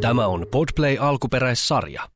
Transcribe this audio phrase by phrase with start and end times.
[0.00, 2.08] Tämä on Podplay alkuperäissarja.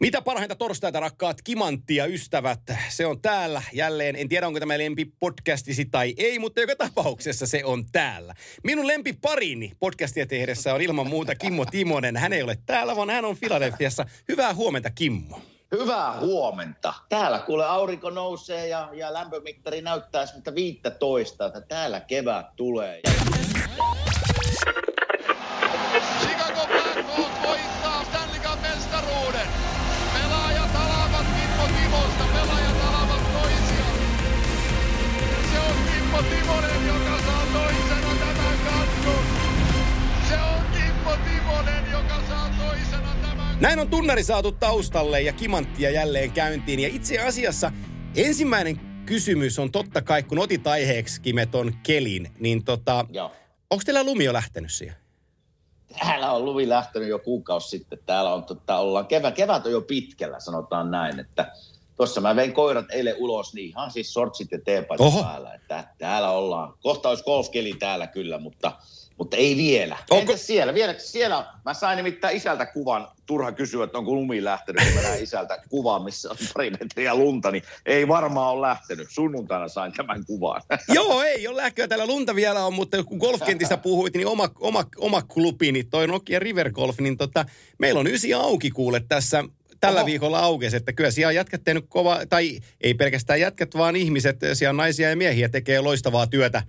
[0.00, 2.60] Mitä parhainta torstaita, rakkaat Kimantti ja ystävät.
[2.88, 4.16] Se on täällä jälleen.
[4.16, 8.34] En tiedä, onko tämä lempi podcastisi tai ei, mutta joka tapauksessa se on täällä.
[8.64, 12.16] Minun lempi parini podcastia tehdessä on ilman muuta Kimmo Timonen.
[12.16, 14.06] Hän ei ole täällä, vaan hän on Filadelfiassa.
[14.28, 15.40] Hyvää huomenta, Kimmo.
[15.72, 16.94] Hyvää huomenta.
[17.08, 23.00] Täällä kuule aurinko nousee ja, ja lämpömittari näyttää sitä 15, että täällä kevät tulee.
[43.60, 46.80] Näin on tunnari saatu taustalle ja Kimanttia jälleen käyntiin.
[46.80, 47.72] Ja itse asiassa
[48.16, 53.06] ensimmäinen kysymys on totta kai, kun otit aiheeksi Kimeton kelin, niin tota,
[53.70, 54.96] onko teillä lumi jo lähtenyt siihen?
[55.98, 57.98] Täällä on luvi lähtenyt jo kuukausi sitten.
[58.06, 61.52] Täällä on, tota, ollaan kevät, kevät on jo pitkällä, sanotaan näin, että
[62.00, 65.54] Tuossa mä vein koirat eilen ulos, niin ihan siis sortsit ja teepaita päällä.
[65.54, 66.74] Että täällä ollaan.
[66.82, 68.72] Kohta olisi golfkeli täällä kyllä, mutta,
[69.20, 69.96] mutta ei vielä.
[70.10, 70.16] Onko-.
[70.16, 70.74] Entäs siellä?
[70.74, 71.46] Vielä siellä?
[71.64, 73.08] Mä sain nimittäin isältä kuvan.
[73.26, 74.84] Turha kysyä, että onko lumi lähtenyt.
[74.84, 79.08] Kun mä näin isältä kuvan, missä on pari metriä lunta, niin ei varmaan ole lähtenyt.
[79.10, 80.62] Sunnuntaina sain tämän kuvan.
[80.88, 81.88] Joo, ei ole lähköä.
[81.88, 86.06] Täällä lunta vielä on, mutta kun golfkentistä puhuit, niin oma, oma, oma klubi, niin toi
[86.06, 87.44] Nokia River Golf, niin tota,
[87.78, 89.44] meillä on ysi auki kuule tässä
[89.80, 90.06] tällä Oho.
[90.06, 94.36] viikolla aukesi, että kyllä siellä on jätkät tehnyt kova, tai ei pelkästään jätkät, vaan ihmiset,
[94.52, 96.62] siellä on naisia ja miehiä tekee loistavaa työtä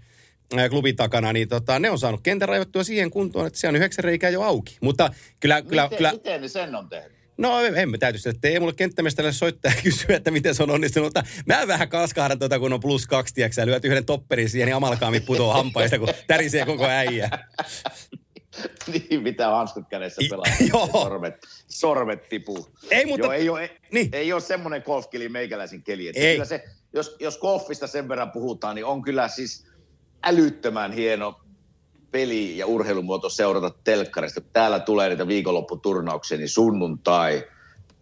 [0.70, 4.04] klubin takana, niin tota, ne on saanut kentän raivattua siihen kuntoon, että se on yhdeksän
[4.04, 4.78] reikää jo auki.
[4.82, 7.22] Mutta kyllä, kyllä, miten, kyllä, miten ne sen on tehnyt?
[7.38, 7.52] No
[8.00, 11.06] täytyy sitä, että ei mulle kenttämestarille soittaa ja kysyä, että miten se on onnistunut.
[11.06, 14.76] Mutta mä vähän kalskahdan tuota, kun on plus kaksi, tiedätkö lyöt yhden topperin siihen, niin
[14.76, 17.30] amalkaami putoo hampaista, kun tärisee koko äijä.
[19.10, 20.46] niin, mitä hanskut kädessä pelaa.
[20.74, 20.88] Joo.
[20.92, 21.36] sormet,
[21.68, 22.68] sormet tipuu.
[22.90, 24.10] Ei, mutta- Joo, ei ole, ei, Niin.
[24.14, 26.08] ei ole semmoinen golfkeli meikäläisen keli.
[26.08, 26.34] Että Ei.
[26.36, 29.66] Kyllä se, jos, jos golfista sen verran puhutaan, niin on kyllä siis
[30.24, 31.42] älyttömän hieno
[32.12, 34.42] peli- ja urheilumuoto seurata telkkarista.
[34.42, 37.44] Täällä tulee niitä viikonlopputurnauksia, niin sunnuntai,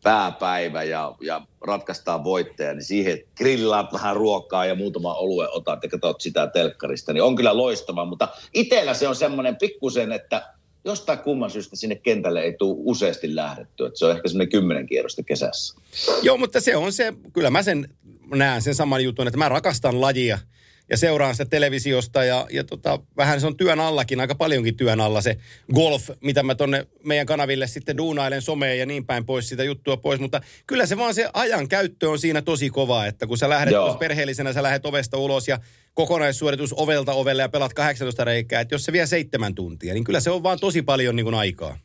[0.03, 5.89] pääpäivä ja, ja ratkaistaan voittaja, niin siihen grillaat vähän ruokaa ja muutama olue otat ja
[5.89, 10.53] katsot sitä telkkarista, niin on kyllä loistava, mutta itsellä se on semmoinen pikkusen, että
[10.85, 14.87] jostain kumman syystä sinne kentälle ei tule useasti lähdetty, että se on ehkä semmoinen kymmenen
[14.87, 15.75] kierrosta kesässä.
[16.21, 17.89] Joo, mutta se on se, kyllä mä sen
[18.35, 20.39] näen sen saman jutun, että mä rakastan lajia
[20.89, 25.01] ja seuraan sitä televisiosta ja, ja tota, vähän se on työn allakin, aika paljonkin työn
[25.01, 25.37] alla se
[25.73, 29.97] golf, mitä mä tonne meidän kanaville sitten duunailen someen ja niin päin pois sitä juttua
[29.97, 33.49] pois, mutta kyllä se vaan se ajan käyttö on siinä tosi kova, että kun sä
[33.49, 35.59] lähdet perheellisenä, sä lähdet ovesta ulos ja
[35.93, 40.19] kokonaissuoritus ovelta ovelle ja pelat 18 reikää, että jos se vie seitsemän tuntia, niin kyllä
[40.19, 41.77] se on vaan tosi paljon niin kuin aikaa.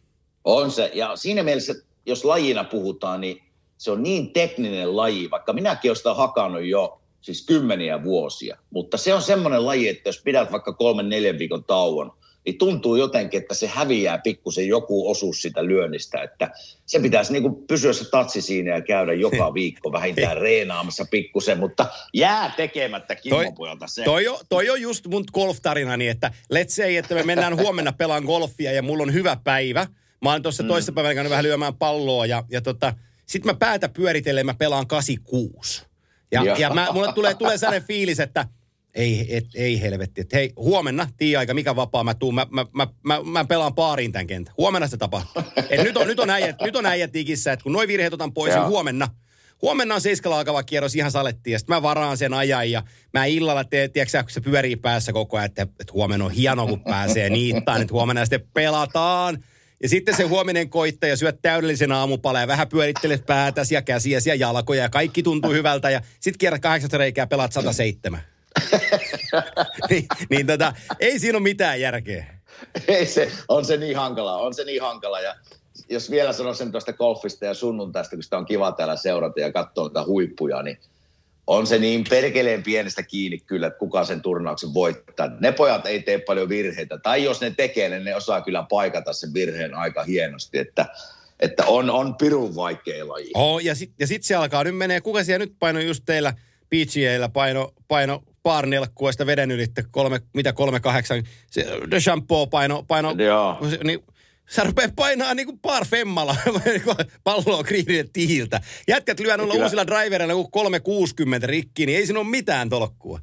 [0.44, 1.74] On se, ja siinä mielessä,
[2.06, 3.42] jos lajina puhutaan, niin
[3.78, 8.96] se on niin tekninen laji, vaikka minäkin olen sitä hakannut jo siis kymmeniä vuosia, mutta
[8.96, 12.12] se on semmoinen laji, että jos pidät vaikka kolmen, neljän viikon tauon,
[12.44, 16.50] niin tuntuu jotenkin, että se häviää pikkusen joku osuus sitä lyönnistä, että
[16.86, 21.58] se pitäisi niin kuin pysyä se tatsi siinä ja käydä joka viikko vähintään reenaamassa pikkusen,
[21.58, 24.04] mutta jää tekemättä kimmopojalta se.
[24.04, 28.24] Toi, on- toi on just mun golf-tarinani, että let's say, että me mennään huomenna pelaan
[28.24, 29.86] golfia ja mulla on hyvä päivä.
[30.22, 30.68] Mä oon tuossa mm.
[30.68, 32.94] toista päivänä vähän lyömään palloa ja, ja tota,
[33.26, 35.93] sit mä päätä pyöritellen, mä pelaan 86.
[36.42, 38.46] Ja, ja mä, mulle tulee, tulee sellainen fiilis, että
[38.94, 42.86] ei, et, ei helvetti, että hei, huomenna, tii-aika, mikä vapaa mä tuun, mä, mä, mä,
[43.02, 44.54] mä, mä pelaan paariin tämän kentän.
[44.58, 45.42] Huomenna se tapahtuu.
[45.70, 48.32] Et nyt, on, nyt, on äijät, nyt on äijät ikissä, että kun noi virheet otan
[48.32, 49.08] pois, niin huomenna,
[49.62, 53.24] huomenna on seiskalla alkava kierros ihan salettiin ja sitten mä varaan sen ajan ja mä
[53.24, 56.84] illalla teen, tiedätkö kun se pyörii päässä koko ajan, että, että huomenna on hieno, kun
[56.84, 59.44] pääsee niittaan, että huomenna sitten pelataan.
[59.82, 64.30] Ja sitten se huominen koittaa ja syöt täydellisen aamupalan ja vähän pyörittelet päätäsi ja käsiäsi
[64.30, 68.20] ja jalkoja ja kaikki tuntuu hyvältä ja sitten kierrät 18 reikää ja pelaat 107.
[69.90, 72.26] niin, niin tota, ei siinä ole mitään järkeä.
[72.88, 75.20] Ei se, on se niin hankala, on se niin hankala.
[75.20, 75.34] Ja
[75.88, 79.52] jos vielä sanon sen tuosta golfista ja sunnuntaista, kun sitä on kiva täällä seurata ja
[79.52, 80.78] katsoa niitä huippuja, niin
[81.46, 85.30] on se niin perkeleen pienestä kiinni kyllä, että kuka sen turnauksen voittaa.
[85.40, 89.12] Ne pojat ei tee paljon virheitä, tai jos ne tekee, niin ne osaa kyllä paikata
[89.12, 90.86] sen virheen aika hienosti, että,
[91.40, 93.30] että on, on pirun vaikea laji.
[93.34, 96.34] Oh, ja sitten ja sit se alkaa, nyt menee, kuka siellä nyt paino just teillä
[96.70, 102.84] PGAllä paino, paino paarnelkkua sitä veden ylitte, kolme, mitä kolme kahdeksan, se De Shampoo paino,
[102.88, 103.58] paino Joo.
[103.84, 104.04] niin,
[104.50, 106.36] sä rupeat painaa niinku par femmalla
[107.24, 108.60] palloa kriinille tihiltä.
[108.88, 109.64] Jätkät lyö noilla Kyllä.
[109.64, 113.20] uusilla drivereilla joku 360 rikki, niin ei siinä ole mitään tolkkua.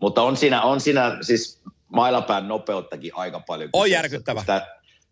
[0.00, 3.70] Mutta on siinä, on siinä siis mailapään nopeuttakin aika paljon.
[3.72, 4.02] On kyseessä.
[4.02, 4.40] järkyttävä.
[4.40, 4.66] Sitä,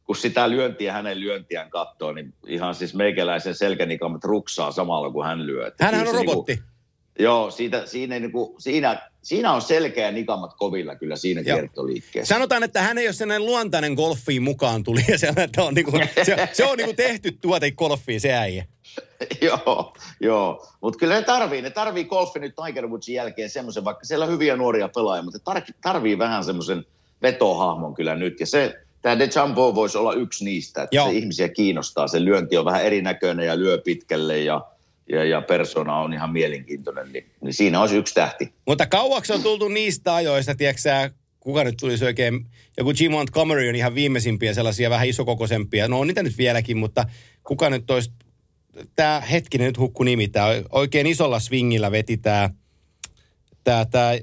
[0.04, 5.46] kun sitä lyöntiä hänen lyöntiään katsoo, niin ihan siis meikäläisen selkänikamat ruksaa samalla, kun hän
[5.46, 5.70] lyö.
[5.70, 6.54] Kyllä on se robotti.
[6.54, 6.68] Niinku,
[7.18, 11.58] joo, siitä, siinä, niinku, siinä, siinä on selkeä nikamat kovilla kyllä siinä Joo.
[11.58, 12.34] kiertoliikkeessä.
[12.34, 15.00] Sanotaan, että hän ei ole sellainen luontainen golfiin mukaan tuli.
[15.08, 15.92] Ja se, että on niinku,
[16.22, 18.64] se, se on niinku tehty tuote golfiin, se äijä.
[19.48, 20.66] joo, joo.
[20.80, 24.32] Mutta kyllä ne tarvii, ne tarvii golfi nyt Tiger Woodsin jälkeen semmoisen, vaikka siellä on
[24.32, 26.84] hyviä nuoria pelaajia, mutta tar- tarvii vähän semmoisen
[27.22, 28.40] vetohahmon kyllä nyt.
[28.40, 31.06] Ja se, tämä De Jumbo voisi olla yksi niistä, että Joo.
[31.06, 32.08] se ihmisiä kiinnostaa.
[32.08, 34.66] Se lyönti on vähän erinäköinen ja lyö pitkälle ja,
[35.08, 38.52] ja, ja persona on ihan mielenkiintoinen, niin, niin siinä olisi yksi tähti.
[38.66, 41.10] Mutta kauaksi on tultu niistä ajoista, tiedätkö
[41.44, 42.46] kuka nyt tulisi oikein,
[42.76, 45.88] joku Jim Montgomery on ihan viimeisimpiä sellaisia vähän isokokoisempia.
[45.88, 47.04] No on niitä nyt vieläkin, mutta
[47.42, 48.10] kuka nyt olisi,
[48.96, 52.50] tämä hetkinen nyt hukku nimi, tämä oikein isolla swingillä veti tämä,
[53.64, 54.18] tämä, tämä.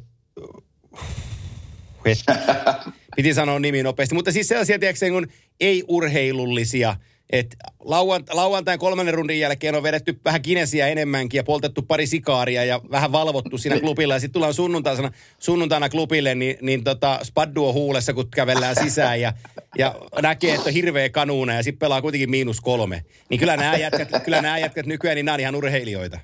[3.16, 5.28] Piti sanoa nimi nopeasti, mutta siis sellaisia, tiedätkö, niin kuin
[5.60, 6.96] ei-urheilullisia,
[7.32, 12.66] että lauant, lauantain kolmannen rundin jälkeen on vedetty vähän kinesiä enemmänkin ja poltettu pari sikaaria
[12.66, 14.14] ja vähän valvottu siinä klubilla.
[14.14, 19.22] Ja sitten tullaan sunnuntaina, sunnuntaina klubille, niin, niin tota, spaddu on huulessa, kun kävellään sisään
[19.22, 19.34] ja,
[19.78, 23.06] ja näkee, että on hirveä kanuuna ja sitten pelaa kuitenkin miinus kolme.
[23.30, 26.20] Niin kyllä nämä jätkät, kyllä nämä jätkät nykyään, niin nämä on ihan urheilijoita.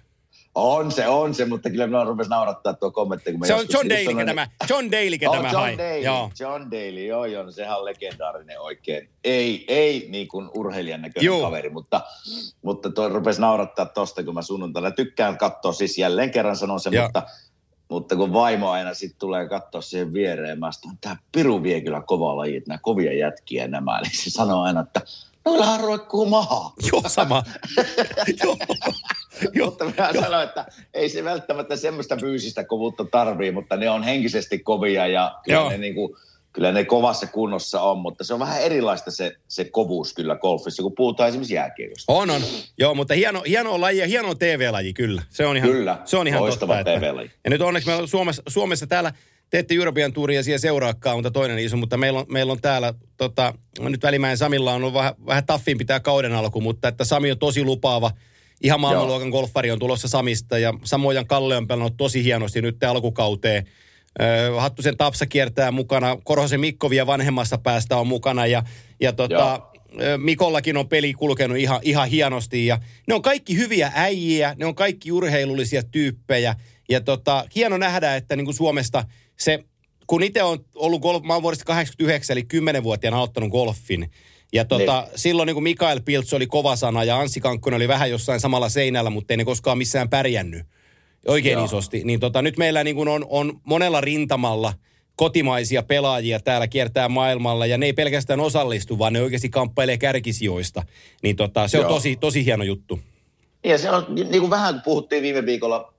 [0.59, 3.31] On se, on se, mutta kyllä minä rupesi naurattaa tuo kommentti.
[3.31, 5.77] Kun mä Se on John Daly, sanoin, tämä, John Daly, Oh, tämä John hai.
[5.77, 6.31] Daly, Joo.
[6.39, 9.09] John Daly, joo joo, no sehän on legendaarinen oikein.
[9.23, 11.41] Ei, ei niin kuin urheilijan näköinen Joo.
[11.41, 12.01] kaveri, mutta,
[12.61, 16.93] mutta toi rupesi naurattaa tosta, kun mä sunnuntaina tykkään katsoa, siis jälleen kerran sanon sen,
[16.93, 17.03] Joo.
[17.03, 17.23] mutta,
[17.89, 22.01] mutta kun vaimo aina sitten tulee katsoa siihen viereen, mä sanon, tämä Piru vie kyllä
[22.01, 25.01] kovaa laji, että nämä kovia jätkiä nämä, niin se sanoo aina, että
[25.45, 26.71] noillahan roikkuu maha.
[26.91, 27.43] Joo, sama.
[28.43, 28.57] Joo.
[29.65, 34.59] Mutta minä sanoin, että ei se välttämättä semmoista fyysistä kovuutta tarvii, mutta ne on henkisesti
[34.59, 35.69] kovia ja kyllä Joo.
[35.69, 36.15] ne, niin kuin,
[36.53, 40.83] kyllä ne kovassa kunnossa on, mutta se on vähän erilaista se, se kovuus kyllä golfissa,
[40.83, 42.13] kun puhutaan esimerkiksi jääkiekosta.
[42.13, 42.41] On, on.
[42.77, 45.21] Joo, mutta hieno, hieno laji ja hieno TV-laji, kyllä.
[45.29, 46.91] Se on ihan, Kyllä, se on ihan loistava totta.
[46.93, 47.31] että- TV-laji.
[47.43, 49.13] Ja nyt onneksi meillä on Suomessa, Suomessa täällä,
[49.49, 52.93] te ette European Touria siellä seuraakaan, mutta toinen iso, mutta meillä on, meillä on täällä,
[53.17, 57.31] tota, nyt Välimäen Samilla on ollut vähän, vähän taffin pitää kauden alku, mutta että Sami
[57.31, 58.11] on tosi lupaava.
[58.63, 63.65] Ihan maailmanluokan golfari on tulossa Samista ja samoin Kalle on pelannut tosi hienosti nyt alkukauteen.
[64.57, 68.63] Hattusen Tapsa kiertää mukana, Korhosen Mikko vielä vanhemmassa päästä on mukana ja,
[68.99, 70.17] ja tota, Joo.
[70.17, 74.75] Mikollakin on peli kulkenut ihan, ihan hienosti ja ne on kaikki hyviä äijiä, ne on
[74.75, 76.55] kaikki urheilullisia tyyppejä
[76.89, 79.03] ja tota, hieno nähdä, että niin kuin Suomesta
[79.37, 79.63] se,
[80.07, 84.11] kun itse on ollut golf, mä oon vuodesta 89 eli 10-vuotiaana aloittanut golfin
[84.53, 85.19] ja tota, Niin.
[85.19, 88.69] silloin niin kuin Mikael Piltz oli kova sana ja Anssi Kankkonen oli vähän jossain samalla
[88.69, 90.65] seinällä, mutta ei ne koskaan missään pärjännyt
[91.27, 91.65] oikein Joo.
[91.65, 92.01] isosti.
[92.03, 94.73] Niin tota, nyt meillä niin kuin on, on monella rintamalla
[95.15, 100.83] kotimaisia pelaajia täällä kiertää maailmalla ja ne ei pelkästään osallistu, vaan ne oikeasti kamppailee kärkisijoista.
[101.23, 101.91] Niin tota, se on Joo.
[101.93, 102.99] tosi, tosi hieno juttu.
[103.63, 105.93] Ja se on, niin kuin vähän puhuttiin viime viikolla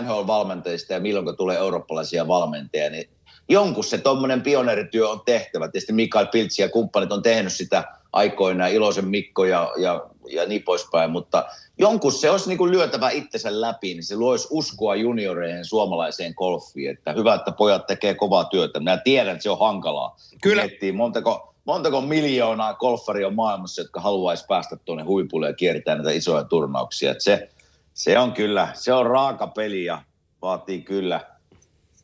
[0.00, 3.08] NHL-valmentajista ja milloin tulee eurooppalaisia valmentajia, niin
[3.52, 5.68] jonkun se tuommoinen pioneerityö on tehtävä.
[5.68, 10.62] Tietysti Mikael Piltsi ja kumppanit on tehnyt sitä aikoinaan, Iloisen Mikko ja, ja, ja niin
[10.62, 11.44] poispäin, mutta
[11.78, 16.90] jonkun se olisi niin kuin lyötävä itsensä läpi, niin se luoisi uskoa junioreihin suomalaiseen golfiin,
[16.90, 18.78] että hyvä, että pojat tekee kovaa työtä.
[18.78, 20.16] Minä tiedän, että se on hankalaa.
[20.42, 20.62] Kyllä.
[20.62, 26.10] Miettii, montako, montako miljoonaa golfaria on maailmassa, jotka haluaisi päästä tuonne huipulle ja kiertää näitä
[26.10, 27.10] isoja turnauksia.
[27.10, 27.50] Että se,
[27.94, 30.02] se on kyllä, se on raaka peli ja
[30.42, 31.31] vaatii kyllä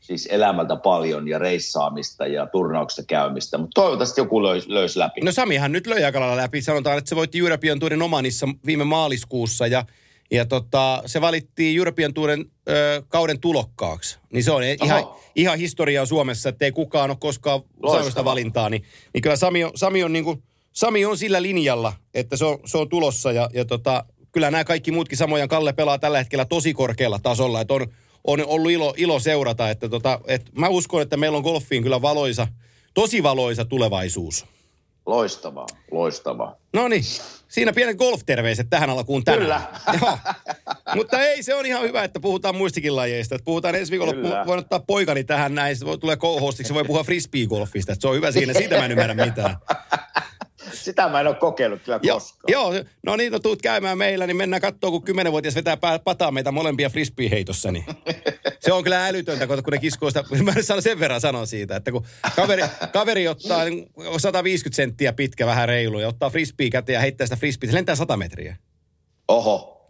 [0.09, 5.21] siis elämältä paljon ja reissaamista ja turnauksista käymistä, mutta toivottavasti joku löys, löys läpi.
[5.21, 6.63] No Samihan nyt löi aika läpi.
[6.63, 9.85] Sanotaan, että se voitti European Tourin Omanissa viime maaliskuussa ja,
[10.31, 14.19] ja tota, se valittiin European Tourin ö, kauden tulokkaaksi.
[14.33, 15.21] Niin se on ihan, Oho.
[15.35, 17.61] ihan historiaa Suomessa, että ei kukaan ole koskaan
[17.91, 18.69] saanut sitä valintaa.
[18.69, 18.85] Niin,
[19.15, 22.59] niin kyllä Sami on, Sami on, niin kuin, Sami on sillä linjalla, että se on,
[22.65, 25.49] se on tulossa ja, ja tota, kyllä nämä kaikki muutkin samoin.
[25.49, 27.87] Kalle pelaa tällä hetkellä tosi korkealla tasolla, että on,
[28.29, 29.71] on ollut ilo, ilo seurata.
[29.71, 32.47] Että tota, että mä uskon, että meillä on golfiin kyllä valoisa,
[32.95, 34.47] tosi valoisa tulevaisuus.
[35.07, 36.57] Loistavaa, loistavaa.
[36.73, 37.05] No niin,
[37.49, 39.43] siinä pienet golf-terveiset tähän alkuun tänään.
[39.43, 39.63] Kyllä.
[40.01, 40.19] Joo.
[40.95, 43.35] Mutta ei, se on ihan hyvä, että puhutaan muistikin lajeista.
[43.35, 44.43] Että puhutaan ensi viikolla, Kyllä.
[44.43, 47.93] pu- voin ottaa poikani tähän näin, se voi, tulee co-hostiksi, se voi puhua frisbee-golfista.
[47.93, 49.57] Että se on hyvä siinä, siitä mä en ymmärrä mitään.
[50.73, 52.53] Sitä mä en ole kokeillut kyllä Joo, koskaan.
[52.53, 52.73] joo,
[53.07, 56.91] no niin, no tuut käymään meillä, niin mennään katsoa, kun kymmenenvuotias vetää pataa meitä molempia
[56.91, 57.85] frisbee-heitossa, niin
[58.61, 61.93] se on kyllä älytöntä, kun ne kiskoo sitä, mä en sen verran sanoa siitä, että
[61.93, 62.07] kun
[62.37, 67.27] kaveri, kaveri ottaa niin 150 senttiä pitkä, vähän reilu, ja ottaa frisbee käteen ja heittää
[67.27, 68.57] sitä frisbee, se lentää 100 metriä.
[69.29, 69.87] Oho.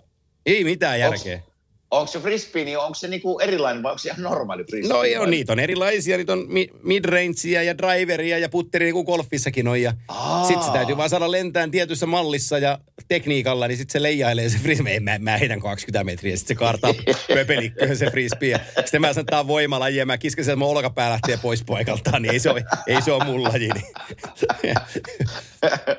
[0.47, 1.42] Ei mitään järkeä.
[1.90, 4.97] Onko se frisbee, niin onko se niinku erilainen vai onko se ihan normaali frisbee?
[4.97, 6.16] No joo, niitä on erilaisia.
[6.16, 9.83] Niitä on mi- midrangea ja driveria ja putteri, niin kuin golfissakin on.
[9.83, 9.92] Ja
[10.47, 12.78] sitten se täytyy vaan saada lentään tietyssä mallissa ja
[13.09, 15.00] tekniikalla, niin sitten se leijailee se frisbee.
[15.00, 16.95] Mä, mä heitän 20 metriä, sitten se kaartaa
[17.35, 18.61] pöpelikköön se frisbee.
[18.80, 22.33] Sitten mä sanon, voimalaji ja mä kisken sen, että mun olkapää lähtee pois paikaltaan, niin
[22.33, 23.68] ei se ole, ei se ole mun laji.
[23.68, 24.75] Niin.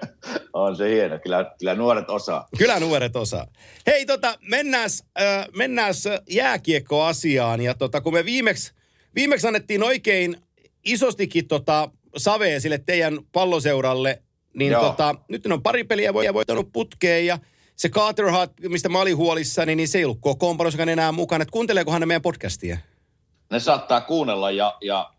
[0.54, 1.20] on se hieno.
[1.20, 2.48] Kyllä, kyllä nuoret osaa.
[2.58, 3.48] Kyllä nuoret osaa.
[3.88, 7.62] Hei, tota, mennääs, äh, mennääs jääkiekkoasiaan.
[7.62, 8.74] Ja tota, kun me viimeksi,
[9.16, 10.38] viimeksi annettiin oikein
[10.86, 14.22] isostikin tota, savea sille teidän palloseuralle,
[14.54, 14.82] niin Joo.
[14.84, 17.40] tota, nyt on pari peliä voi- voittanut putkeen ja
[17.76, 21.42] se Carter Hart, mistä mä olin huolissani, niin se ei ollut kokoonpanossakaan enää mukana.
[21.42, 22.78] Et kuunteleekohan ne meidän podcastia?
[23.52, 25.10] ne saattaa kuunnella ja, ja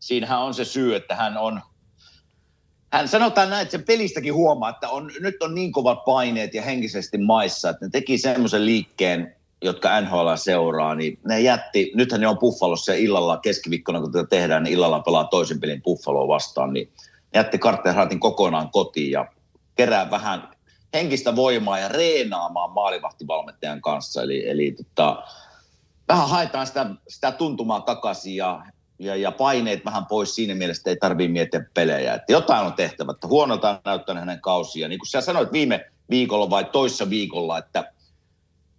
[0.00, 1.60] siinähän on se syy, että hän on,
[2.94, 6.62] hän sanotaan näin, että se pelistäkin huomaa, että on, nyt on niin kovat paineet ja
[6.62, 12.28] henkisesti maissa, että ne teki semmoisen liikkeen, jotka NHL seuraa, niin ne jätti, nythän ne
[12.28, 16.72] on Buffalossa ja illalla keskiviikkona, kun tätä tehdään, niin illalla pelaa toisen pelin Buffaloa vastaan,
[16.72, 16.92] niin
[17.34, 19.26] ne jätti Carter kokonaan kotiin ja
[19.76, 20.48] kerää vähän
[20.94, 24.22] henkistä voimaa ja reenaamaan maalivahtivalmentajan kanssa.
[24.22, 25.22] Eli, eli tota,
[26.08, 28.66] vähän haetaan sitä, sitä tuntumaa takaisin ja,
[29.04, 32.14] ja, ja paineet vähän pois siinä mielessä, että ei tarvitse miettiä pelejä.
[32.14, 34.88] Että jotain on tehtävä, että huonolta on näyttänyt hänen kausia.
[34.88, 37.92] Niin kuin sä sanoit viime viikolla vai toissa viikolla, että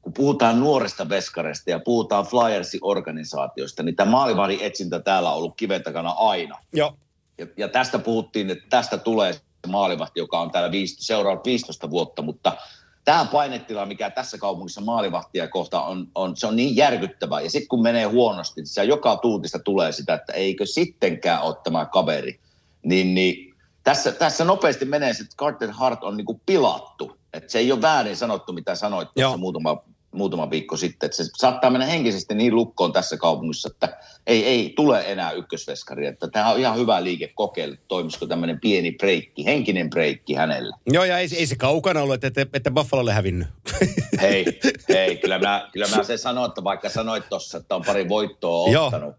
[0.02, 5.58] kun puhutaan nuoresta veskareista ja puhutaan Flyersin organisaatiosta, niin tämä maalivahdin etsintä täällä on ollut
[5.58, 6.58] kiven takana aina.
[6.74, 6.98] Joo.
[7.38, 12.22] Ja, ja tästä puhuttiin, että tästä tulee se maalivahti, joka on täällä seuraavat 15 vuotta,
[12.22, 12.58] mutta
[13.06, 17.42] tämä painetila, mikä tässä kaupungissa maalivahtia kohta on, on, se on niin järkyttävä.
[17.42, 21.56] Ja sitten kun menee huonosti, niin se joka tuutista tulee sitä, että eikö sittenkään ole
[21.64, 22.40] tämä kaveri.
[22.84, 27.18] Niin, niin tässä, tässä nopeasti menee se, että Carter Hart on niinku pilattu.
[27.34, 29.30] Että se ei ole väärin sanottu, mitä sanoit Joo.
[29.30, 29.84] tuossa muutama,
[30.16, 31.08] muutama viikko sitten.
[31.08, 36.08] Että se saattaa mennä henkisesti niin lukkoon tässä kaupungissa, että ei, ei tule enää ykkösveskari.
[36.08, 40.76] Että tämä on ihan hyvä liike kokeilla, toimisiko tämmöinen pieni breikki, henkinen breikki hänelle.
[40.88, 43.48] Joo, ja ei, ei se kaukana ollut, että, että, että Buffalolle hävinnyt.
[44.22, 48.10] Hei, hei, kyllä mä, kyllä mä sen sanon, että vaikka sanoit tuossa, että on pari
[48.10, 48.86] voittoa Joo.
[48.86, 49.16] ottanut,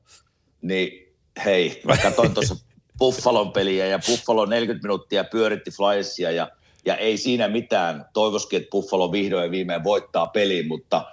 [0.63, 2.57] niin hei, mä katsoin tuossa
[2.99, 6.49] Buffalon peliä ja Buffalo 40 minuuttia pyöritti Flyersia ja,
[6.87, 8.05] ja ei siinä mitään.
[8.13, 11.05] Toivoskin, että Buffalo vihdoin ja viimein voittaa peliin, mutta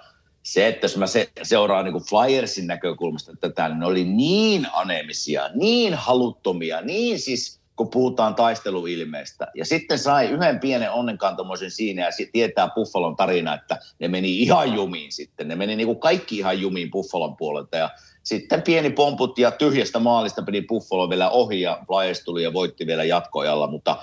[0.42, 5.50] se, että jos mä se, seuraan niin Flyersin näkökulmasta tätä, niin ne oli niin anemisia,
[5.54, 9.46] niin haluttomia, niin siis kun puhutaan taisteluilmeestä.
[9.54, 14.74] Ja sitten sai yhden pienen onnenkantamoisen siinä ja tietää Buffalon tarina, että ne meni ihan
[14.74, 15.48] jumiin sitten.
[15.48, 17.90] Ne meni niin kuin kaikki ihan jumiin Buffalon puolelta ja
[18.22, 22.86] sitten pieni pomput ja tyhjästä maalista peli Buffalo vielä ohi ja Flyers tuli ja voitti
[22.86, 23.96] vielä jatkoajalla, mutta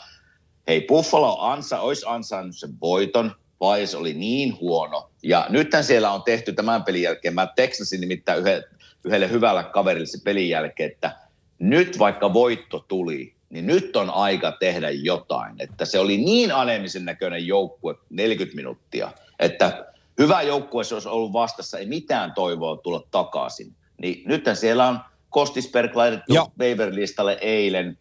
[0.68, 3.36] hei Buffalo ansa, olisi ansainnut sen voiton.
[3.60, 5.10] Flyers oli niin huono.
[5.24, 8.64] Ja nythän siellä on tehty tämän pelin jälkeen, mä tekstasin nimittäin yhden,
[9.04, 11.16] yhdelle hyvälle kaverille se pelin jälkeen, että
[11.60, 15.56] nyt vaikka voitto tuli, niin nyt on aika tehdä jotain.
[15.60, 19.86] Että se oli niin anemisen näköinen joukkue 40 minuuttia, että
[20.20, 23.76] hyvä joukkue se olisi ollut vastassa, ei mitään toivoa tulla takaisin.
[23.98, 25.00] Niin nythän siellä on
[25.30, 27.98] Kostisberg laitettu waiver-listalle eilen,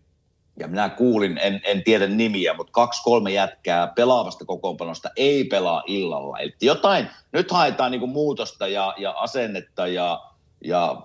[0.59, 6.39] ja minä kuulin, en, en tiedä nimiä, mutta kaksi-kolme jätkää pelaavasta kokoonpanosta ei pelaa illalla.
[6.39, 10.21] Eli jotain, nyt haetaan niinku muutosta ja, ja asennetta ja,
[10.65, 11.03] ja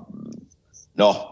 [0.98, 1.32] no,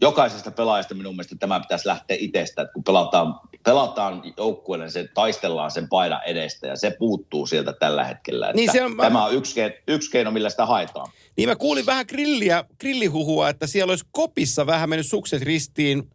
[0.00, 5.08] jokaisesta pelaajasta minun mielestä tämä pitäisi lähteä itsestä, että kun pelataan, pelataan joukkueelle, niin se
[5.14, 8.46] taistellaan sen paidan edestä ja se puuttuu sieltä tällä hetkellä.
[8.46, 11.08] Että Niin se on- Tämä on yksi, ke- yksi keino, millä sitä haetaan.
[11.36, 16.10] Niin mä kuulin vähän grilliä, grillihuhua, että siellä olisi kopissa vähän mennyt sukset ristiin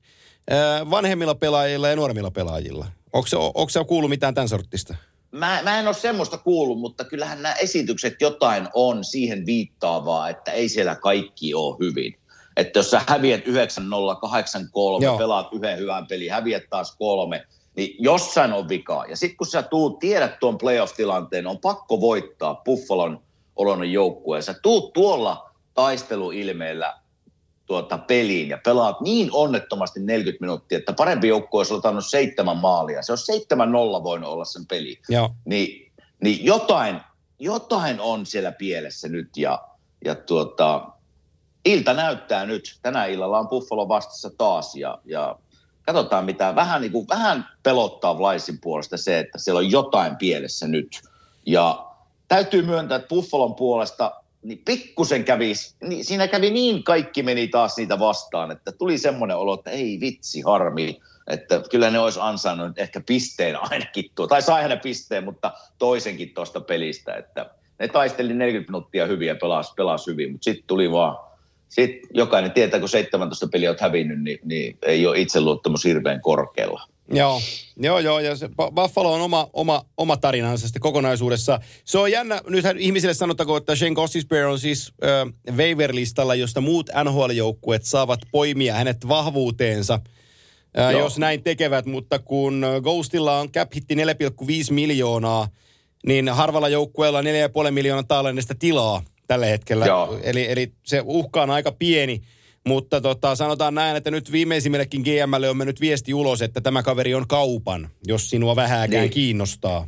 [0.90, 2.86] vanhemmilla pelaajilla ja nuoremmilla pelaajilla.
[3.14, 4.96] Onko se, onko kuullut mitään tämän sorttista?
[5.32, 10.52] Mä, mä en ole semmoista kuullut, mutta kyllähän nämä esitykset jotain on siihen viittaavaa, että
[10.52, 12.20] ei siellä kaikki ole hyvin.
[12.58, 15.18] Että jos sä häviät 9-0, 8-3, Joo.
[15.18, 19.06] pelaat yhden hyvän pelin, häviät taas kolme, niin jossain on vikaa.
[19.06, 23.24] Ja sitten kun sä tuut, tiedät tuon playoff-tilanteen, on pakko voittaa Buffalon
[23.56, 24.42] oloinen joukkue.
[24.42, 27.00] Sä tuut tuolla taisteluilmeellä
[27.66, 33.02] tuota peliin ja pelaat niin onnettomasti 40 minuuttia, että parempi joukkue olisi ottanut seitsemän maalia.
[33.02, 35.00] Se olisi 7-0 voinut olla sen peli.
[35.10, 35.30] Joo.
[35.46, 35.92] Niin,
[36.24, 37.02] niin jotain,
[37.40, 39.68] jotain on siellä pielessä nyt ja,
[40.06, 40.90] ja tuota,
[41.66, 42.80] ilta näyttää nyt.
[42.82, 45.36] Tänä illalla on Buffalo vastassa taas ja, ja
[45.86, 46.56] katsotaan mitä.
[46.56, 51.02] Vähän, niin kuin, vähän pelottaa Vlaisin puolesta se, että siellä on jotain pielessä nyt.
[51.46, 51.86] Ja
[52.28, 54.12] täytyy myöntää, että Buffalon puolesta
[54.46, 59.38] niin pikkusen kävi, niin siinä kävi niin kaikki meni taas niitä vastaan, että tuli semmoinen
[59.38, 64.42] olo, että ei vitsi harmi, että kyllä ne olisi ansainnut ehkä pisteen ainakin tuo, tai
[64.42, 67.50] sai hänen pisteen, mutta toisenkin tuosta pelistä, että
[67.80, 71.18] ne taisteli 40 minuuttia hyviä ja pelasi, pelasi hyvin, mutta sitten tuli vaan,
[71.70, 76.88] sitten jokainen tietää, kun 17 peliä olet hävinnyt, niin, niin ei ole itseluottamus hirveän korkealla.
[77.10, 77.42] Joo,
[77.78, 81.60] joo, joo, ja se Buffalo on oma, oma, oma tarinansa sitten kokonaisuudessa.
[81.86, 86.90] Se on jännä, nythän ihmisille sanottakoon, että Shane Gossisbear on siis äh, waiver-listalla, josta muut
[87.04, 90.00] NHL-joukkueet saavat poimia hänet vahvuuteensa,
[90.80, 94.02] äh, jos näin tekevät, mutta kun Ghostilla on cap hitti 4,5
[94.72, 95.48] miljoonaa,
[96.08, 97.26] niin harvalla joukkueella on
[97.66, 99.86] 4,5 miljoonaa taalennesta tilaa tällä hetkellä.
[99.86, 100.20] Joo.
[100.24, 102.22] Eli, eli se uhka on aika pieni.
[102.68, 107.16] Mutta tota, sanotaan näin, että nyt viimeisimmillekin GMlle on mennyt viesti ulos, että tämä kaveri
[107.16, 109.12] on kaupan, jos sinua vähääkään Niin.
[109.12, 109.88] kiinnostaa.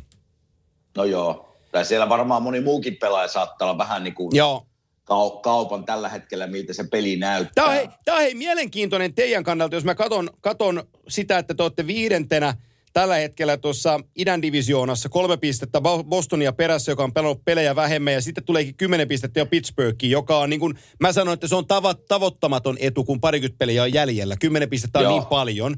[0.96, 4.66] No joo, tai siellä varmaan moni muukin pelaaja saattaa olla vähän niin kuin Joo.
[5.10, 7.52] kau- kaupan tällä hetkellä, miltä se peli näyttää.
[7.54, 11.54] Tämä on, hei, tämä on hei, mielenkiintoinen teidän kannalta, jos mä katon, katon sitä, että
[11.54, 12.54] te olette viidentenä
[12.98, 18.12] tällä hetkellä tuossa idän divisioonassa kolme pistettä Bo- Bostonia perässä, joka on pelannut pelejä vähemmän,
[18.12, 21.56] ja sitten tuleekin kymmenen pistettä jo Pittsburghiin, joka on niin kuin, mä sanoin, että se
[21.56, 24.36] on tava- tavoittamaton etu, kun parikymmentä peliä on jäljellä.
[24.40, 25.12] Kymmenen pistettä on Joo.
[25.12, 25.76] niin paljon,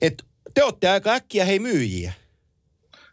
[0.00, 0.24] että
[0.54, 2.12] te olette aika äkkiä hei myyjiä.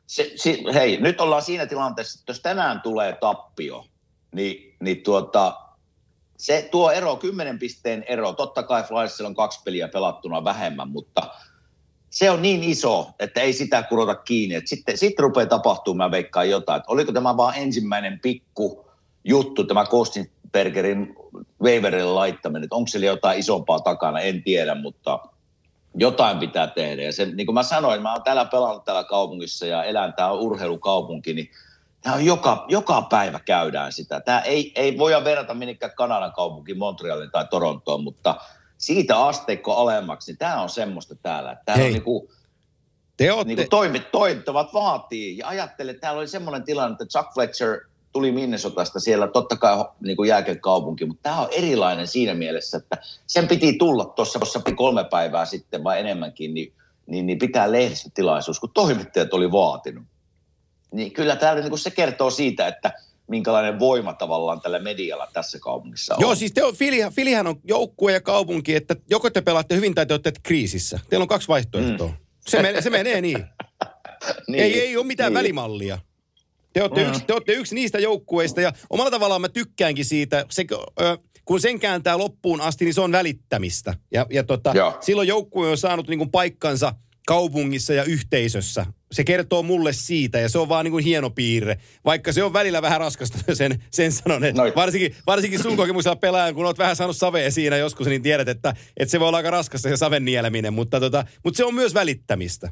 [0.08, 3.86] se, se, hei, nyt ollaan siinä tilanteessa, että jos tänään tulee tappio,
[4.32, 5.58] niin, niin tuota,
[6.38, 11.32] se tuo ero, 10 pisteen ero, totta kai Flyersilla on kaksi peliä pelattuna vähemmän, mutta
[12.10, 14.62] se on niin iso, että ei sitä kurota kiinni.
[14.66, 16.78] Sitten, sitten rupeaa tapahtumaan, mä veikkaan jotain.
[16.78, 18.86] Että oliko tämä vaan ensimmäinen pikku
[19.24, 21.16] juttu, tämä Kostinbergerin
[21.62, 25.20] waiverille laittaminen, että onko siellä jotain isompaa takana, en tiedä, mutta
[25.96, 27.02] jotain pitää tehdä.
[27.02, 30.32] Ja se, niin kuin mä sanoin, mä oon täällä pelannut täällä kaupungissa ja elän, tää
[30.32, 31.50] on urheilukaupunki, niin
[32.02, 34.20] Tämä on joka, joka päivä käydään sitä.
[34.20, 38.36] Tämä ei, ei voida verrata minnekään Kanadan kaupunkiin, Montrealin tai Torontoon, mutta
[38.78, 41.58] siitä asteikko alemmaksi, niin tämä on semmoista täällä.
[41.66, 41.90] Täällä Hei.
[41.90, 42.32] on niinku,
[43.18, 45.38] Te olette, niinku toimit, toimittavat vaatii.
[45.38, 47.80] Ja ajattele, että täällä oli semmoinen tilanne, että Chuck Fletcher
[48.12, 52.98] tuli Minnesotasta siellä, totta kai niin kuin jääkekaupunki, mutta tämä on erilainen siinä mielessä, että
[53.28, 56.74] sen piti tulla tuossa tuossa kolme päivää sitten vai enemmänkin, niin,
[57.08, 60.04] niin, niin pitää lehdistötilaisuus, kun toimittajat oli vaatinut.
[60.92, 62.94] Niin kyllä täällä niin kuin se kertoo siitä, että
[63.28, 66.22] minkälainen voima tavallaan tällä medialla tässä kaupungissa on.
[66.22, 69.96] Joo, siis te on, Filihän, Filihän on joukkue ja kaupunki, että joko te pelaatte hyvin
[69.96, 71.00] tai te olette kriisissä.
[71.10, 72.08] Teillä on kaksi vaihtoehtoa.
[72.08, 72.14] Mm.
[72.48, 73.46] Se, menee, se menee niin.
[74.48, 75.38] niin, Ei, ei ole mitään niin.
[75.38, 76.00] välimallia.
[76.74, 77.10] Te olette, Mm.
[77.10, 80.66] yksi, te olette yksi niistä joukkueista ja omalla tavallaan mä tykkäänkin siitä, se,
[81.02, 83.94] ö, kun sen kääntää loppuun asti, niin se on välittämistä.
[84.12, 84.98] Ja, ja tota, Joo.
[85.02, 86.94] silloin joukkue on saanut niin kuin paikkansa
[87.28, 88.86] kaupungissa ja yhteisössä.
[89.12, 91.78] Se kertoo mulle siitä ja se on vaan niin kuin hieno piirre.
[92.06, 94.44] Vaikka se on välillä vähän raskasta, sen, sen sanon.
[94.44, 94.74] Että Noin.
[94.76, 98.74] varsinkin, varsinkin sun kokemuksella pelaajan, kun oot vähän saanut savea siinä joskus, niin tiedät, että,
[98.98, 100.74] että se voi olla aika raskasta se saven nieleminen.
[100.74, 102.70] Mutta, tota, mutta se on myös välittämistä.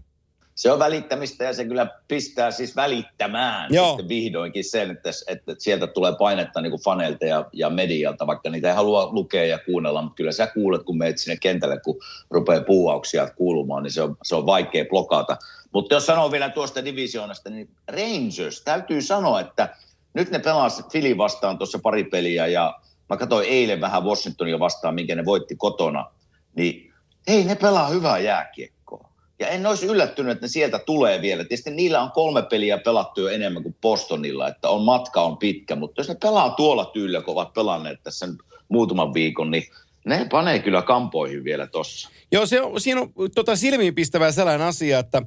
[0.55, 3.87] Se on välittämistä ja se kyllä pistää siis välittämään Joo.
[3.87, 8.49] sitten vihdoinkin sen, että, että sieltä tulee painetta niin kuin faneilta ja, ja medialta, vaikka
[8.49, 12.01] niitä ei halua lukea ja kuunnella, mutta kyllä sä kuulet, kun meet sinne kentälle, kun
[12.29, 15.37] rupeaa puuauksia kuulumaan, niin se on, se on vaikea blokata.
[15.75, 19.75] Mutta jos sanoo vielä tuosta divisioonasta, niin Rangers, täytyy sanoa, että
[20.13, 24.95] nyt ne pelasivat Philly vastaan tuossa pari peliä ja mä katsoin eilen vähän Washingtonia vastaan,
[24.95, 26.11] minkä ne voitti kotona,
[26.55, 26.93] niin
[27.27, 29.09] ei ne pelaa hyvää jääkiekkoa.
[29.39, 31.43] Ja en olisi yllättynyt, että ne sieltä tulee vielä.
[31.43, 35.75] Tietysti niillä on kolme peliä pelattu jo enemmän kuin Bostonilla, että on matka on pitkä,
[35.75, 38.27] mutta jos ne pelaa tuolla tyylillä, kun ovat pelanneet tässä
[38.69, 39.63] muutaman viikon, niin
[40.05, 42.09] ne panee kyllä kampoihin vielä tossa.
[42.31, 45.21] Joo, se on, siinä on tota silmiinpistävää sellainen asia, että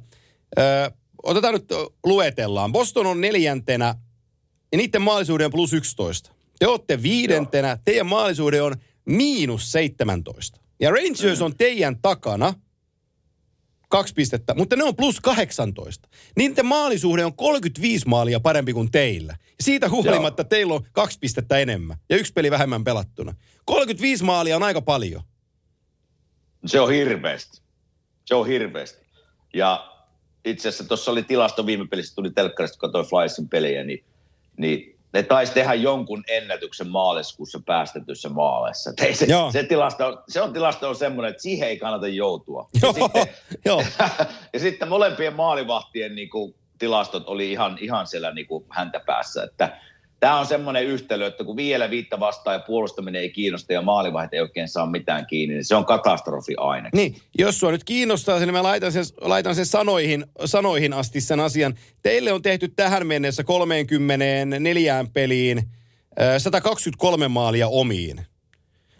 [0.57, 0.91] ö,
[1.23, 1.69] otetaan nyt,
[2.05, 2.71] luetellaan.
[2.71, 3.95] Boston on neljäntenä
[4.71, 6.31] ja niiden maalisuuden on plus 11.
[6.59, 10.61] Te olette viidentenä, teidän maalisuuden on miinus 17.
[10.79, 12.53] Ja Rangers on teidän takana
[13.89, 16.09] kaksi pistettä, mutta ne on plus 18.
[16.37, 19.37] Niiden maalisuhde on 35 maalia parempi kuin teillä.
[19.59, 23.35] Siitä huolimatta teillä on kaksi pistettä enemmän ja yksi peli vähemmän pelattuna.
[23.65, 25.21] 35 maalia on aika paljon.
[26.65, 27.61] Se on hirveästi.
[28.25, 29.05] Se on hirveästi.
[29.53, 29.98] Ja
[30.45, 34.03] itse asiassa tuossa oli tilasto viime pelissä, tuli telkkarista, kun katsoin Flyersin pelejä, niin,
[34.57, 38.93] niin ne taisi tehdä jonkun ennätyksen maaliskuussa päästetyssä maaleissa.
[39.01, 39.51] Ei Se, Joo.
[39.51, 42.69] se, tilasto, se on tilasto on semmoinen, että siihen ei kannata joutua.
[42.81, 43.83] Joo, Ja sitten, joo.
[44.53, 49.43] ja sitten molempien maalivahtien niin kuin, tilastot oli ihan, ihan siellä niin kuin, häntä päässä.
[49.43, 49.77] Että
[50.19, 54.35] tämä on semmoinen yhtälö, että kun vielä viittä vastaan ja puolustaminen ei kiinnosta ja maalivahti
[54.35, 56.89] ei oikein saa mitään kiinni, niin se on katastrofi aina.
[56.93, 61.39] Niin, jos sua nyt kiinnostaa, niin mä laitan sen, laitan sen sanoihin, sanoihin asti sen
[61.39, 61.73] asian.
[62.01, 65.61] Teille on tehty tähän mennessä 34 peliin
[66.21, 68.25] ö, 123 maalia omiin.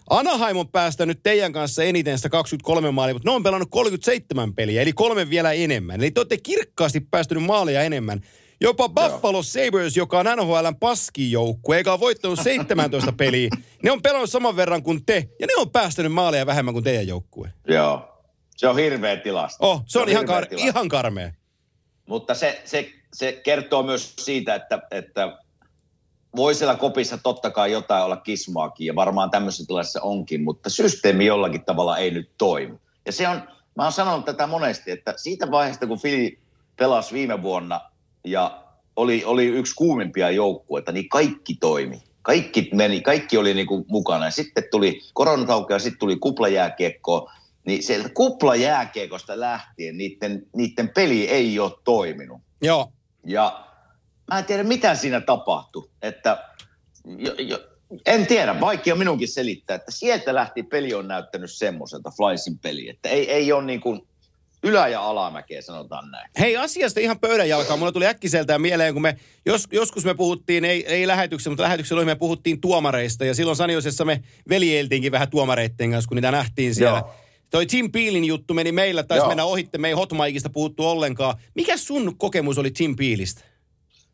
[0.09, 4.93] Anaheim on päästänyt teidän kanssa eniten 123 maalia, mutta ne on pelannut 37 peliä, eli
[4.93, 6.01] kolme vielä enemmän.
[6.01, 8.21] Eli te olette kirkkaasti päästänyt maaleja enemmän.
[8.61, 13.49] Jopa Buffalo Sabres, joka on NHLn paskijoukkue, eikä ole voittanut 17 peliä.
[13.83, 17.07] Ne on pelannut saman verran kuin te, ja ne on päästänyt maaleja vähemmän kuin teidän
[17.07, 17.53] joukkue.
[17.67, 18.05] Joo.
[18.57, 19.71] Se on hirveä tilasto.
[19.71, 20.69] Oh, se on, ihan, hirveä kar- tilasto.
[20.69, 21.31] ihan karmea.
[22.05, 25.37] Mutta se, se, se kertoo myös siitä, että, että
[26.35, 31.25] voi siellä kopissa totta kai jotain olla kismaakin ja varmaan tämmöisessä tilassa onkin, mutta systeemi
[31.25, 32.79] jollakin tavalla ei nyt toimi.
[33.05, 33.41] Ja se on,
[33.75, 36.39] mä oon sanonut tätä monesti, että siitä vaiheesta kun Fili
[36.75, 37.81] pelasi viime vuonna
[38.23, 38.63] ja
[38.95, 42.03] oli, oli yksi kuumimpia joukkueita, niin kaikki toimi.
[42.21, 44.25] Kaikki meni, kaikki oli niinku mukana.
[44.25, 47.31] Ja sitten tuli koronatauko ja sitten tuli kuplajääkiekko.
[47.65, 52.41] Niin sieltä kuplajääkiekosta lähtien niiden, niiden peli ei ole toiminut.
[52.61, 52.91] Joo.
[53.25, 53.65] Ja
[54.31, 55.89] mä en tiedä, mitä siinä tapahtui.
[56.01, 56.43] Että,
[57.05, 57.59] jo, jo,
[58.05, 63.09] en tiedä, vaikea minunkin selittää, että sieltä lähti peli on näyttänyt semmoiselta, Flysin peli, että
[63.09, 64.07] ei, ei ole niin kuin
[64.63, 66.29] ylä- ja alamäkeä, sanotaan näin.
[66.39, 67.77] Hei, asiasta ihan pöydän jalkaa.
[67.77, 72.05] Mulla tuli äkkiseltään mieleen, kun me jos, joskus me puhuttiin, ei, ei lähetyksessä, mutta lähetyksellä
[72.05, 73.25] me puhuttiin tuomareista.
[73.25, 76.99] Ja silloin Saniosessa me veljeiltiinkin vähän tuomareitten kanssa, kun niitä nähtiin siellä.
[76.99, 77.15] Joo.
[77.49, 79.27] Toi Tim Peelin juttu meni meillä, taisi Joo.
[79.27, 81.35] mennä ohitte, me ei Hot Mikeista puhuttu ollenkaan.
[81.55, 83.41] Mikä sun kokemus oli Tim Peelistä?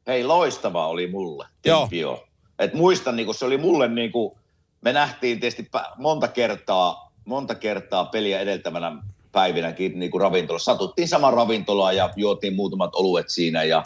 [0.08, 1.48] Hei, loistava oli mulle.
[1.66, 1.88] Joo.
[1.92, 2.28] Joo.
[2.60, 4.40] Et muistan, niin se oli mulle niin kuin,
[4.82, 8.92] me nähtiin tietysti monta kertaa, monta kertaa peliä edeltävänä
[9.36, 10.71] päivinäkin niin kuin ravintolassa.
[10.71, 13.84] Satuttiin saman ravintolaan ja juotiin muutamat oluet siinä ja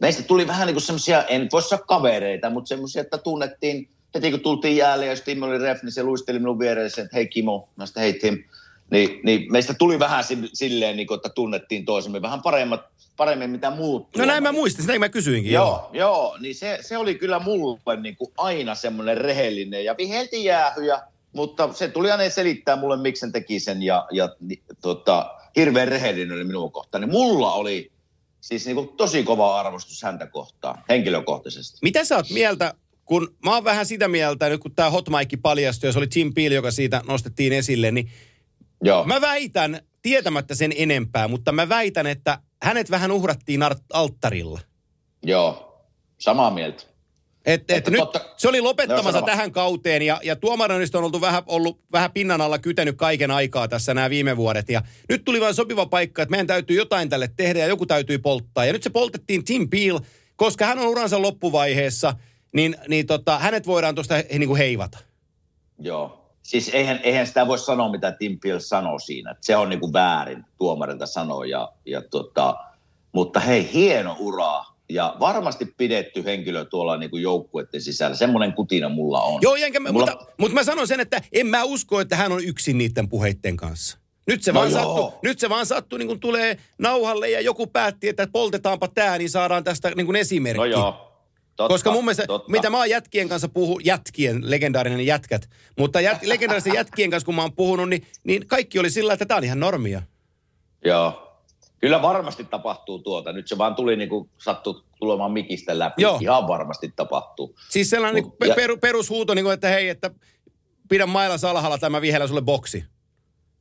[0.00, 4.30] meistä tuli vähän niin kuin semmoisia, en voi sanoa kavereita, mutta semmoisia, että tunnettiin heti
[4.30, 7.68] kun tultiin jäälle ja jos oli ref, niin se luisteli minun vieressä, että hei Kimo,
[7.76, 8.44] mä sitten hei Tim.
[8.90, 12.80] Niin, niin meistä tuli vähän si- silleen, niin kuin, että tunnettiin toisemme vähän paremmat,
[13.16, 14.08] paremmin mitä muut.
[14.16, 15.52] No näin mä muistin, sitä mä kysyinkin.
[15.52, 20.44] Joo, joo, niin se, se oli kyllä mulle niin kuin aina semmoinen rehellinen ja vihelti
[20.44, 21.00] jäähyjä,
[21.32, 24.28] mutta se tuli aina selittää mulle, miksi sen teki sen ja, ja
[24.82, 27.00] tota, hirveän rehellinen oli minun kohtaan.
[27.02, 27.92] Niin mulla oli
[28.40, 31.78] siis niin kuin tosi kova arvostus häntä kohtaan, henkilökohtaisesti.
[31.82, 35.36] Mitä sä oot mieltä, kun mä oon vähän sitä mieltä, nyt kun tämä Hot Mike
[35.36, 38.10] paljastui, ja se oli Tim Peel, joka siitä nostettiin esille, niin
[38.84, 44.60] Joo, Mä väitän, tietämättä sen enempää, mutta mä väitän, että hänet vähän uhrattiin art- alttarilla.
[45.22, 45.78] joo,
[46.18, 46.84] samaa mieltä.
[47.46, 51.42] Et, et nyt totta- se oli lopettamassa tähän kauteen ja, ja tuomaroinnista on oltu vähän,
[51.46, 54.68] ollut vähän pinnan alla kytenyt kaiken aikaa tässä nämä viime vuodet.
[54.68, 58.18] Ja nyt tuli vain sopiva paikka, että meidän täytyy jotain tälle tehdä ja joku täytyy
[58.18, 58.64] polttaa.
[58.64, 60.00] Ja nyt se poltettiin Tim Peel,
[60.36, 62.14] koska hän on uransa loppuvaiheessa,
[62.52, 64.98] niin, niin tota, hänet voidaan tuosta he, niin kuin heivata.
[65.78, 66.18] Joo.
[66.42, 69.36] Siis eihän, eihän sitä voi sanoa, mitä Tim Peel sanoi siinä.
[69.40, 71.46] Se on niin kuin väärin tuomarilta sanoa.
[71.46, 72.56] Ja, ja tota,
[73.12, 74.64] mutta hei, hieno ura.
[74.88, 78.16] Ja varmasti pidetty henkilö tuolla niin kuin joukkueiden sisällä.
[78.16, 79.38] Semmoinen kutina mulla on.
[79.42, 82.44] Joo, enkä, Mulla- mutta, mutta mä sanon sen, että en mä usko, että hän on
[82.44, 83.98] yksin niiden puheitten kanssa.
[84.26, 84.80] Nyt se, No vaan, joo.
[84.82, 89.18] sattuu, nyt se vaan sattuu, niin kun tulee nauhalle ja joku päätti, että poltetaanpa tämä,
[89.18, 90.58] niin saadaan tästä niin kuin esimerkki.
[90.58, 91.08] No joo.
[91.56, 92.50] Totta, Koska mun mielestä, totta.
[92.52, 97.34] mitä mä oon jätkien kanssa puhu, jätkien, legendaarinen jätkät, mutta jät, legendaaristen jätkien kanssa kun
[97.34, 100.02] mä oon puhunut, niin, niin kaikki oli sillä, että tää on ihan normia.
[100.84, 101.31] Joo.
[101.82, 103.32] Kyllä varmasti tapahtuu tuota.
[103.32, 106.02] Nyt se vaan tuli niin kuin sattu tulemaan mikistä läpi.
[106.02, 106.18] Joo.
[106.22, 107.54] Ihan varmasti tapahtuu.
[107.68, 110.10] Siis sellainen Mut- niin per, perushuuto, niin kuin, että hei, että
[110.88, 112.84] pidä mailla salhalla tämä vihellä sulle boksi.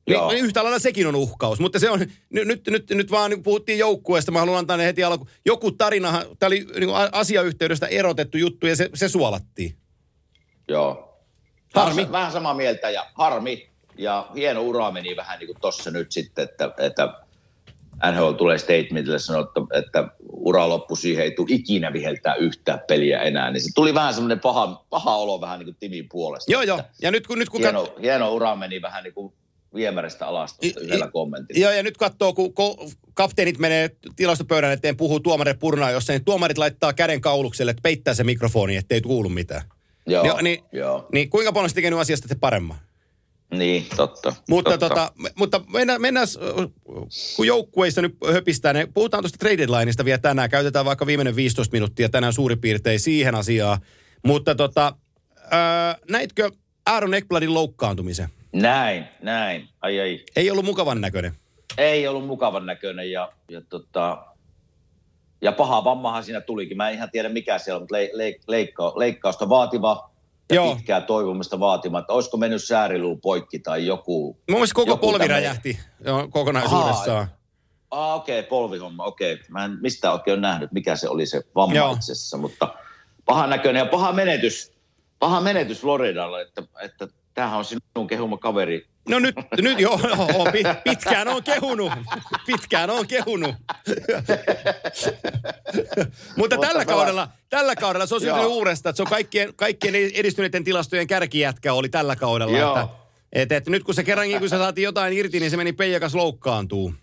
[0.07, 0.31] Joo.
[0.31, 3.43] Niin, yhtä lailla sekin on uhkaus, mutta se on, nyt, nyt, nyt, nyt vaan niin
[3.43, 5.27] puhuttiin joukkueesta, mä haluan antaa ne heti alku.
[5.45, 9.77] Joku tarinahan, tämä oli niin kuin asiayhteydestä erotettu juttu ja se, se suolattiin.
[10.67, 11.17] Joo.
[11.75, 11.95] Harmi.
[11.95, 13.71] Vähän, vähän samaa mieltä ja harmi.
[13.97, 17.20] Ja hieno ura meni vähän niin kuin tossa nyt sitten, että, että
[18.11, 23.51] NHL tulee statementille sanoa, että, ura loppu siihen, ei tule ikinä viheltää yhtään peliä enää.
[23.51, 26.51] Niin se tuli vähän semmoinen paha, paha olo vähän niin kuin Timin puolesta.
[26.51, 26.81] Joo, joo.
[27.01, 29.33] Ja nyt kun, nyt kun Hieno, hieno ura meni vähän niin kuin
[29.75, 31.61] viemäristä alas yhdellä kommentilla.
[31.61, 36.25] Joo, ja nyt katsoo, kun ko- kapteenit menee tilastopöydän eteen, puhuu tuomarille purnaa jossain, niin
[36.25, 39.61] tuomarit laittaa käden kaulukselle, että peittää se mikrofoni, ettei kuulu mitään.
[40.07, 41.07] Joo, niin, joo.
[41.13, 42.77] niin kuinka paljon nyt asiasta te paremman?
[43.51, 44.33] Niin, totta.
[44.49, 44.89] Mutta, totta.
[44.89, 46.27] tota, mutta mennään, mennään,
[47.35, 50.49] kun joukkueista nyt höpistää, niin puhutaan tuosta trade deadlineista vielä tänään.
[50.49, 53.79] Käytetään vaikka viimeinen 15 minuuttia tänään suurin piirtein siihen asiaan.
[54.25, 54.95] Mutta tota,
[55.51, 56.51] ää, näitkö
[56.85, 58.29] Aaron Ekbladin loukkaantumisen?
[58.53, 59.69] Näin, näin.
[59.81, 60.25] Ai ai.
[60.35, 61.33] Ei ollut mukavan näköinen.
[61.77, 64.25] Ei ollut mukavan näköinen ja, ja, tota,
[65.41, 66.77] ja paha vammahan siinä tulikin.
[66.77, 70.10] Mä en ihan tiedä mikä siellä on, mutta le, le, leikka, leikkausta vaativa
[70.51, 70.75] ja Joo.
[70.75, 74.23] Pitkää toivomista vaatima, että olisiko mennyt sääriluu poikki tai joku.
[74.25, 77.27] Mun mielestä koko Joku polvi tämmönen- räjähti joo, kokonaisuudessaan.
[77.91, 79.33] Ah, okei, okay, polvihomma, okei.
[79.33, 79.45] Okay.
[79.49, 81.93] Mä en mistään oikein ole nähnyt, mikä se oli se vamma Joo.
[81.93, 82.73] Itsessä, mutta
[83.25, 84.71] paha näköinen ja paha menetys,
[85.19, 90.45] paha menetys Floridalle, että, että tämähän on sinun kehuma kaveri No nyt, nyt joo, joo
[90.51, 91.91] pi- pitkään on kehunut.
[92.45, 93.55] Pitkään on kehunut.
[96.35, 100.63] Mutta tällä kaudella, tällä kaudella se on syntynyt uudesta, että se on kaikkien, kaikkien edistyneiden
[100.63, 102.57] tilastojen kärkijätkä oli tällä kaudella.
[102.57, 102.79] Joo.
[102.79, 102.87] Että,
[103.33, 106.15] et, et nyt kun se kerrankin, kun se saatiin jotain irti, niin se meni Peijakas
[106.15, 106.93] loukkaantuu.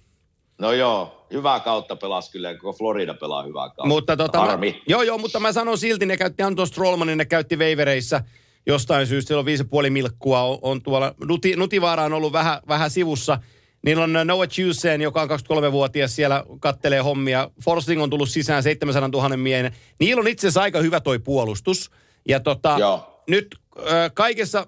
[0.59, 3.87] No joo, hyvää kautta pelasi kyllä, koko Florida pelaa hyvää kautta.
[3.87, 4.83] Mutta tota, mä, Harmi.
[4.89, 8.23] joo, joo, mutta mä sanon silti, ne käytti Anton Strollmanin, ne käytti veivereissä
[8.67, 12.33] jostain syystä, siellä on viisi ja puoli milkkua, on, on tuolla, Nuti, Nutivaara on ollut
[12.33, 13.39] vähän, vähän sivussa.
[13.85, 17.51] Niillä on Noah Chusen, joka on 23-vuotias, siellä kattelee hommia.
[17.65, 19.73] Forsling on tullut sisään 700 000 miehen.
[20.01, 21.91] Niillä on itse asiassa aika hyvä toi puolustus.
[22.29, 23.23] Ja tota, Joo.
[23.29, 24.67] nyt äh, kaikessa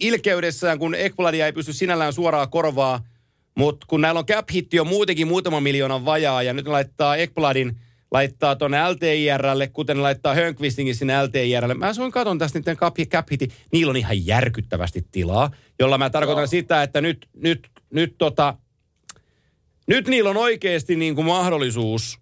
[0.00, 3.00] ilkeydessään, kun Ekbladia ei pysty sinällään suoraan korvaa,
[3.54, 7.16] mutta kun näillä on cap hitti on muutenkin muutaman miljoonan vajaa, ja nyt ne laittaa
[7.16, 7.76] Ekbladin,
[8.12, 11.74] laittaa tuonne LTIRlle, kuten laittaa Hönkvistingin sinne LTIRlle.
[11.74, 13.48] Mä suin katon tästä niiden cap, cap hitti.
[13.72, 16.46] Niillä on ihan järkyttävästi tilaa, jolla mä tarkoitan Joo.
[16.46, 18.54] sitä, että nyt, nyt, nyt tota,
[19.86, 22.18] nyt niillä on oikeasti niin kuin mahdollisuus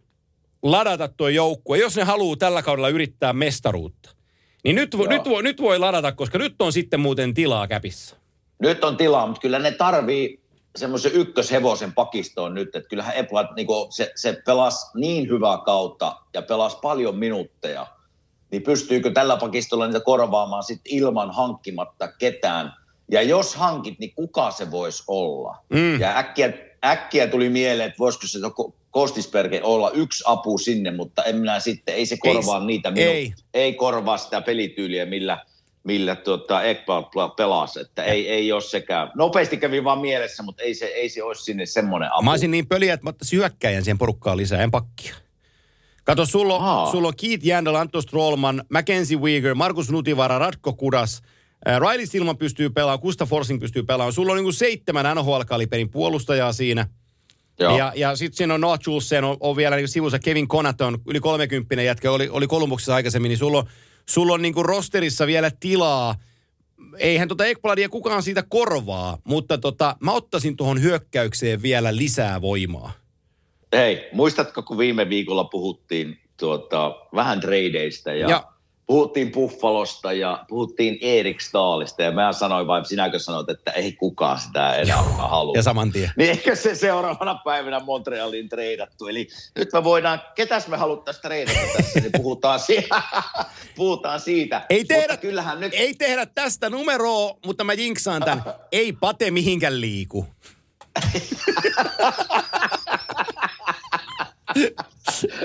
[0.63, 4.11] ladata tuo joukkue, jos ne haluaa tällä kaudella yrittää mestaruutta.
[4.65, 5.09] Niin nyt, vo- Joo.
[5.09, 8.17] nyt, voi, nyt voi ladata, koska nyt on sitten muuten tilaa käpissä.
[8.63, 10.40] Nyt on tilaa, mutta kyllä ne tarvii
[10.77, 16.43] semmoisen ykköshevosen pakistoon nyt, että kyllähän Eplat, niin se, se pelasi niin hyvää kautta ja
[16.43, 17.87] pelasi paljon minuutteja,
[18.51, 22.73] niin pystyykö tällä pakistolla niitä korvaamaan sit ilman hankkimatta ketään?
[23.11, 25.57] Ja jos hankit, niin kuka se voisi olla?
[25.69, 26.01] Mm.
[26.01, 26.53] Ja äkkiä,
[26.85, 31.61] äkkiä tuli mieleen, että voisiko se Ko- Kostisberge olla yksi apu sinne, mutta en minä
[31.61, 33.05] sitten, ei se korvaa s- niitä ei.
[33.07, 33.33] ei.
[33.55, 35.39] ei korvaa sitä pelityyliä, millä,
[35.85, 39.11] millä tuota Ekblad pelasi, että ei, ei ole sekään.
[39.15, 42.23] Nopeasti kävi vaan mielessä, mutta ei se, ei se olisi sinne semmoinen apu.
[42.23, 45.15] Mä olisin niin pöliä, että mä ottaisin hyökkäjän siihen porukkaan lisää, en pakkia.
[46.05, 46.91] Kato, sulla on, Aa.
[46.91, 51.23] sulla on Keith Jandel, Anton Strollman, Mackenzie Weegar, Markus Nutivara, Ratko Kudas,
[51.69, 54.13] äh, Riley Stillman pystyy pelaamaan, Gustav Forsing pystyy pelaamaan.
[54.13, 56.87] Sulla on niin kuin seitsemän NHL-kaliberin puolustajaa siinä.
[57.61, 57.79] Joo.
[57.79, 61.21] Ja, ja sitten siinä on Noah Julesen, on, on vielä niin sivussa Kevin Conaton, yli
[61.21, 63.67] 30 jätkä, oli, oli Kolumbuksessa aikaisemmin, niin sulla on,
[64.11, 66.15] sulla on niin kuin rosterissa vielä tilaa.
[66.99, 72.93] Eihän tota Ekbladia kukaan siitä korvaa, mutta tota, mä ottaisin tuohon hyökkäykseen vielä lisää voimaa.
[73.73, 78.53] Hei, muistatko, kun viime viikolla puhuttiin tuota, vähän tradeista ja, Ja.
[78.91, 84.39] Puhuttiin Buffalosta ja puhuttiin Erik Staalista ja mä sanoin vain, sinäkö sanoit, että ei kukaan
[84.39, 85.53] sitä enää halua.
[85.57, 86.13] Ja saman tien.
[86.17, 89.07] Niin eikö se seuraavana päivänä Montrealiin treidattu?
[89.07, 92.89] Eli nyt me voidaan, ketäs me haluttaisiin treidata tässä, niin puhutaan, si-
[93.77, 94.67] puhutaan siitä.
[94.71, 98.43] Ei tehdä, Mutta kyllähän nyt, ei tehdä tästä numeroa, mutta mä jinksaan tämän.
[98.73, 100.27] Ei pate mihinkään liiku.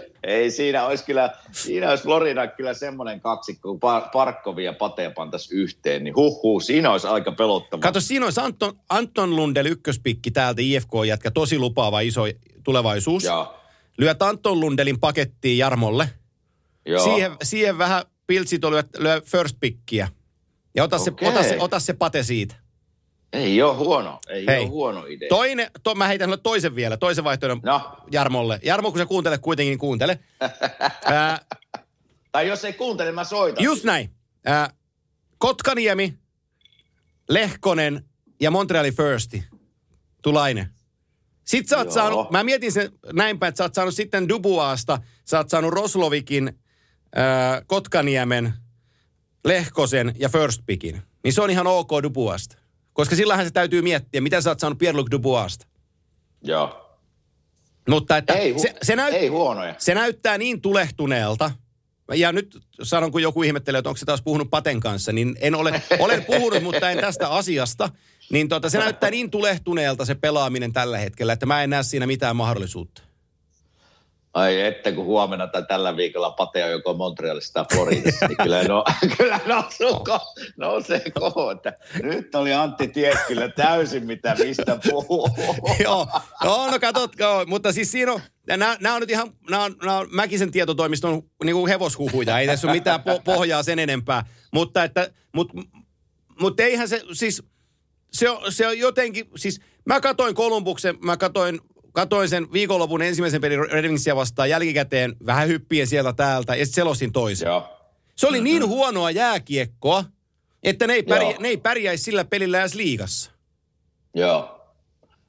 [0.26, 5.10] ei siinä olisi kyllä, siinä olisi Florida kyllä semmoinen kaksikko, kun Par- Parkkovi ja Pate
[5.10, 7.82] pantaisi yhteen, niin huh, huh siinä olisi aika pelottavaa.
[7.82, 12.24] Kato, siinä olisi Anton, Anton Lundell ykköspikki täältä IFK-jätkä, tosi lupaava iso
[12.64, 13.24] tulevaisuus.
[13.24, 13.56] Joo,
[13.98, 16.10] Lyöt Anton Lundelin pakettiin Jarmolle.
[16.86, 17.04] joo.
[17.04, 20.08] Siihen, siihen vähän piltsit lyö, lyö first pickiä.
[20.76, 21.30] Ja ota, se, Okei.
[21.30, 22.56] ota, se, ota se pate siitä.
[23.36, 24.60] Ei ole huono, ei Hei.
[24.60, 25.30] ole huono idea.
[25.30, 27.98] Toinen, to, mä heitän toisen vielä, toisen vaihtoehdon No.
[28.12, 28.60] Jarmolle.
[28.64, 30.20] Jarmo, kun sä kuuntelet kuitenkin, niin kuuntele.
[31.06, 31.40] Ää,
[32.32, 33.64] Tai jos ei kuuntele, mä soitan.
[33.64, 34.10] just näin.
[34.46, 34.70] Ää,
[35.38, 36.14] Kotkaniemi,
[37.30, 38.04] Lehkonen
[38.42, 39.44] ja Montreali Firsti.
[40.22, 40.70] Tulainen.
[41.46, 41.94] Sitten sä oot Joo.
[41.94, 46.60] saanut, mä mietin sen näinpä, että sä oot saanut sitten Dubuasta, sä oot saanut Roslovikin,
[47.16, 48.54] ää, Kotkaniemen,
[49.46, 51.02] Lehkosen ja First Pickin.
[51.24, 52.58] Niin se on ihan ok Dubuasta.
[52.96, 55.68] Koska sillähän se täytyy miettiä, mitä sä oot saanut Pierre-Luc Dubuasta.
[56.42, 56.98] Joo.
[57.90, 59.76] Mutta että Ei, hu- se, se, näyt, ei huonoja.
[59.78, 61.52] se näyttää niin tulehtuneelta.
[62.14, 65.56] Ja nyt sanon, kun joku ihmettelee, että onko se taas puhunut Paten kanssa, niin en
[65.56, 67.90] ole, olen puhunut, mutta en tästä asiasta.
[68.32, 72.08] Niin tota, se näyttää niin tulehtuneelta se pelaaminen tällä hetkellä, että mä en näe siinä
[72.08, 73.02] mitään mahdollisuutta.
[74.36, 78.64] Ai että kun huomenna tai tällä viikolla Pate on joko Montrealissa tai Floridassa, niin kyllä,
[78.64, 78.84] no,
[79.18, 80.20] kyllä nousee, ko,
[80.58, 85.30] nousee koho, että nyt oli Antti ties kyllä täysin mitä mistä puhuu.
[85.84, 86.08] joo,
[86.72, 90.08] no katot, joo, mutta siis siinä on, nämä, on nyt ihan, nämä on, nämä on
[90.12, 95.10] Mäkisen tietotoimiston niin kuin hevoshuhuja, ei tässä ole mitään po- pohjaa sen enempää, mutta että,
[95.36, 95.52] mut,
[96.42, 97.44] mutta eihän se, siis
[98.12, 101.60] se on, se on jotenkin, siis mä katoin Kolumbuksen, mä katoin,
[101.96, 106.76] katoin sen viikonlopun ensimmäisen pelin Red Wingsia vastaan jälkikäteen, vähän hyppien sieltä täältä, ja sitten
[106.76, 107.46] selostin toisen.
[107.46, 107.70] Joo.
[108.16, 110.04] Se oli niin huonoa jääkiekkoa,
[110.64, 113.32] että ne ei, pärjä, ne ei pärjäisi sillä pelillä edes liigassa.
[114.14, 114.52] Joo.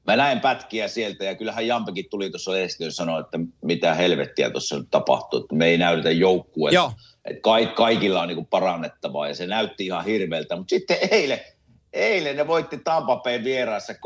[0.07, 4.79] Mä näin pätkiä sieltä ja kyllähän Jampekin tuli tuossa ja sanoi, että mitä helvettiä tuossa
[4.79, 6.75] nyt tapahtuu, että me ei näytetä joukkueelta.
[6.75, 6.93] Joo.
[7.41, 10.57] Ka- kaikilla on niinku parannettavaa ja se näytti ihan hirveältä.
[10.57, 11.41] Mutta sitten eilen,
[11.97, 13.97] eilen ne voitti Tampa Bay vieraassa 3-1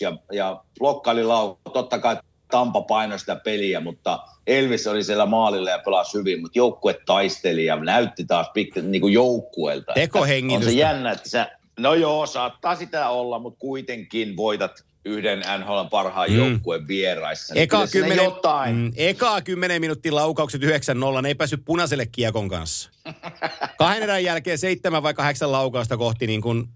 [0.00, 1.56] ja, ja blokkaili lau.
[1.72, 2.16] Totta kai
[2.50, 7.64] Tampa painoi sitä peliä, mutta Elvis oli siellä maalilla ja pelasi hyvin, mutta joukkue taisteli
[7.64, 9.92] ja näytti taas pikku, niin kuin joukkueelta.
[9.92, 10.68] Tekohengitystä.
[10.68, 15.84] On se jännä, että sä, no joo, saattaa sitä olla, mutta kuitenkin voitat yhden NHL
[15.90, 16.36] parhaan mm.
[16.36, 17.54] joukkueen vieraissa.
[17.54, 18.76] Niin Eka siinä kymmenen, jotain.
[18.76, 20.66] mm, eka kymmenen minuuttia laukaukset 9-0,
[21.22, 22.90] ne ei päässyt punaiselle kiekon kanssa.
[23.78, 26.68] Kahden erän jälkeen seitsemän vai kahdeksan laukausta kohti niin kuin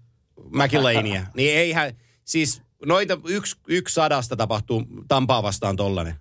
[0.51, 1.25] McIlainia.
[1.35, 1.93] Niin eihän,
[2.25, 6.15] siis noita yksi, yksi sadasta tapahtuu Tampaa vastaan tollanen.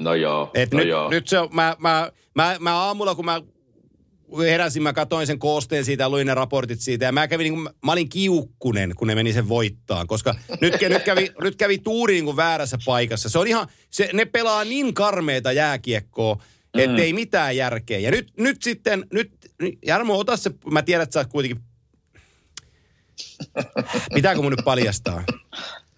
[0.00, 1.10] No joo, Et no nyt, joo.
[1.10, 3.40] nyt se on, mä, mä, mä, mä aamulla kun mä
[4.38, 7.04] heräsin, mä katsoin sen koosteen siitä ja luin ne raportit siitä.
[7.04, 10.06] Ja mä kävin niin kuin, mä olin kiukkunen, kun ne meni sen voittaan.
[10.06, 13.28] Koska nyt, nyt, kävi, nyt kävi tuuri niin kuin väärässä paikassa.
[13.28, 16.42] Se on ihan, se, ne pelaa niin karmeita jääkiekkoa,
[16.74, 17.98] että ei mitään järkeä.
[17.98, 19.32] Ja nyt, nyt sitten, nyt,
[19.86, 21.62] Jarmo, ota se, mä tiedän, että sä oot kuitenkin,
[24.14, 25.24] pitääkö mun nyt paljastaa?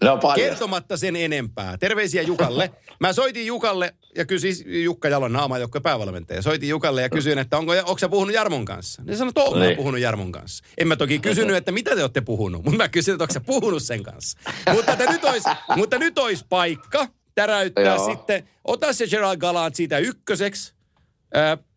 [0.03, 0.35] no paljon.
[0.49, 1.77] Kertomatta sen enempää.
[1.77, 2.71] Terveisiä Jukalle.
[2.99, 6.41] Mä soitin Jukalle ja kysyin, Jukka Jalon naama, joka päävalmentaja.
[6.41, 9.01] Soitin Jukalle ja kysyin, että onko, onko sä puhunut Jarmon kanssa?
[9.05, 9.77] Ne sanoi, että oon Niin.
[9.77, 10.63] puhunut Jarmon kanssa.
[10.77, 13.39] En mä toki kysynyt, että mitä te olette puhunut, mutta mä kysyin, että onko sä
[13.39, 14.37] puhunut sen kanssa.
[14.73, 18.05] mutta, että nyt olisi, mutta nyt olisi paikka täräyttää Joo.
[18.05, 18.49] sitten.
[18.65, 20.73] Ota se Gerald Galant siitä ykköseksi.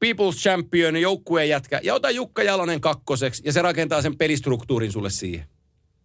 [0.04, 1.80] People's Champion, joukkueen jätkä.
[1.82, 5.46] Ja ota Jukka Jalonen kakkoseksi ja se rakentaa sen pelistruktuurin sulle siihen.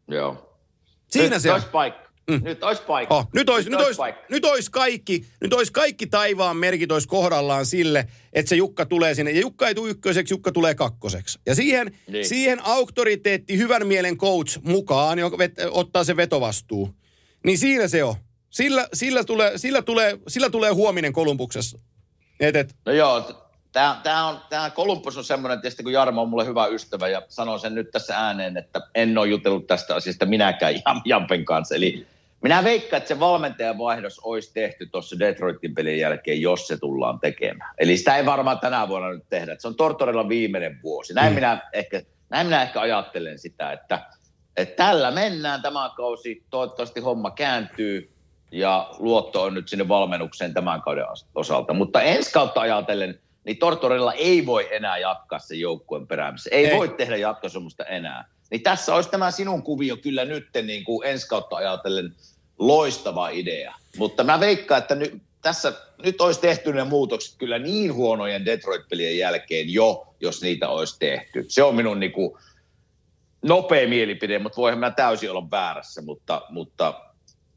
[0.08, 0.60] Joo.
[1.08, 1.53] Siinä nyt se on.
[1.55, 2.05] olisi paikka.
[2.31, 2.41] Mm.
[2.43, 3.15] Nyt olisi paikka.
[3.15, 4.21] Oh, nyt olisi, nyt, olisi, paikka.
[4.29, 9.13] nyt olisi kaikki, nyt olisi kaikki taivaan merkit olisi kohdallaan sille, että se Jukka tulee
[9.15, 9.31] sinne.
[9.31, 11.39] Ja Jukka ei tule ykköseksi, Jukka tulee kakkoseksi.
[11.45, 12.25] Ja siihen, Niin.
[12.25, 16.89] siihen auktoriteetti, hyvän mielen coach mukaan, joka vet, ottaa se vetovastuu.
[17.45, 18.15] Niin siinä se on.
[18.49, 21.79] Sillä, sillä, tulee, sillä, tulee, sillä tulee huominen Kolumbuksessa.
[22.39, 26.30] Et, et, No joo, tämä, tämä, on, tämä Kolumbus on semmoinen, tietysti kun Jarmo on
[26.30, 30.26] mulle hyvä ystävä ja sanon sen nyt tässä ääneen, että en ole jutellut tästä asiasta
[30.26, 31.76] minäkään Jam, Jampen kanssa.
[31.76, 32.08] Eli
[32.41, 37.19] minä veikkaan, että se valmentajan vaihdos olisi tehty tuossa Detroitin pelin jälkeen, jos se tullaan
[37.19, 37.76] tekemään.
[37.78, 39.52] Eli sitä ei varmaan tänä vuonna nyt tehdä.
[39.52, 41.13] että Se on Tortorella viimeinen vuosi.
[41.13, 41.36] Näin, mm.
[41.36, 44.02] minä, ehkä, näin minä ehkä ajattelen sitä, että,
[44.58, 46.43] että tällä mennään tämä kausi.
[46.50, 48.14] Toivottavasti homma kääntyy
[48.55, 51.73] ja luotto on nyt sinne valmennukseen tämän kauden osalta.
[51.73, 56.49] Mutta ensi kautta ajatellen, niin Tortorella ei voi enää jatkaa sen joukkueen peräämisessä.
[56.53, 56.71] Ei, Ei.
[56.71, 58.27] ei voi tehdä jatkosomusta enää.
[58.51, 62.15] Niin tässä olisi tämä sinun kuvio kyllä nyt niin kuin ensi kautta ajatellen
[62.59, 63.75] loistava idea.
[63.97, 69.17] Mutta mä veikkaan, että nyt, tässä, nyt olisi tehty ne muutokset kyllä niin huonojen Detroit-pelien
[69.17, 71.45] jälkeen jo, jos niitä olisi tehty.
[71.47, 72.37] Se on minun niin kuin
[73.41, 77.01] nopea mielipide, mutta voihan mä täysin olla väärässä, mutta, mutta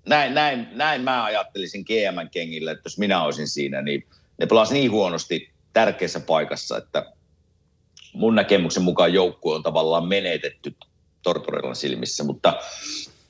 [0.08, 4.06] näin, näin, näin mä ajattelisin GMn kengillä, että jos minä olisin siinä, niin
[4.38, 7.12] ne pelasi niin huonosti tärkeässä paikassa, että
[8.12, 10.74] mun näkemyksen mukaan joukkue on tavallaan menetetty
[11.22, 12.60] Tortorellan silmissä, mutta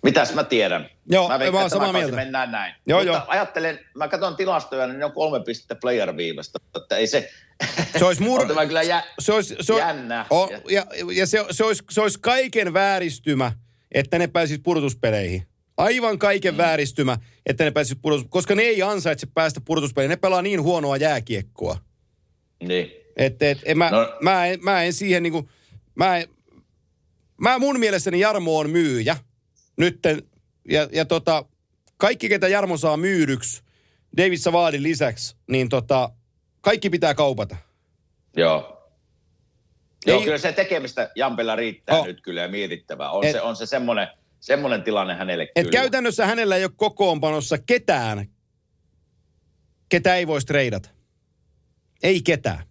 [0.02, 0.90] mitäs mä tiedän?
[1.06, 2.16] Joo, mä mä oon samaa mieltä.
[2.16, 2.74] mennään näin.
[2.86, 3.24] Joo, mutta joo.
[3.26, 7.30] ajattelen, mä katson tilastoja, niin ne on kolme pistettä player-viivasta, että ei se...
[7.98, 9.04] Se olisi mur- on kyllä jä...
[9.18, 10.26] se olisi, se on, Jännä.
[10.30, 13.52] O, ja ja se, se, olisi, se olisi kaiken vääristymä,
[13.92, 15.47] että ne pääsisivät pudotuspeleihin.
[15.78, 16.58] Aivan kaiken mm.
[16.58, 18.26] vääristymä, että ne pääsisivät pudotus...
[18.28, 20.10] Koska ne ei ansaitse päästä pudotuspeleihin.
[20.10, 21.78] Ne pelaa niin huonoa jääkiekkoa.
[22.62, 22.90] Niin.
[23.16, 24.16] Että et, en, mä, no.
[24.20, 25.48] Mä, en, mä en siihen niinku...
[25.94, 26.28] Mä, en,
[27.40, 29.16] mä mun mielestäni Jarmo on myyjä.
[29.76, 30.22] Nytten.
[30.68, 31.44] Ja, ja tota,
[31.96, 33.62] kaikki, ketä Jarmo saa myydyksi,
[34.16, 36.10] David Savadin lisäksi, niin tota,
[36.60, 37.56] kaikki pitää kaupata.
[38.36, 38.90] Joo.
[40.06, 42.06] Joo, Ei- kyllä se tekemistä Jampella riittää oh.
[42.06, 43.10] nyt kyllä ja mietittävää.
[43.10, 44.08] On Et- se, on se semmoinen,
[44.40, 45.70] semmoinen tilanne hänelle Et kyllä.
[45.70, 48.26] käytännössä hänellä ei ole kokoonpanossa ketään,
[49.88, 50.88] ketä ei voisi treidata.
[52.02, 52.62] Ei ketään.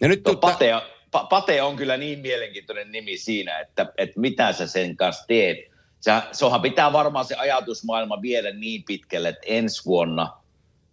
[0.00, 0.72] Ja nyt Tuo tutta- Pate,
[1.16, 5.58] Pa- Pate on kyllä niin mielenkiintoinen nimi siinä, että, että mitä sä sen kanssa teet.
[6.00, 10.32] Sä, sohan pitää varmaan se ajatusmaailma viedä niin pitkälle, että ensi vuonna,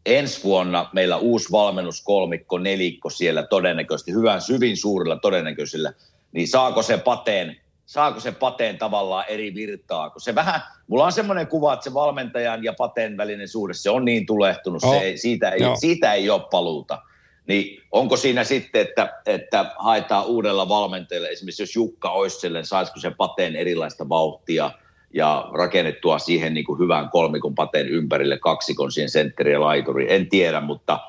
[0.05, 5.93] ensi vuonna meillä uusi valmennuskolmikko, nelikko siellä todennäköisesti, hyvän syvin suurilla todennäköisillä,
[6.31, 10.09] niin saako se pateen, saako se pateen tavallaan eri virtaa?
[10.09, 13.89] Kun se vähän, mulla on semmoinen kuva, että se valmentajan ja pateen välinen suhde, se
[13.89, 14.93] on niin tulehtunut, Joo.
[14.93, 17.01] se ei, siitä, ei, siitä ei ole paluuta.
[17.47, 22.99] Niin onko siinä sitten, että, että haetaan uudella valmentajalla, esimerkiksi jos Jukka olisi sellainen, saisiko
[22.99, 24.71] se pateen erilaista vauhtia
[25.13, 30.29] ja rakennettua siihen niin kuin hyvän kolmikon pateen ympärille kaksikon siihen sentteri ja laituri, en
[30.29, 30.99] tiedä, mutta,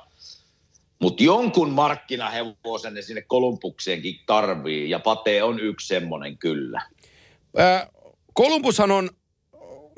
[1.02, 6.82] mutta jonkun markkinahevosen ne sinne Kolumbukseenkin tarvii ja Pate on yksi semmoinen kyllä.
[7.56, 7.88] Ää,
[8.32, 9.10] Kolumbushan on,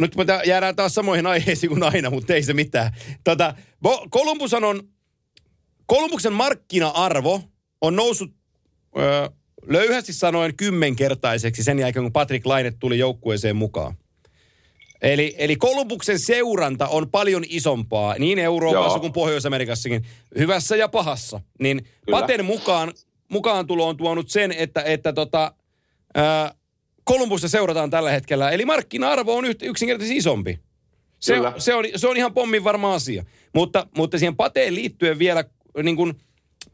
[0.00, 2.92] nyt me jäädään taas samoihin aiheisiin kuin aina, mutta ei se mitään.
[3.24, 3.54] Tota,
[3.88, 4.82] Bo- Kolumbushan on,
[5.86, 7.40] Kolumbuksen markkina-arvo
[7.80, 8.30] on noussut
[8.98, 9.30] ö,
[9.66, 13.94] löyhästi sanoen kymmenkertaiseksi sen jälkeen, kun Patrick Laine tuli joukkueeseen mukaan.
[15.02, 19.00] Eli, eli Kolumbuksen seuranta on paljon isompaa niin Euroopassa Joo.
[19.00, 20.04] kuin Pohjois-Amerikassakin,
[20.38, 21.40] hyvässä ja pahassa.
[21.60, 22.20] Niin Kyllä.
[22.20, 22.92] Paten mukaan,
[23.28, 25.52] mukaan tulo on tuonut sen, että, että tota,
[26.14, 26.54] ää,
[27.04, 28.50] Kolumbusta seurataan tällä hetkellä.
[28.50, 30.58] Eli markkina-arvo on yksinkertaisesti isompi.
[31.20, 31.54] Se, Kyllä.
[31.58, 33.24] se, on, se on ihan pommin varma asia.
[33.54, 35.44] Mutta, mutta siihen Pateen liittyen vielä,
[35.82, 36.20] niin kun,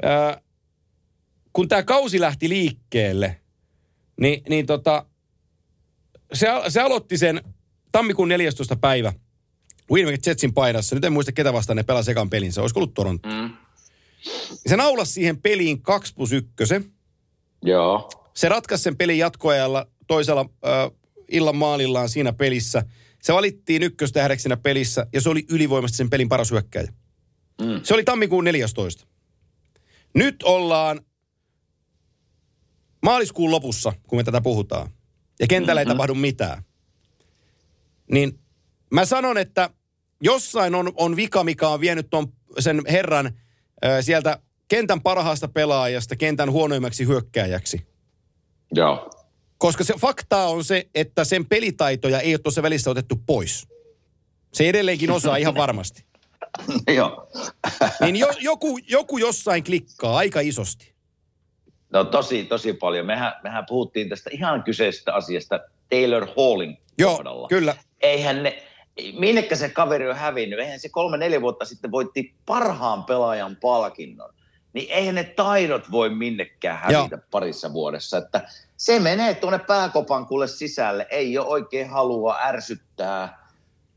[0.03, 0.41] ää,
[1.53, 3.41] kun tämä kausi lähti liikkeelle,
[4.21, 5.07] niin, niin tota,
[6.33, 7.41] se, se aloitti sen
[7.93, 8.77] tammikuun 14.
[8.77, 9.13] päivä
[9.91, 10.95] Winnipeg Jetsin paidassa.
[10.95, 12.61] Nyt en muista ketä vastaan ne pelasi ekan pelinsä.
[12.61, 13.29] Olisiko ollut Toronto?
[13.29, 13.51] Mm.
[14.67, 16.55] Se naulasi siihen peliin 2 plus 1.
[17.63, 18.11] Joo.
[18.35, 20.91] Se ratkaisi sen pelin jatkoajalla toisella äh,
[21.31, 22.85] illan maalillaan siinä pelissä.
[23.23, 26.93] Se valittiin ykköstähdeksi siinä pelissä ja se oli ylivoimasti sen pelin paras hyökkäjä.
[27.61, 27.81] Mm.
[27.83, 29.07] Se oli tammikuun 14.
[30.15, 31.01] Nyt ollaan
[33.03, 34.91] maaliskuun lopussa, kun me tätä puhutaan.
[35.41, 35.91] Ja kentällä mm-hmm.
[35.91, 36.63] ei tapahdu mitään.
[38.13, 38.39] Niin
[38.91, 39.71] mä sanon, että
[40.23, 43.33] jossain on, on vika, mikä on vienyt ton, sen herran äh,
[44.01, 44.39] sieltä
[44.69, 47.87] kentän parhaasta pelaajasta kentän huonoimmaksi hyökkääjäksi.
[48.73, 49.11] Joo.
[49.59, 53.69] Koska se faktaa on se, että sen pelitaitoja ei ole tuossa välissä otettu pois.
[54.53, 56.05] Se edelleenkin osaa ihan varmasti.
[56.95, 57.29] Joo.
[58.01, 60.95] Niin jo, joku, joku jossain klikkaa aika isosti.
[61.93, 63.07] No tosi, tosi paljon.
[63.07, 67.49] Mehän, mehän puhuttiin tästä ihan kyseisestä asiasta Taylor Hallin Joo, kohdalla.
[67.49, 67.77] kyllä.
[68.01, 68.63] Eihän ne,
[69.19, 70.59] minnekä se kaveri on hävinnyt?
[70.59, 74.35] Eihän se kolme, neljä vuotta sitten voitti parhaan pelaajan palkinnon.
[74.73, 77.21] Niin eihän ne taidot voi minnekään hävitä Joo.
[77.31, 78.19] parissa vuodessa.
[78.19, 81.07] Että se menee tuonne pääkopan kuule sisälle.
[81.11, 83.47] Ei ole oikein halua ärsyttää,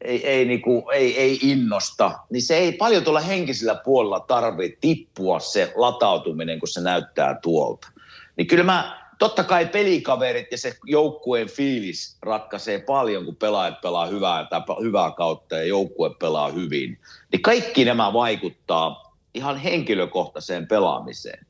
[0.02, 2.12] ei, ei, niinku, ei, ei innosta.
[2.30, 7.88] Niin se ei paljon tuolla henkisellä puolella tarvitse tippua se latautuminen, kun se näyttää tuolta.
[8.36, 14.06] Niin kyllä mä, totta kai pelikaverit ja se joukkueen fiilis ratkaisee paljon, kun pelaajat pelaa
[14.06, 17.00] hyvää, tai hyvää kautta ja joukkue pelaa hyvin.
[17.32, 21.46] Niin kaikki nämä vaikuttaa ihan henkilökohtaiseen pelaamiseen.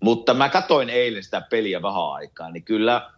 [0.00, 3.10] Mutta mä katoin eilen sitä peliä vähän aikaa, niin kyllä,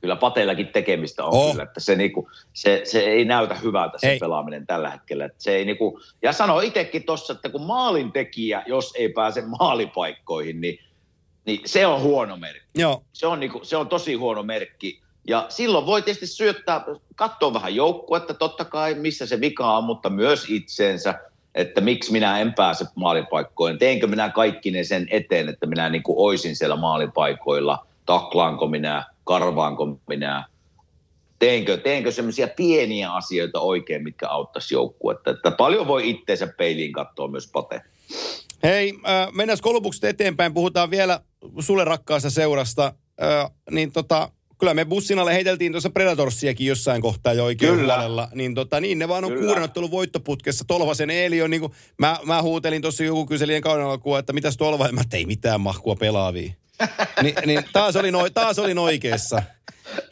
[0.00, 1.50] kyllä Pateillakin tekemistä on Oh.
[1.50, 4.18] kyllä, että se, niinku, se, se ei näytä hyvältä se Ei.
[4.18, 5.24] pelaaminen tällä hetkellä.
[5.24, 10.60] Että se ei niinku, ja sano itsekin tuossa, että kun maalintekijä, jos ei pääse maalipaikkoihin,
[10.60, 10.78] niin,
[11.46, 15.00] niin se on huono merkki Joo, se on, niinku, se on tosi huono merkki.
[15.28, 16.84] Ja silloin voi tietysti syöttää,
[17.14, 21.14] katsoa vähän joukkuetta totta kai, missä se vika on, mutta myös itseensä,
[21.54, 23.78] että miksi minä en pääse maalipaikkoihin.
[23.78, 29.98] Teenkö minä kaikki ne sen eteen, että minä niinku oisin siellä maalipaikoilla, taklaanko minä, karvaanko
[30.06, 30.44] minä,
[31.38, 35.30] teenkö, teenkö semmoisia pieniä asioita oikein, mitkä auttaisi joukkuetta.
[35.30, 37.82] Että paljon voi itteensä peiliin katsoa myös Pate.
[38.62, 40.54] Hei, äh, mennään Kolumbuksesta eteenpäin.
[40.54, 41.20] Puhutaan vielä
[41.60, 42.92] sulle rakkaasta seurasta.
[43.22, 48.28] Äh, niin tota, kyllä me bussin alle heiteltiin tuossa Predatorsiakin jossain kohtaa jo oikein Kyllä.
[48.34, 49.46] Niin, tota, niin ne vaan on Kyllä.
[49.46, 50.64] kuuden ottelun voittoputkessa.
[50.64, 54.56] Tolvasen Eeli on niin kuin, mä, mä huutelin tuossa joku kyselien kauden alkuun, että mitäs
[54.56, 56.52] Tolva, mä ei mitään mahkua pelaavia.
[57.22, 59.42] Ni, niin taas olin, taas olin oikeassa.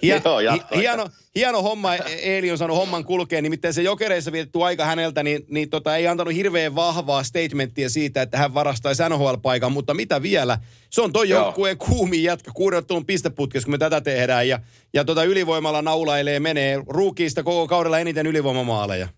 [0.03, 4.63] Hie, Joo, hi, hieno, hieno homma, Eeli on saanut homman kulkeen, nimittäin se jokereissa vietetty
[4.63, 9.73] aika häneltä, niin, niin tota, ei antanut hirveän vahvaa statementtia siitä, että hän varastaisi NHL-paikan,
[9.73, 10.59] mutta mitä vielä?
[10.91, 14.61] Se on toi joukkueen kuumin jätkä kuudettelun pisteputkessa, kun me tätä tehdään, ja,
[14.95, 19.09] ja tota ylivoimalla naulailee menee ruukiista koko kaudella eniten ylivoimamaaleja.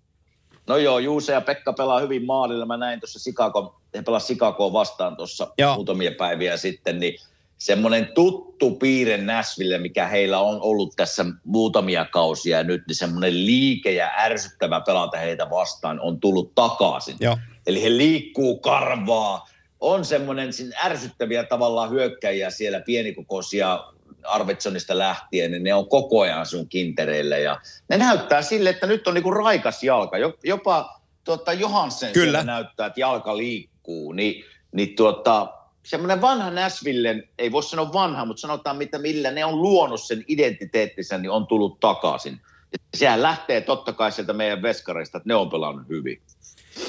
[0.67, 2.67] No joo, Juuse ja Pekka pelaa hyvin maalilla.
[2.67, 7.21] Mä näin tuossa Chicago, he pelasivat Chicagoa vastaan tuossa muutamia päiviä sitten, niin
[7.59, 13.93] semmoinen tuttu piirre Nashville, mikä heillä on ollut tässä muutamia kausia nyt, niin semmoinen liike
[13.93, 17.17] ja ärsyttävä pelanta heitä vastaan on tullut takaisin.
[17.21, 17.39] Joo.
[17.67, 19.49] Eli he liikkuu karvaa,
[19.81, 20.51] on semmoinen
[20.85, 23.85] ärsyttäviä tavallaan hyökkäjiä siellä pienikokoisia
[24.25, 29.09] Arvitsonista lähtien, niin ne on koko ajan sun kintereillä ja ne näyttää sille, että nyt
[29.09, 30.19] on niinku raikas jalka.
[30.19, 32.43] Jo- Jopa tuota, Johansen Kyllä.
[32.45, 34.13] näyttää, että jalka liikkuu.
[34.13, 35.53] Niin, niin tuota,
[35.87, 40.24] semmoinen vanha Nashvillen, ei voi sanoa vanha, mutta sanotaan mitä, millä ne on luonut sen
[40.28, 42.41] identiteettinsä, niin on tullut takaisin.
[42.72, 46.20] Ja sehän lähtee totta kai sieltä meidän veskareista, että ne on pelannut hyvin.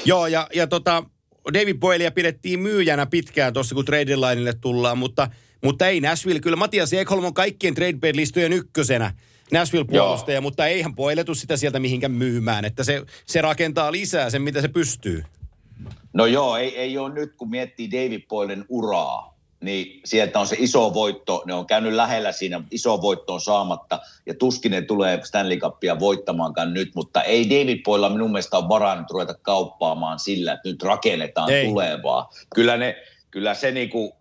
[0.05, 1.03] Joo, ja, ja tota,
[1.53, 5.29] David Boylea pidettiin myyjänä pitkään tuossa, kun trade lineille tullaan, mutta,
[5.63, 6.39] mutta ei Nashville.
[6.39, 9.13] Kyllä Matias Ekholm on kaikkien trade listojen ykkösenä
[9.51, 14.61] Nashville-puolustaja, mutta eihän Boyletu sitä sieltä mihinkään myymään, että se, se rakentaa lisää sen, mitä
[14.61, 15.23] se pystyy.
[16.13, 20.55] No joo, ei, ei ole nyt, kun miettii David Boylen uraa, niin sieltä on se
[20.59, 25.19] iso voitto, ne on käynyt lähellä siinä, iso voitto on saamatta, ja tuskin ne tulee
[25.23, 30.19] Stanley Cupia voittamaankaan nyt, mutta ei David Boylla minun mielestä ole varaa nyt ruveta kauppaamaan
[30.19, 31.55] sillä, että nyt rakennetaan Ei.
[31.55, 31.67] ei.
[31.67, 32.30] tulevaa.
[32.55, 32.95] Kyllä, ne,
[33.32, 34.17] kyllä se niinku,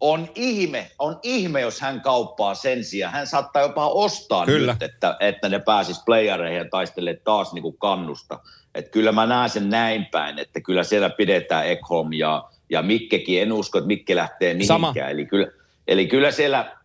[0.00, 3.12] on ihme, on ihme, jos hän kauppaa sen sijaan.
[3.12, 4.72] Hän saattaa jopa ostaa Kyllä.
[4.72, 8.38] nyt, että, että ne pääsis playereihin ja taistelee taas niin kuin kannusta.
[8.78, 13.42] Et kyllä mä näen sen näin päin, että kyllä siellä pidetään Ekholm ja, ja Mikkekin.
[13.42, 14.80] En usko, että Mikke lähtee mihinkään.
[14.80, 14.94] Sama.
[15.08, 15.46] Eli kyllä,
[15.88, 16.78] eli kyllä siellä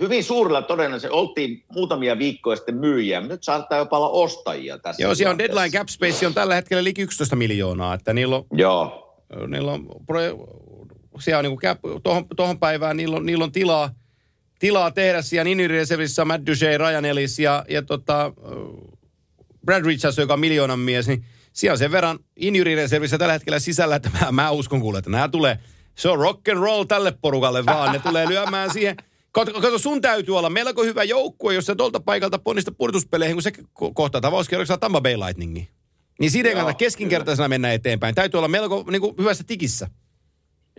[0.00, 5.02] hyvin suurella todennäköisesti oltiin muutamia viikkoja sitten myyjiä, mutta nyt saattaa jopa olla ostajia tässä.
[5.02, 8.44] Joo, siellä on deadline cap space on tällä hetkellä liki 11 miljoonaa, että niillä on,
[8.52, 9.16] Joo,
[9.46, 9.86] niillä on,
[11.20, 13.90] siellä on niin kuin tohon, tohon päivään, niillä on, niillä on tilaa,
[14.58, 18.32] tilaa tehdä siellä Injury-reservissä Matt Duchesne, Ryan Ellis ja, ja tota,
[19.66, 23.96] Brad Richards, joka on miljoonan mies, niin siellä on sen verran Injury-reservissä tällä hetkellä sisällä,
[23.96, 25.58] että mä, mä uskon kuule, että nämä tulee,
[25.94, 28.96] se on rock and roll tälle porukalle vaan, ne tulee lyömään siihen.
[29.32, 33.42] Kato, kato, sun täytyy olla melko hyvä joukkue, jos sä tuolta paikalta ponnista pudotuspeleihin, kun
[33.42, 35.68] se ko- kohtaa tavauskierroksella Tampa Bay Lightningin.
[36.20, 38.14] Niin siitä ei kannata keskinkertaisena mennä eteenpäin.
[38.14, 39.88] Täytyy olla melko niin kuin, hyvässä tikissä.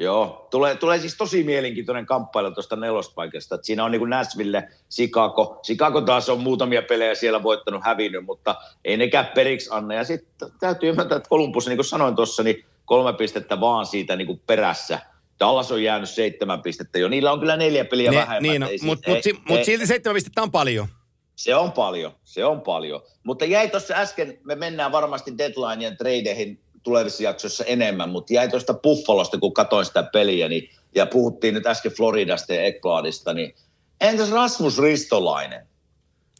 [0.01, 3.55] Joo, tulee, tulee siis tosi mielenkiintoinen kamppailu tuosta nelospaikasta.
[3.55, 5.59] Et siinä on niin kuin Nashville, Chicago.
[5.65, 9.93] Chicago taas on muutamia pelejä siellä voittanut, hävinnyt, mutta ei nekään periksi anna.
[9.95, 14.15] Ja sitten täytyy ymmärtää, että Columbus, niin kuin sanoin tuossa, niin kolme pistettä vaan siitä
[14.15, 14.99] niin kuin perässä.
[15.39, 17.07] Dallas on jäänyt seitsemän pistettä jo.
[17.09, 18.43] Niillä on kyllä neljä peliä Ne, vähemmän.
[18.43, 20.87] niin, no, siis- mutta mut, si, mut silti seitsemän pistettä on paljon.
[21.35, 23.01] Se on paljon, se on paljon.
[23.23, 28.49] Mutta jäi tuossa äsken, me mennään varmasti deadline ja tradeihin tulevissa jaksoissa enemmän, mutta jäi
[28.49, 33.55] tuosta Buffalosta, kun katsoin sitä peliä, niin, ja puhuttiin nyt äsken Floridasta ja Ekladista, niin
[34.01, 35.67] entäs Rasmus Ristolainen?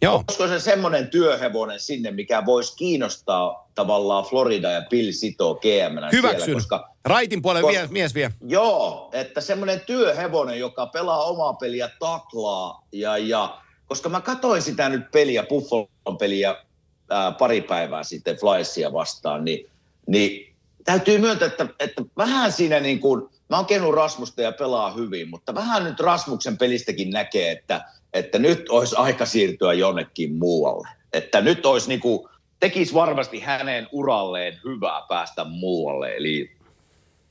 [0.02, 6.16] Joo, Olisiko se semmoinen työhevonen sinne, mikä voisi kiinnostaa tavallaan Florida ja Bill Sito GM
[6.16, 6.42] hyväksyn.
[6.42, 8.32] siellä, koska Raitin puolen Ko- vie, mies vie.
[8.48, 14.90] Joo, että semmoinen työhevonen, joka pelaa omaa peliä, taklaa ja, ja koska mä katsoin sitä
[14.90, 16.56] nyt peliä, Buffalon peliä
[17.10, 19.70] ää, pari päivää sitten Flyersia vastaan, niin,
[20.08, 24.92] niin täytyy myöntää, että, että vähän siinä niin kuin, mä oon kenut Rasmusta ja pelaa
[24.92, 30.88] hyvin, mutta vähän nyt Rasmuksen pelistäkin näkee, että, että nyt olisi aika siirtyä jonnekin muualle.
[31.14, 32.30] Että nyt olisi niin kuin,
[32.60, 36.62] tekisi varmasti hänen uralleen hyvää päästä muualle, eli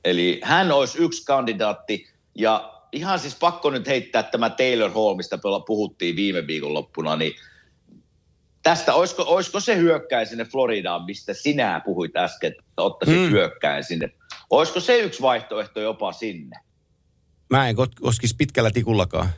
[0.05, 5.39] Eli hän olisi yksi kandidaatti ja ihan siis pakko nyt heittää tämä Taylor Hall, mistä
[5.67, 7.33] puhuttiin viime viikonloppuna, niin
[8.63, 13.25] tästä olisiko, olisiko se hyökkäin sinne Floridaan, mistä sinä puhuit äsken, että ottaisit Mm.
[13.25, 13.31] mm.
[13.31, 14.11] hyökkäin sinne.
[14.51, 16.57] Olisiko se yksi vaihtoehto jopa sinne?
[17.51, 19.29] Mä en koskisi pitkällä tikullakaan.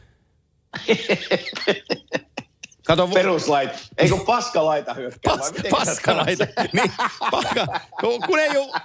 [2.87, 5.37] Kato, vo- Peruslait, eikö paskalaita hyökkää?
[5.37, 6.47] pas, paskalaita.
[6.73, 6.93] niin,
[7.31, 8.81] paska, kun, kun, ei ole,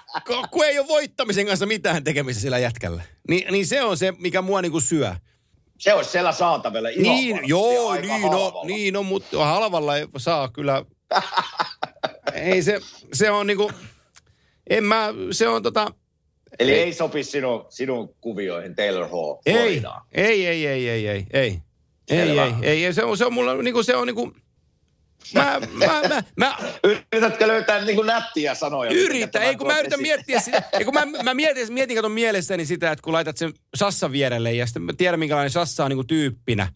[0.52, 3.04] kun ei ole voittamisen kanssa mitään tekemistä sillä jätkällä.
[3.30, 5.16] Niin, niin se on se, mikä mua niinku syö.
[5.78, 8.66] Se olisi siellä saatavilla ihan Niin, joo, niin no, halvalla.
[8.66, 10.86] niin no, mutta halvalla ei saa kyllä.
[12.34, 12.80] ei se,
[13.14, 13.72] se on niinku,
[14.70, 15.92] en mä, se on tota,
[16.60, 16.80] Eli ei.
[16.80, 19.82] ei, sopi sinun, sinun kuvioihin Taylor Hall ei,
[20.14, 21.60] ei, ei, ei, ei, ei, ei.
[22.10, 24.34] Ei, ei, ei, ei, se on, se on mulla niinku, se on niinku,
[25.34, 26.58] mä, mä, mä, mä,
[27.14, 28.92] Yritätkö löytää niin kuin nättiä sanoja?
[28.92, 30.64] Yritä, ei kun mä yritän miettiä sitä.
[30.74, 34.54] Ei kun mä, mä mietin, mietin katon mielessäni sitä, että kun laitat sen Sassan vierelle
[34.54, 36.68] ja sitten mä tiedän minkälainen Sassa on niinku tyyppinä.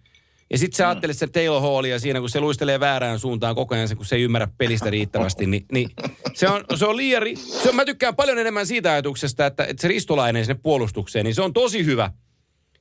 [0.52, 3.98] Ja sitten sä ajattelet sen Taylor Hallia siinä, kun se luistelee väärään suuntaan koko ajan,
[3.98, 5.90] kun se ei ymmärrä pelistä riittävästi, niin, niin
[6.34, 7.24] se, on, se on liian...
[7.24, 11.26] ri- Se on, mä tykkään paljon enemmän siitä ajatuksesta, että, että se ristolainen sinne puolustukseen,
[11.26, 12.12] niin se on tosi hyvä.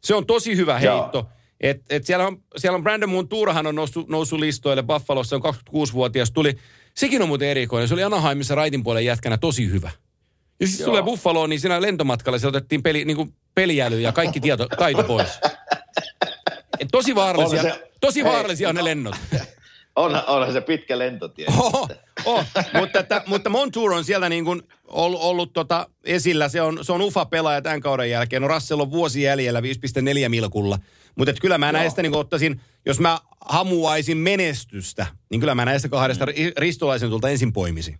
[0.00, 1.30] Se on tosi hyvä Joo.
[1.60, 6.30] Et, et siellä, on, siellä on Brandon Montourhan on noussut, noussut listoille Buffalossa, on 26-vuotias.
[6.30, 6.56] Tuli,
[6.96, 7.88] sekin on muuten erikoinen.
[7.88, 9.90] Se oli Anaheimissa raitin puolen jätkänä tosi hyvä.
[10.60, 10.90] Ja sitten Joo.
[10.90, 15.02] tulee Buffaloon, niin siinä lentomatkalla se otettiin peli, niin kuin peliäly ja kaikki tieto, taito
[15.04, 15.28] pois.
[16.80, 19.14] Et tosi vaarallisia, se- tosi Hei, vaarallisia on ne lennot.
[19.96, 21.46] On, onhan se pitkä lentotie.
[21.58, 21.88] Oho,
[22.24, 26.48] oh, mutta, että, mutta Montour on siellä niin kuin ollut, ollut tota esillä.
[26.48, 28.42] Se on, se on ufa-pelaaja tämän kauden jälkeen.
[28.42, 29.66] No Russell on vuosi jäljellä 5,4
[30.28, 30.78] milkulla.
[31.14, 36.24] Mutta kyllä mä näistä niin ottaisin, jos mä hamuaisin menestystä, niin kyllä mä näistä kahdesta
[36.24, 37.98] ri- ristolaisen tulta ensin poimisin.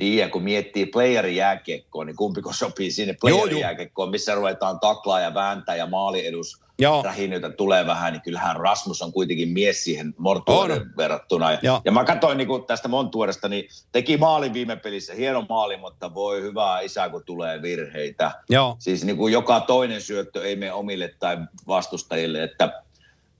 [0.00, 5.20] Niin, ja kun miettii playerin jääkiekkoa, niin kumpiko sopii sinne playerin jääkiekkoon, missä ruvetaan taklaa
[5.20, 7.02] ja vääntää ja maaliedus Joo.
[7.02, 10.90] rähinöitä tulee vähän, niin kyllähän Rasmus on kuitenkin mies siihen Mortuoren On.
[10.96, 11.52] verrattuna.
[11.52, 11.80] Ja, Joo.
[11.84, 16.42] ja mä katsoin niin tästä Montuoresta, niin teki maalin viime pelissä, hieno maali, mutta voi
[16.42, 18.30] hyvää isä, kun tulee virheitä.
[18.48, 18.76] Joo.
[18.78, 22.82] Siis niin kuin joka toinen syöttö ei mene omille tai vastustajille, että,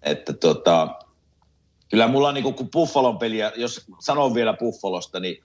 [0.03, 0.89] että tota,
[1.91, 5.43] kyllä mulla niin kuin, kun Buffalon peliä, jos sanon vielä Buffalosta, niin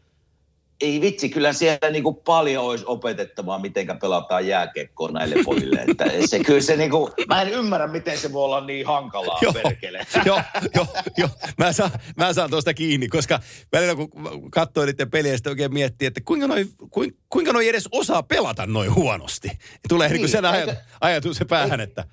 [0.81, 5.85] ei vitsi, kyllä siellä niin kuin paljon olisi opetettavaa, miten pelataan jääkiekkoa näille pojille.
[5.87, 9.39] Että se, kyllä se niin kuin, mä en ymmärrä, miten se voi olla niin hankalaa,
[9.41, 10.07] Joo, perkele.
[10.25, 10.41] joo,
[10.75, 11.29] joo, joo.
[11.57, 13.39] Mä saan, mä saan tuosta kiinni, koska
[13.73, 14.11] välillä kun
[14.51, 18.65] katsoo niiden peliä, sitten oikein miettii, että kuinka noi, kuinka, kuinka noi edes osaa pelata
[18.65, 19.51] noin huonosti.
[19.89, 22.03] Tulee niin, niin sen ajatus, ajatus se päähän, että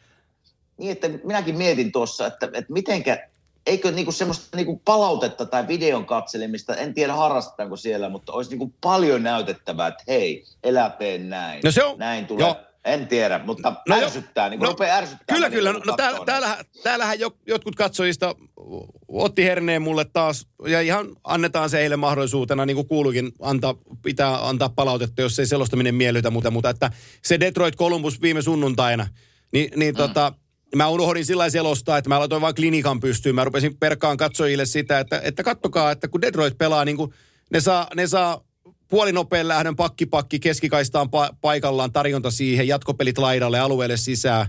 [0.78, 3.28] niin, että minäkin mietin tuossa, että, että mitenkä,
[3.66, 8.74] eikö niinku semmoista niinku palautetta tai videon katselemista, en tiedä harrastetaanko siellä, mutta olisi niinku
[8.80, 12.46] paljon näytettävää, että hei, elä tee näin, No se on- näin tulee.
[12.46, 12.56] joo.
[12.84, 15.34] En tiedä, mutta No jo- ärsyttää, niin no, no, rupeaa ärsyttää.
[15.34, 15.72] Kyllä, kyllä.
[15.72, 18.34] kun No täällä, katsoo täällähän, täällähän jo, jotkut katsojista
[19.08, 24.48] otti herneen mulle taas, ja ihan annetaan se heille mahdollisuutena, niin kuin kuuluukin, antaa, pitää
[24.48, 26.90] antaa palautetta, jos ei selostaminen miellytä, mutta, mutta että
[27.22, 29.06] se Detroit Columbus viime sunnuntaina,
[29.52, 29.96] niin, niin mm.
[29.98, 30.32] tota,
[30.76, 33.34] mä unohdin sillä selostaa, että mä laitoin vain klinikan pystyyn.
[33.34, 37.14] Mä rupesin perkaan katsojille sitä, että, että kattokaa, että kun Detroit pelaa, niin kuin
[37.50, 38.40] ne saa, ne saa
[38.88, 44.46] puolinopean lähdön pakkipakki keskikaistaan pa- paikallaan tarjonta siihen, jatkopelit laidalle, alueelle sisään.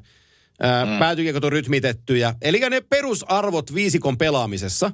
[0.60, 1.00] Ää, mm.
[1.00, 2.36] Päätykiekot on rytmitettyjä.
[2.42, 4.92] Eli ne perusarvot viisikon pelaamisessa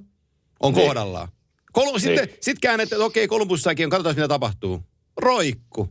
[0.60, 0.86] on Niin.
[0.86, 1.28] kohdallaan.
[1.72, 2.38] Kol- sitten Niin.
[2.42, 4.84] sit käännetään, että okei, Kolumbussakin on, katsotaan mitä tapahtuu.
[5.18, 5.90] Roikku.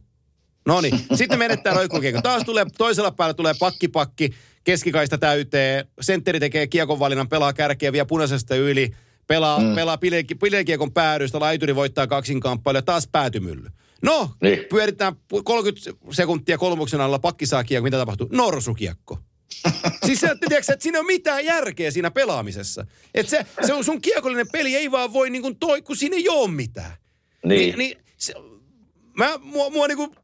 [0.68, 2.22] No niin, sitten menettää roikkukiekko.
[2.22, 4.30] Taas tulee, toisella päällä tulee pakkipakki,
[4.64, 8.90] keskikaista täyteen, sentteri tekee kiekon valinnan, pelaa kärkeä, vie punaisesta yli,
[9.26, 9.74] pelaa, mm.
[9.74, 13.68] pelaa pile- pilekiekon päädystä, laituri voittaa kaksinkamppailu ja taas päätymylly.
[14.02, 14.64] No, Niin.
[14.70, 18.28] pyöritään pu- 30 sekuntia kolmuksen alla, pakki saa kiekko, mitä tapahtuu?
[18.32, 19.18] Norsukiekko.
[20.06, 22.86] siis se, tiedätkö, että siinä ei ole mitään järkeä siinä pelaamisessa.
[23.14, 26.16] Että se, se on sun kiekollinen peli, ei vaan voi niin kuin toi, kun siinä
[26.16, 26.92] ei ole mitään.
[27.44, 27.58] Niin.
[27.58, 28.34] Niin, niin se,
[29.16, 30.14] mä, mua, mua niinku,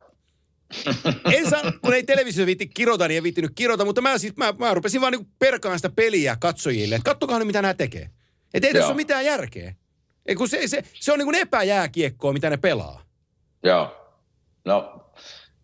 [1.34, 4.54] en saa, kun ei televisiossa viitti kirota, niin ei viittinyt kirota, mutta mä, siis, mä,
[4.58, 8.10] mä rupesin vaan niinku perkaan sitä peliä katsojille, että kattokaa nyt mitä nämä tekee.
[8.54, 8.88] Että ei tässä Joo.
[8.88, 9.74] ole mitään järkeä.
[10.26, 13.02] Ei, kun se, se, se on niinku epäjääkiekkoa, mitä ne pelaa.
[13.62, 13.96] Joo.
[14.64, 15.10] No,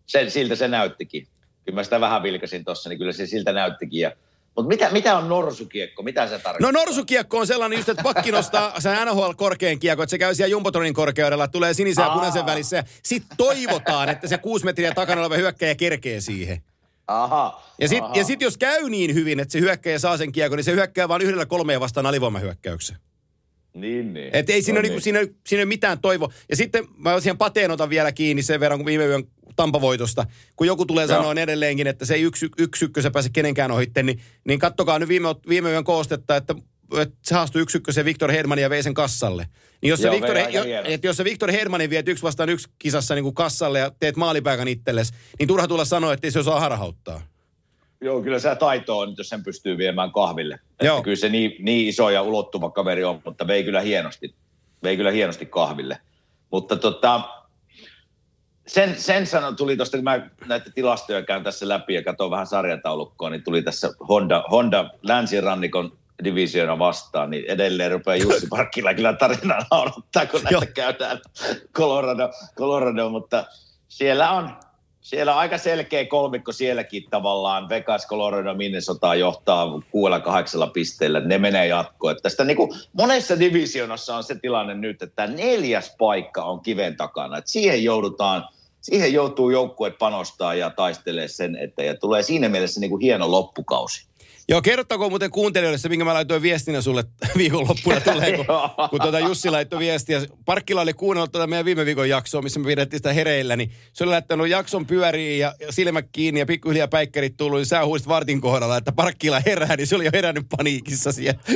[0.05, 1.27] sen, siltä se näyttikin.
[1.65, 4.01] Kyllä mä sitä vähän vilkasin tuossa, niin kyllä se siltä näyttikin.
[4.01, 4.11] Ja,
[4.55, 6.03] mutta mitä, mitä on norsukiekko?
[6.03, 6.71] Mitä se tarkoittaa?
[6.71, 10.35] No norsukiekko on sellainen just, että pakki nostaa sen NHL korkean kiekko, että se käy
[10.35, 14.93] siellä Jumbotronin korkeudella, tulee sinisen ja punaisen välissä ja sit toivotaan, että se kuusi metriä
[14.93, 16.61] takana oleva hyökkäjä kerkee siihen.
[17.07, 17.63] Aha.
[17.79, 20.63] Ja sitten ja sit jos käy niin hyvin, että se hyökkäjä saa sen kiekon, niin
[20.63, 22.97] se hyökkää vain yhdellä kolmea vastaan alivoimahyökkäyksen.
[23.73, 24.29] Niin, niin.
[24.33, 26.33] Et ei siinä, No ole, niinku, siinä, siinä ei ole mitään toivoa.
[26.49, 29.23] Ja sitten mä siihen pateen otan vielä kiinni sen verran, kun viime yön
[29.61, 31.17] Tampavoitosta, kun joku tulee Joo.
[31.17, 35.09] sanoa edelleenkin, että se ei yksi, yksi ykkösen pääse kenenkään ohitte, niin, niin kattokaa nyt
[35.09, 36.55] viime, viime yön koostetta, että,
[36.97, 39.47] että se haastui yksi ykkösen Viktor Hedman ja vei sen kassalle.
[39.81, 42.23] Niin jos, se Joo, Viktor, vei aika jo, että jos se Viktor Hedmanin viet yksi
[42.23, 46.27] vastaan yksi kisassa niin kuin kassalle ja teet maalipaikan itsellesi, niin turha tulla sanoa, että
[46.27, 47.21] ei se osaa harhauttaa.
[48.01, 50.59] Joo, kyllä se taito on, jos sen pystyy viemään kahville.
[50.81, 50.97] Joo.
[50.97, 54.35] Että kyllä se niin, niin iso ja ulottuva kaveri on, mutta vei kyllä hienosti.
[54.83, 55.97] Vei kyllä hienosti kahville.
[56.51, 57.40] Mutta tota,
[58.67, 62.47] sen, sen sanon, tuli tuosta, kun mä näitä tilastoja käyn tässä läpi ja katson vähän
[62.47, 69.13] sarjataulukkoa, niin tuli tässä Honda, Honda länsirannikon divisiona vastaan, niin edelleen rupeaa Jussi Parkkila kyllä
[69.13, 70.59] tarinaa naurattaa, kun Joo.
[70.59, 71.19] näitä käydään
[71.73, 73.45] Colorado, Colorado, mutta
[73.87, 74.55] siellä on,
[75.01, 77.69] siellä on aika selkeä kolmikko sielläkin tavallaan.
[77.69, 81.19] Vegas, Colorado, Minnesota johtaa kuudella kahdeksalla pisteellä.
[81.19, 82.11] Ne menee jatkoon.
[82.11, 86.97] Että Tästä niin kuin monessa divisionassa on se tilanne nyt, että neljäs paikka on kiven
[86.97, 87.37] takana.
[87.37, 88.47] Että siihen joudutaan,
[88.81, 91.87] siihen joutuu joukkueet panostaa ja taistelee sen eteen.
[91.87, 94.10] Ja tulee siinä mielessä niin kuin hieno loppukausi.
[94.51, 97.03] Joo, kerrottakoon muuten kuuntelijoille se, minkä mä laitoin viestinä sulle
[97.37, 98.45] viikonloppuna tulee, kun,
[98.89, 100.21] kun tuota Jussi laittoi viestiä.
[100.45, 104.03] Parkkila oli kuunnellut tuota meidän viime viikon jaksoa, missä me pidettiin sitä hereillä, niin se
[104.03, 108.07] oli laittanut jakson pyöriin ja ja silmät kiinni ja pikkuhiljaa päikkärit tullut, niin sä huusit
[108.07, 111.39] vartin kohdalla, että Parkkila herää, niin se oli jo herännyt paniikissa siellä.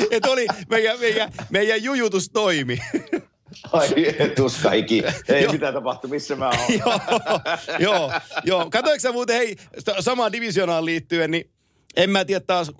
[0.10, 2.78] Et oli, meidän, meidän, meidän jujutus toimi.
[3.72, 3.88] Ai
[4.36, 5.02] tuska hiki.
[5.28, 5.52] Ei Joo.
[5.52, 6.58] mitä tapahtu, missä mä oon.
[6.78, 7.00] joo,
[7.78, 8.12] joo,
[8.44, 8.70] joo.
[8.70, 9.56] Katoiko sä muuten, hei,
[10.00, 11.50] samaan divisionaan liittyen, niin
[11.96, 12.70] en mä tiedä taas,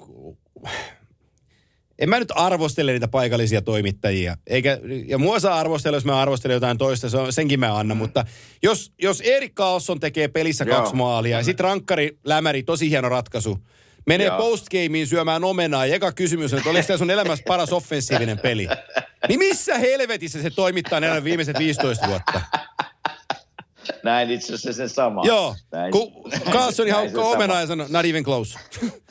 [1.99, 4.37] en mä nyt arvostele niitä paikallisia toimittajia.
[4.47, 7.97] Eikä, ja mua saa arvostella, jos mä arvostelen jotain toista, se on, senkin mä annan.
[7.97, 8.25] Mutta
[8.63, 10.77] jos, jos Erik Karlsson tekee pelissä Joo.
[10.77, 13.59] kaksi maalia, ja sitten rankkari, lämäri, tosi hieno ratkaisu,
[14.07, 14.39] menee Joo.
[14.39, 18.69] postgameen syömään omenaa, ja eka kysymys on, että oliko tämä sun elämässä paras offensiivinen peli?
[19.29, 22.41] Niin missä helvetissä se toimittaa ne viimeiset 15 vuotta?
[24.05, 25.23] Näin itse asiassa se sama.
[25.25, 26.13] Joo, Näin, kun
[26.53, 28.59] Carlsoni näin haukkaa omenaa ja sanoo, not even close.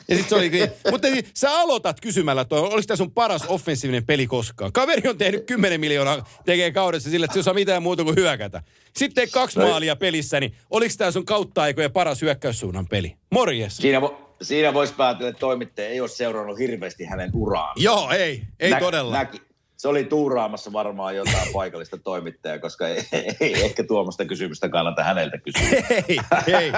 [0.08, 0.50] Ja sit se oli,
[0.90, 4.72] mutta niin, sä aloitat kysymällä, että oliko tämä sun paras offensiivinen peli koskaan?
[4.72, 8.16] Kaveri on tehnyt 10 miljoonaa, tekee kaudessa sillä, että se ei osaa mitään muuta kuin
[8.16, 8.62] hyökätä.
[8.96, 9.66] Sitten teet kaksi No.
[9.68, 13.16] maalia pelissä, niin oliko tämä sun kautta aikojen paras hyökkäyssuunnan peli?
[13.30, 13.76] Morjes.
[13.76, 17.74] Siinä, vo, siinä voisi päätellä, että toimittaja ei ole seurannut hirveästi hänen uraan.
[17.76, 19.12] Joo, ei, ei todella.
[19.12, 19.42] Näki,
[19.78, 23.02] se oli tuuraamassa varmaan jotain paikallista toimittajaa, koska ei,
[23.40, 25.68] ei ehkä tuomasta kysymystä kannata häneltä kysyä.
[26.08, 26.72] Ei, ei,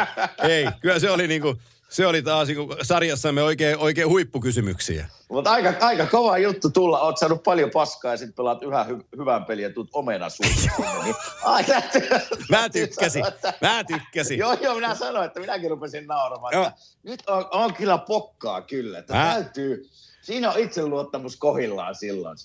[0.48, 0.66] ei.
[0.80, 1.56] Kyllä se oli niinku,
[1.88, 5.08] se oli taas niinku sarjassamme oikein, oikein huippukysymyksiä.
[5.28, 7.00] Mutta aika, aika kova juttu tulla.
[7.00, 11.14] Oot saanut paljon paskaa ja sitten pelaat yhä hy- hyvän pelin ja tuut omena niin,
[12.50, 13.24] Mä tykkäsin.
[13.60, 14.38] Mä tykkäsin.
[14.38, 16.52] Joo, joo, minä sanoin, että minäkin rupesin nauramaan.
[16.54, 16.70] Joo.
[17.02, 18.98] Nyt on, on, kyllä pokkaa kyllä.
[18.98, 19.88] Että Mä- täytyy,
[20.22, 22.36] siinä on itseluottamus kohillaan silloin.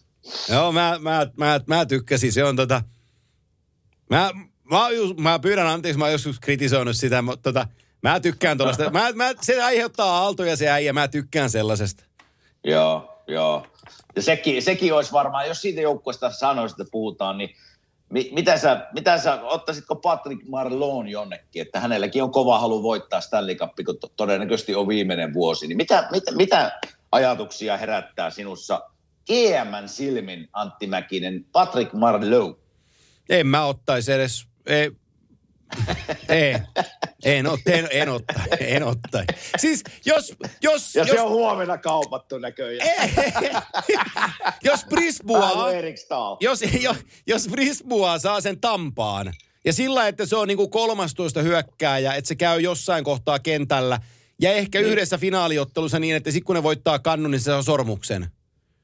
[0.50, 2.32] Joo, mä, mä, mä, mä tykkäsin.
[2.32, 2.82] Se on tota...
[4.10, 4.32] Mä,
[4.64, 7.68] mä, just, mä pyydän anteeksi, mä oon joskus kritisoinut sitä, mutta tota,
[8.02, 8.90] mä tykkään tuollaista.
[8.90, 12.04] Mä, mä, se aiheuttaa aaltoja se äijä, mä tykkään sellaisesta.
[12.64, 13.68] Joo, joo.
[14.16, 17.56] Ja sekin, sekin olisi varmaan, jos siitä joukkueesta sanoisit, että puhutaan, niin
[18.10, 23.22] mi, mitä, sä, mitä sä, ottaisitko Patrick Marlon jonnekin, että hänelläkin on kova halu voittaa
[23.22, 26.80] Stanley Cup, kun to- todennäköisesti on viimeinen vuosi, niin mitä, mitä, mitä
[27.12, 28.82] ajatuksia herättää sinussa
[29.28, 32.56] GMn silmin, Antti Mäkinen, Patrick Marleau?
[33.30, 34.48] En mä ottaisi edes...
[34.66, 34.92] Ei,
[36.30, 36.56] ei,
[37.26, 39.28] en, ot, en, en ottaisi, en ottaisi.
[39.58, 43.10] Siis jos, jos, Ja jos, se on huomenna kaupattu näköjään.
[44.64, 44.86] jos
[45.28, 46.36] kuin Erik Stahl.
[46.40, 46.98] jos, jos,
[47.28, 49.34] jos Brisbois saa sen tampaan,
[49.66, 54.00] ja sillä, että se on niinku 13 hyökkääjä, että se käy jossain kohtaa kentällä,
[54.42, 54.92] ja ehkä niin.
[54.92, 58.28] yhdessä finaaliottelussa niin, että sitten kun ne voittaa kannun, niin se saa sormuksen.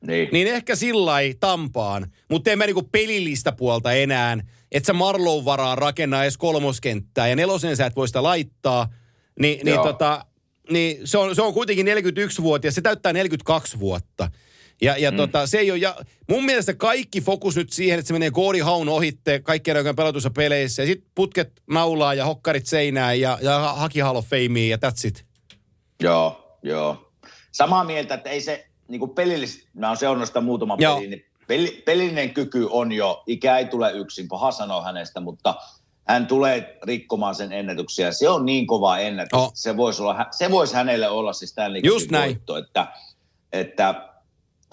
[0.08, 0.30] Niin.
[0.32, 4.38] Niin ehkä sillä tampaan, mutta en mä niinku pelillistä puolta enää,
[4.72, 8.88] että sä Marlow varaa rakennaa edes kolmoskenttää, ja nelosen sä et voi sitä laittaa,
[9.40, 10.26] niin, niin, tota,
[10.70, 14.32] niin se, on, se on kuitenkin 41-vuotias, se täyttää 42 vuotta.
[14.82, 15.18] Ja, ja mm.
[15.18, 15.96] tota, se ei ole, ja
[16.30, 20.30] mun mielestä kaikki fokus nyt siihen, että se menee Goori Haun ohitte kaikkien aikojen pelatuissa
[20.30, 24.78] peleissä, ja sitten putket naulaa ja hokkarit seinään ja, ja haki Hall of Famea ja
[24.78, 25.26] that's it.
[26.04, 27.12] Joo, joo.
[27.52, 30.96] Samaa mieltä, että ei se niin kuin pelillisesti, mä oon seurannut sitä muutaman Joo.
[30.96, 35.56] pelin, niin peli, pelillinen kyky on jo, ikä ei tule yksin, paha sanoa hänestä, mutta
[36.08, 38.12] hän tulee rikkomaan sen ennätyksiä.
[38.12, 39.52] Se on niin kova ennätys, Oh.
[39.54, 42.30] se, voisi olla, se voisi hänelle olla siis Stanley Just Cupin näin.
[42.32, 42.88] voitto, että,
[43.54, 44.10] että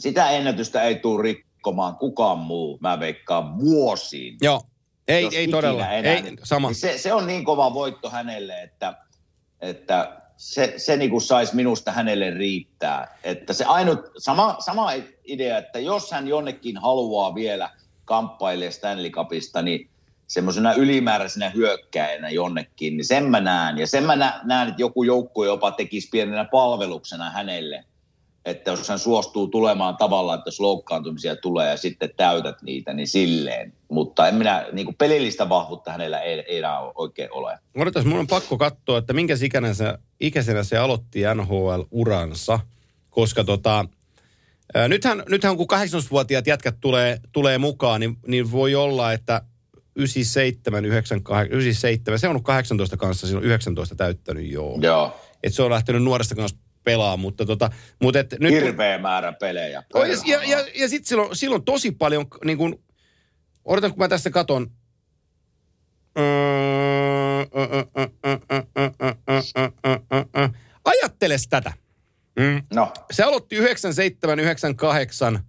[0.01, 4.37] sitä ennätystä ei tule rikkomaan kukaan muu, mä veikkaan vuosiin.
[4.43, 4.63] Joo,
[5.09, 6.69] ei, ei todella, enää, ei, niin- sama.
[6.69, 8.95] Niin se, se on niin kova voitto hänelle, että,
[9.61, 13.19] että se, se niin saisi minusta hänelle riittää.
[13.25, 14.93] Että se ainut, sama, sama
[15.25, 17.71] idea, että jos hän jonnekin haluaa vielä
[18.05, 19.91] kamppailee Stanley Cupista, niin
[20.27, 23.79] semmoisena ylimääräisenä hyökkäjänä jonnekin, niin sen mä näen.
[23.79, 27.85] Ja sen mä nä- näen, että joku joukkue jopa tekisi pienenä palveluksena hänelle.
[28.45, 33.09] Että jos hän suostuu tulemaan tavalla, että jos loukkaantumisia tulee ja sitten täytät niitä, niin
[33.09, 33.73] silleen.
[33.89, 37.59] Mutta en minä, niin kuin pelillistä vahvuutta hänellä ei, ei enää oikein ole.
[37.77, 42.61] Odotas, mun on pakko katsoa, että minkä ikäisenä se, ikäisenä se aloitti NHL-uransa,
[43.11, 43.85] koska tota,
[44.75, 49.43] ää, nythän, nythän kun 18-vuotiaat jätkät tulee, tulee mukaan, niin, niin voi olla, että
[49.97, 54.79] 97, 98, 97, se on ollut 18 kanssa, silloin 19 täyttänyt joo.
[54.83, 55.17] Joo.
[55.43, 56.57] Et se on lähtenyt nuoresta kanssa
[56.89, 57.71] pelaa, mutta tota,
[58.03, 58.55] mutta et nyt...
[58.55, 59.83] kun- Hirveä määrä pelejä.
[59.95, 62.85] Oh, ja, ja, ja, ja sitten silloin, silloin tosi paljon, niin kuin,
[63.65, 64.71] odotan kun mä tästä katon.
[70.85, 71.73] Ajatteles tätä.
[72.39, 72.63] Mm.
[72.75, 75.41] No, Se aloitti 97, 98,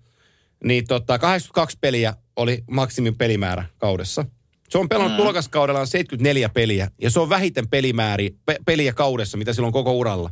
[0.63, 4.25] niin tota, 82 peliä oli maksimin pelimäärä kaudessa.
[4.69, 5.17] Se on pelannut mm.
[5.17, 10.29] tulokaskaudellaan 74 peliä, ja se on vähiten pelimääri, pe, peliä kaudessa, mitä silloin koko uralla.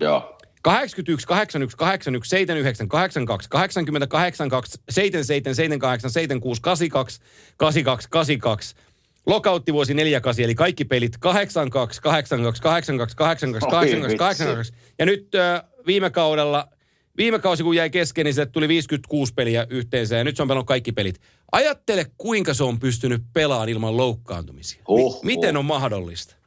[0.00, 0.36] Joo.
[0.62, 7.20] 81, 81, 81, 79, 82, 80, 82, 77, 78, 76, 82,
[7.56, 8.74] 82, 82.
[9.26, 14.16] Lokauttivuosi 48, eli kaikki pelit 82, 82, 82, 82, Oi 82, vitsi.
[14.16, 14.72] 82.
[14.98, 16.68] Ja nyt äh, viime kaudella,
[17.16, 20.48] viime kausi kun jäi kesken, niin sille tuli 56 peliä yhteensä ja nyt se on
[20.48, 21.20] pelannut kaikki pelit.
[21.52, 24.82] Ajattele, kuinka se on pystynyt pelaamaan ilman loukkaantumisia.
[24.88, 25.58] Huh, Mi- miten huh.
[25.58, 26.39] on mahdollista?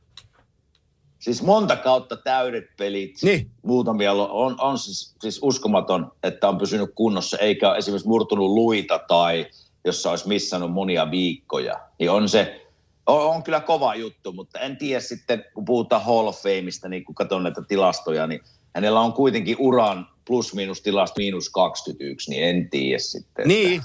[1.24, 3.16] Siis monta kautta täydet pelit.
[3.22, 3.52] Niin.
[3.62, 9.00] Muutamia on, on siis, siis uskomaton, että on pysynyt kunnossa, eikä ole esimerkiksi murtunut luita
[9.08, 9.46] tai
[9.86, 11.80] jossa olisi missannut monia viikkoja.
[12.00, 12.68] Niin on se,
[13.06, 17.06] on, on kyllä kova juttu, mutta en tiedä sitten, kun puhutaan Hall of Fameista, niin
[17.06, 18.42] kun katson näitä tilastoja, niin
[18.76, 23.48] hänellä on kuitenkin uran plus-miinus tilasta miinus 21, niin en tiedä sitten.
[23.48, 23.82] Niin,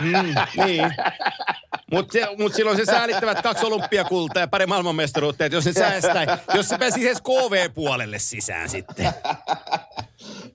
[0.00, 0.84] mm, mm, niin.
[1.90, 6.68] Mutta mut silloin se säälittävät kaksi olympiakultaa ja pari maailmanmestaruutta, että jos ne säästää, jos
[6.68, 9.12] se pääsi edes KV-puolelle sisään sitten.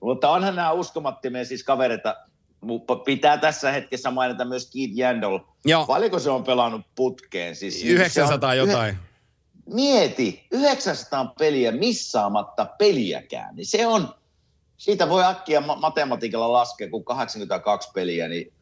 [0.00, 2.16] Mutta onhan nämä uskomattomia siis kavereita.
[2.60, 5.38] Mutta pitää tässä hetkessä mainita myös Keith Jandol.
[5.64, 5.86] Joo.
[5.86, 7.56] Paljonko se on pelannut putkeen?
[7.56, 8.96] Siis 900 se on- jotain.
[9.72, 13.56] Mieti, 900 peliä missaamatta peliäkään.
[13.56, 14.14] Niin se on,
[14.76, 18.52] siitä voi äkkiä ma- matematiikalla laskea, kun 82 peliä, niin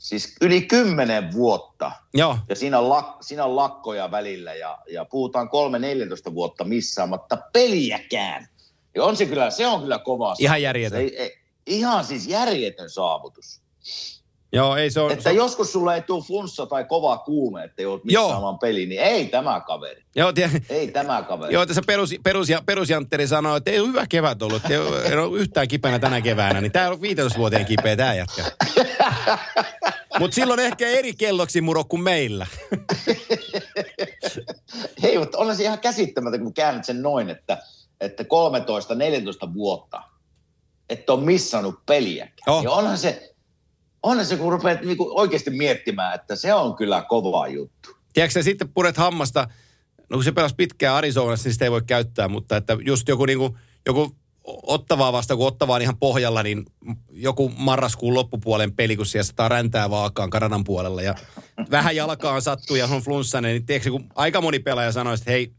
[0.00, 1.92] siis yli 10 vuotta.
[2.14, 5.48] Joo, Ja siinä on, lak, siinä on lakkoja välillä ja, ja puhutaan
[6.30, 8.48] 3-14 vuotta missaamatta peliäkään.
[8.94, 10.34] Ja on se kyllä, se on kyllä kova.
[10.38, 10.98] Ihan järjetön.
[10.98, 13.60] Se Ei, ei, Ihan siis järjetön saavutus.
[14.52, 15.12] Joo, ei se on...
[15.12, 18.86] Että se on- joskus sulle ei tule flunssa tai kova kuume, että joudut missaamaan peli,
[18.86, 20.02] niin ei tämä kaveri.
[20.16, 21.54] Joo, tie, Ei tämä kaveri.
[21.54, 25.02] Joo, tässä perus, perus, perusjantteri sanoi, että ei ole hyvä kevät ollut, että ei ole,
[25.02, 28.44] ei ole yhtään kipeänä tänä keväänä, niin tämä on 15 vuoteen kipeä tämä jätkä.
[30.18, 32.46] Mutta silloin ehkä eri kelloksi muro kuin meillä.
[35.02, 37.58] Hei, mutta on se ihan käsittämätöntä, kun käännät sen noin, että,
[38.00, 38.26] että 13-14
[39.54, 40.02] vuotta,
[40.90, 42.34] että on missannut peliäkään.
[42.46, 42.64] Oh.
[42.64, 43.34] Ja onhan se,
[44.02, 47.90] onhan se, kun rupeat niinku oikeasti miettimään, että se on kyllä kova juttu.
[48.12, 49.48] Tiedätkö sä, sitten puret hammasta,
[50.10, 53.26] no kun se pelasi pitkään Arizonassa, niin sitä ei voi käyttää, mutta että just joku,
[53.26, 56.64] niinku, joku ottavaa vasta, kun ottavaa on ihan pohjalla, niin
[57.10, 61.14] joku marraskuun loppupuolen peli, kun siellä sataa räntää vaakaan Kanadan puolella ja
[61.70, 65.52] vähän jalkaan sattuu ja on flunssainen, niin tiedätkö, kun aika moni pelaaja sanoi, että hei,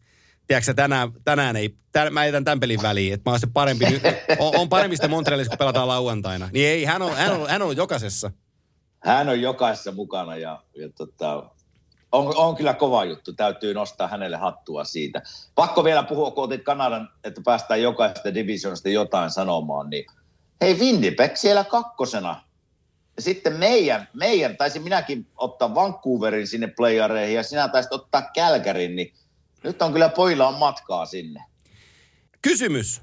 [0.47, 4.03] tiedätkö tänään, tänään ei, tän, mä jätän tämän pelin väliin, että mä oon parempi, nyt,
[4.39, 6.49] on, on parempi sitä Montrealissa, kun pelataan lauantaina.
[6.53, 8.31] Niin ei, hän on, hän on, hän on jokaisessa.
[8.99, 11.49] Hän on jokaisessa mukana ja, ja tota,
[12.11, 13.33] on, on kyllä kova juttu.
[13.33, 15.21] Täytyy nostaa hänelle hattua siitä.
[15.55, 20.05] Pakko vielä puhua, kun otit Kanadan, että päästään jokaisesta divisionista jotain sanomaan, niin
[20.61, 22.43] hei Winnipeg siellä kakkosena.
[23.15, 28.95] Ja sitten meidän, meidän, taisin minäkin ottaa Vancouverin sinne playareihin ja sinä taisit ottaa Kälkärin,
[28.95, 29.13] niin
[29.63, 31.43] nyt on kyllä pojilla on matkaa sinne.
[32.41, 33.01] Kysymys.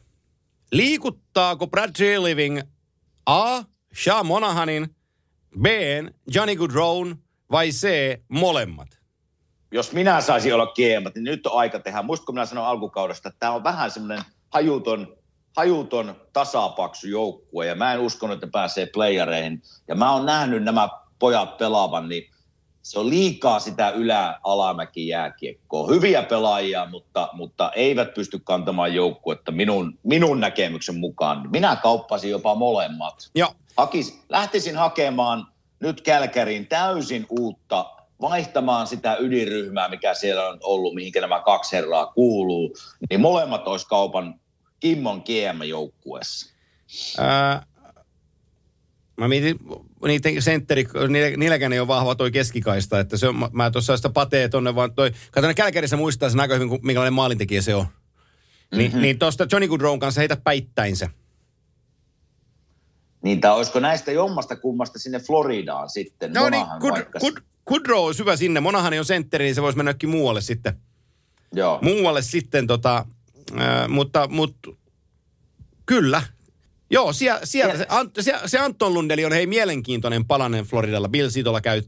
[0.72, 2.60] Liikuttaako Brad Living
[3.26, 3.62] A.
[3.94, 4.96] Sean Monahanin,
[5.60, 5.66] B.
[6.34, 7.12] Johnny Goodrow
[7.50, 7.88] vai C.
[8.28, 8.98] molemmat?
[9.70, 12.02] jos minä saisin olla GM, niin nyt on aika tehdä.
[12.02, 15.16] Muistatko minä sanoin alkukaudesta, että tämä on vähän semmoinen hajuton,
[15.56, 19.62] hajuton tasapaksu joukkue ja mä en uskonut, että ne pääsee playereihin.
[19.88, 20.88] Ja mä oon nähnyt nämä
[21.18, 22.30] pojat pelaavan, niin
[22.88, 25.88] se on liikaa sitä ylä-alamäki jääkiekkoa.
[25.88, 31.50] Hyviä pelaajia, mutta, mutta eivät pysty kantamaan joukkuetta minun, minun näkemyksen mukaan.
[31.50, 33.54] Minä kauppasin jopa molemmat Joo.
[33.76, 35.46] hakis, lähtisin hakemaan
[35.80, 42.06] nyt Kälkäriin täysin uutta, vaihtamaan sitä ydinryhmää, mikä siellä on ollut, mihinkä nämä kaksi herraa
[42.06, 42.76] kuuluu,
[43.10, 44.40] niin molemmat olisi kaupan
[44.80, 46.54] Kimmon GM-joukkueessa.
[47.18, 47.62] Ää,
[49.18, 49.58] mä mietin,
[50.06, 53.96] niiden sentteri, niillä- niilläkään ei ole vahva toi keskikaista, että se on, mä, mä tuossa
[53.96, 55.12] sitä patee tonne vaan toi,
[55.42, 57.86] ne Kälkärissä muistaa sen aika hyvin, minkälainen maalintekijä se on.
[58.76, 58.98] Ni, Mhm.
[59.00, 61.08] Niin tuosta Johnny Goodrown kanssa heitä päittäin se.
[63.22, 66.32] Niin tai olisiko näistä jommasta kummasta sinne Floridaan sitten?
[66.32, 67.34] No niin, Monahan Good, vaikka- good,
[67.66, 68.60] Goodrow on hyvä sinne.
[68.60, 70.74] Monahani on sentteri, niin se voisi mennä muualle sitten.
[71.52, 71.78] Joo.
[71.82, 73.06] Muualle sitten tota,
[73.56, 74.70] ää, mutta, mutta
[75.86, 76.22] kyllä.
[76.90, 81.08] Joo, siellä, sieltä se, Ant, se, se Anton Lundeli on hei mielenkiintoinen palanen Floridalla.
[81.08, 81.82] Bill Sitola käy.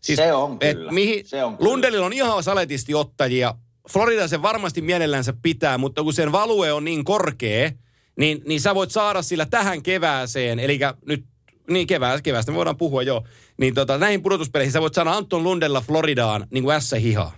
[0.00, 0.92] Se on kyllä,
[1.24, 1.70] se on kyllä.
[1.70, 3.54] Lundelilla on ihan saletisti ottajia.
[3.90, 7.70] Florida se varmasti mielellänsä pitää, mutta kun sen value on niin korkea,
[8.18, 11.24] niin, niin sä voit saada sillä tähän kevääseen, eli nyt
[11.70, 13.24] niin kevää, keväästä me voidaan puhua jo,
[13.56, 17.32] niin tota, näihin pudotuspeleihin sä voit saada Anton Lundella Floridaan niin kuin S-hihaa.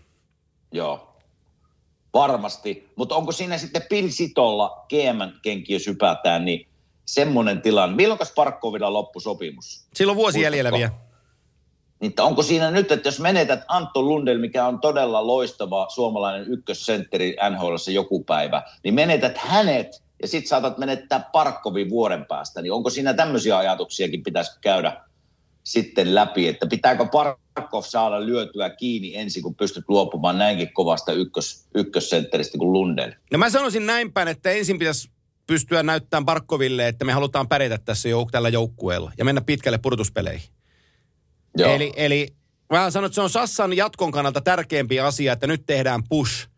[0.72, 1.16] Joo.
[2.14, 2.88] Varmasti.
[2.96, 6.68] Mutta onko siinä sitten Bill Sitolla GM-kenkiö sypätään, niin
[7.08, 7.96] semmoinen tilanne.
[7.96, 9.86] Milloin Sparkkovilla loppusopimus?
[9.94, 10.90] Silloin vuosi jäljellä vielä.
[12.00, 17.36] Niin onko siinä nyt, että jos menetät Antto Lundell, mikä on todella loistava suomalainen ykkössentteri
[17.50, 22.90] nhl joku päivä, niin menetät hänet ja sitten saatat menettää Parkkovin vuoden päästä, niin onko
[22.90, 25.00] siinä tämmöisiä ajatuksiakin pitäisi käydä
[25.64, 31.66] sitten läpi, että pitääkö Parkov saada lyötyä kiinni ensin, kun pystyt luopumaan näinkin kovasta ykkös,
[31.74, 33.12] ykkössentteristä kuin Lundell?
[33.32, 35.10] No mä sanoisin näin päin, että ensin pitäisi
[35.48, 40.48] pystyä näyttämään Barkoville, että me halutaan pärjätä tässä jouk- tällä joukkueella ja mennä pitkälle pudotuspeleihin.
[41.58, 41.74] Joo.
[41.74, 42.28] Eli, eli
[42.72, 46.48] mä sanon, että se on Sassan jatkon kannalta tärkeämpi asia, että nyt tehdään push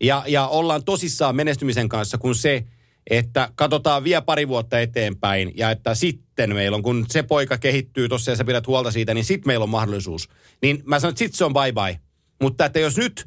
[0.00, 2.64] ja, ja ollaan tosissaan menestymisen kanssa kuin se,
[3.10, 8.08] että katsotaan vielä pari vuotta eteenpäin ja että sitten meillä on, kun se poika kehittyy
[8.08, 10.28] tuossa ja sä pidät huolta siitä, niin sitten meillä on mahdollisuus.
[10.62, 12.00] Niin mä sanon, että sitten se on bye bye.
[12.42, 13.26] Mutta että jos nyt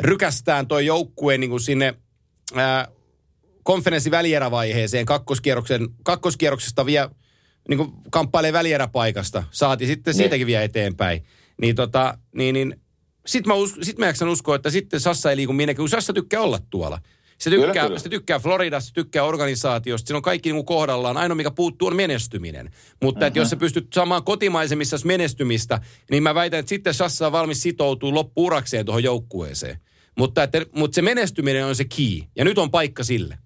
[0.00, 1.94] rykästään toi joukkue niin kuin sinne
[2.54, 2.88] ää,
[3.68, 7.10] konferenssin välierävaiheeseen kakkoskierroksen, kakkoskierroksesta vielä
[7.68, 10.16] niin kuin kamppailee välieräpaikasta, saati sitten Niin.
[10.16, 11.24] siitäkin vielä eteenpäin.
[11.60, 12.80] Niin tota, niin, niin
[13.26, 16.12] sit mä, us, sit mä jaksan uskoa, että sitten Sassa ei liiku minnekään, kun Sassa
[16.12, 17.00] tykkää olla tuolla.
[17.38, 17.98] Se tykkää, Kyllä, kyllä.
[17.98, 21.16] se tykkää Floridasta, se tykkää organisaatiosta, siinä on kaikki niin kohdallaan.
[21.16, 22.70] Ainoa, mikä puuttuu, on menestyminen.
[23.02, 27.32] Mutta että jos sä pystyt saamaan kotimaisemmissa menestymistä, niin mä väitän, että sitten Sassa on
[27.32, 29.80] valmis sitoutuu loppuurakseen tuohon joukkueeseen.
[30.18, 33.38] Mutta, että, mutta se menestyminen on se key, ja nyt on paikka sille.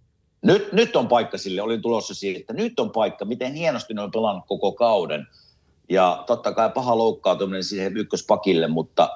[0.42, 4.02] Nyt, nyt on paikka sille, olin tulossa siihen, että nyt on paikka, miten hienosti ne
[4.02, 5.26] on pelannut koko kauden.
[5.88, 9.08] Ja totta kai paha loukkaantuminen siihen ykköspakille, mutta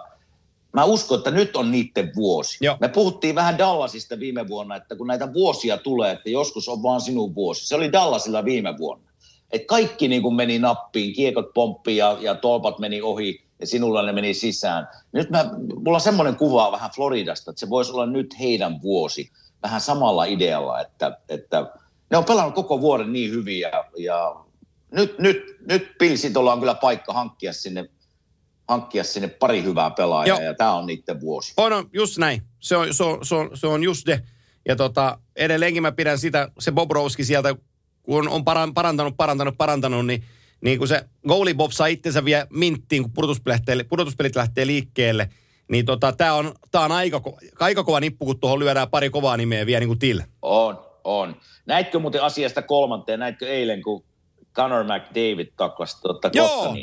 [0.72, 2.58] mä uskon, että nyt on niiden vuosi.
[2.60, 2.76] Joo.
[2.80, 7.00] Me puhuttiin vähän Dallasista viime vuonna, että kun näitä vuosia tulee, että joskus on vaan
[7.00, 7.66] sinun vuosi.
[7.66, 9.10] Se oli Dallasilla viime vuonna.
[9.52, 14.02] että kaikki niin kuin meni nappiin, kiekot pomppi ja, ja tolpat meni ohi ja sinulla
[14.02, 14.88] ne meni sisään.
[15.12, 15.50] Nyt mä,
[15.84, 19.30] mulla on semmoinen kuva vähän Floridasta, että se voisi olla nyt heidän vuosi
[19.62, 21.72] vähän samalla idealla, että, että
[22.10, 24.36] ne on pelannut koko vuoden niin hyvin ja, ja
[24.90, 27.84] nyt, nyt, nyt Pilsitolla on kyllä paikka hankkia sinne,
[28.68, 30.46] hankkia sinne pari hyvää pelaajaa Joo.
[30.46, 31.52] ja tämä on niiden vuosi.
[31.56, 32.42] On, on, just näin.
[32.60, 34.22] Se on, se on, se on, se on just ne.
[34.68, 37.54] Ja tota, edelleenkin mä pidän sitä, se Bobrovski sieltä,
[38.02, 40.24] kun on paran- parantanut, parantanut, parantanut, niin,
[40.60, 45.30] niin kun se goalie Bob saa itsensä vielä minttiin, kun pudotuspelit, pudotuspelit lähtee liikkeelle,
[45.68, 49.10] niin tota, tää on, tää on aika, ko- aika kova nippu, kun tuohon lyödään pari
[49.10, 50.20] kovaa nimeä vielä niin kuin Till.
[50.42, 51.36] On, on.
[51.66, 54.04] Näitkö muuten asiasta kolmanteen, näitkö eilen, kun
[54.54, 56.74] Conor McDavid taklasi tuota Joo.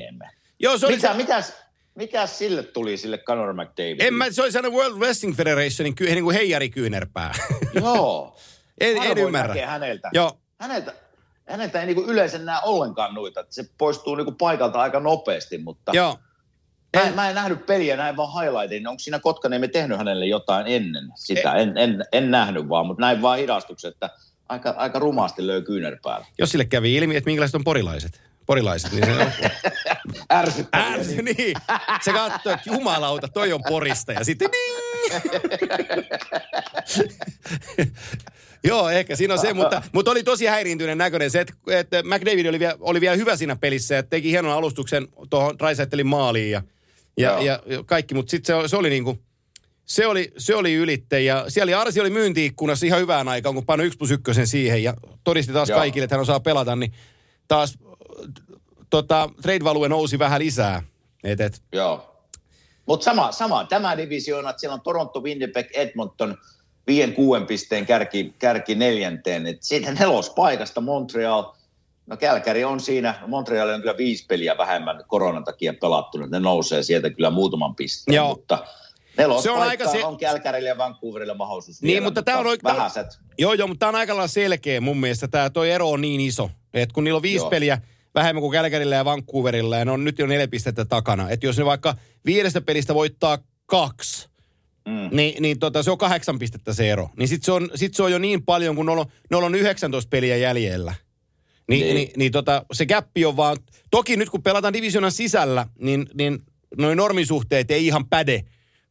[0.60, 1.54] Joo, se oli Mitä, se, mitäs,
[1.96, 4.08] mikäs sille tuli, sille Conor McDavidille?
[4.08, 7.34] en mä, se oli sellainen World Wrestling Federationin ky, niin kuin heijarikyynärpää.
[7.74, 8.38] Joo.
[8.82, 9.66] en, en ymmärrä.
[9.66, 10.10] häneltä.
[10.14, 10.94] Joo, Häneltä,
[11.50, 13.40] häneltä ei niinku yleensä näe ollenkaan noita.
[13.40, 16.18] että Se poistuu niinku paikalta aika nopeasti, mutta joo.
[16.96, 18.88] Mä, En- mä en nähnyt peliä, näin vaan highlightin.
[18.88, 21.54] Onko siinä Kotkaniemen tehnyt hänelle jotain ennen sitä?
[21.54, 24.10] En, en, en nähnyt vaan, mutta näin vaan hidastuksen, että
[24.50, 26.26] aika, aika rumaasti löi kyynärpäällä.
[26.38, 28.22] Jos sille kävi ilmi, että minkälaiset on porilaiset.
[28.46, 29.32] Porilaiset, niin se on,
[30.32, 30.94] Ärsyttävää.
[30.94, 31.58] Ärsy, niin.
[32.02, 34.14] Se katsoo, että jumalauta, toi on porista.
[34.14, 34.74] Ja sitten ding!
[38.64, 42.46] Joo, ehkä siinä on se, mutta, mutta oli tosi häiriintyneen näköinen se, että, että McDavid
[42.46, 46.62] oli vielä, oli vielä hyvä siinä pelissä ja teki hienon alustuksen tuohon Raisaittelin maaliin ja,
[47.18, 47.42] ja, Joo.
[47.42, 49.20] ja, kaikki, mutta sitten se, se oli niin kuin,
[49.86, 53.66] se oli, se oli ylittä ja siellä oli Arsi oli myyntiikkunassa ihan hyvään aikaan, kun
[53.66, 54.94] painoi 1 plus 1 siihen ja
[55.24, 55.80] todisti taas Joo.
[55.80, 56.94] kaikille, että hän osaa pelata, niin
[57.48, 57.78] taas
[58.90, 60.84] tota, trade value nousi vähän lisää.
[61.24, 62.10] Et, et, Joo.
[62.86, 66.38] Mutta sama, sama, tämä divisioona, että siellä on Toronto, Winnipeg, Edmonton,
[66.88, 69.48] viien kuuden pisteen kärki, kärki neljänteen.
[69.48, 71.54] Et siitä nelospaikasta Montreal,
[72.06, 76.84] no Kälkäri on siinä, Montreal on kyllä viisi peliä vähemmän koronan takia pelattunut, ne nousee
[76.84, 78.28] sieltä kyllä muutaman pisteen, Joo.
[78.28, 78.66] mutta
[79.42, 82.58] Se on aika se- on Kälkärille ja Vancouverille mahdollisuus Niin, vielä, mutta tää on oik-
[82.64, 83.08] tää on- vähäiset.
[83.40, 85.28] Joo, joo, mutta tämä on aika lailla selkeä mun mielestä.
[85.28, 87.50] Tämä toi ero on niin iso, että kun niillä on viisi Joo.
[87.50, 87.78] peliä
[88.16, 91.30] vähemmän kuin Kälkärillä ja Vancouverilla, ja ne on nyt jo neljä pistettä takana.
[91.30, 91.96] Että jos ne vaikka
[92.26, 94.30] viidestä pelistä voittaa kaksi,
[94.88, 95.10] Mm.
[95.12, 97.10] niin, niin tota, se on kahdeksan pistettä se ero.
[97.18, 99.56] Niin sit se on, sit se on jo niin paljon, kun ne on, ne on
[99.56, 100.94] 19 peliä jäljellä.
[101.68, 101.96] Niin, niin.
[101.96, 102.10] Niin.
[102.16, 103.58] niin, tota, se käppi on vaan...
[103.92, 106.40] Toki nyt kun pelataan divisionan sisällä, niin, niin
[106.78, 108.44] noin normisuhteet ei ihan päde,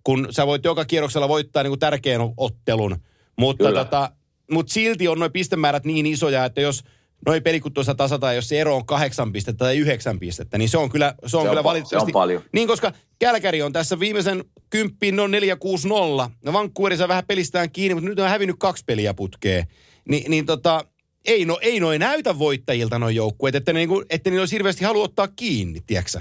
[0.05, 2.97] kun sä voit joka kierroksella voittaa niin kuin tärkeän ottelun.
[3.39, 3.85] Mutta Kyllä.
[3.85, 4.13] tota,
[4.51, 6.85] mut silti on noin pistemäärät niin isoja, että jos
[7.27, 10.79] noin pelikut tuossa tasataan, jos se ero on kahdeksan pistettä tai yhdeksän pistettä, niin se
[10.79, 12.13] on kyllä, se on Se on kyllä pa- valitettavasti...
[12.13, 12.43] se on paljon.
[12.53, 16.31] Niin, koska Kälkäri on tässä viimeisen kymppiin no 4-6-0.
[16.45, 19.67] No Vancouverissa vähän pelistään kiinni, mutta nyt on hävinnyt kaksi peliä putkeen.
[20.09, 20.85] Ni, niin tota,
[21.25, 25.03] ei, no, ei noi näytä voittajilta noin joukkueet, että, niinku, että niillä olisi hirveästi halu
[25.03, 26.21] ottaa kiinni, tiedätkö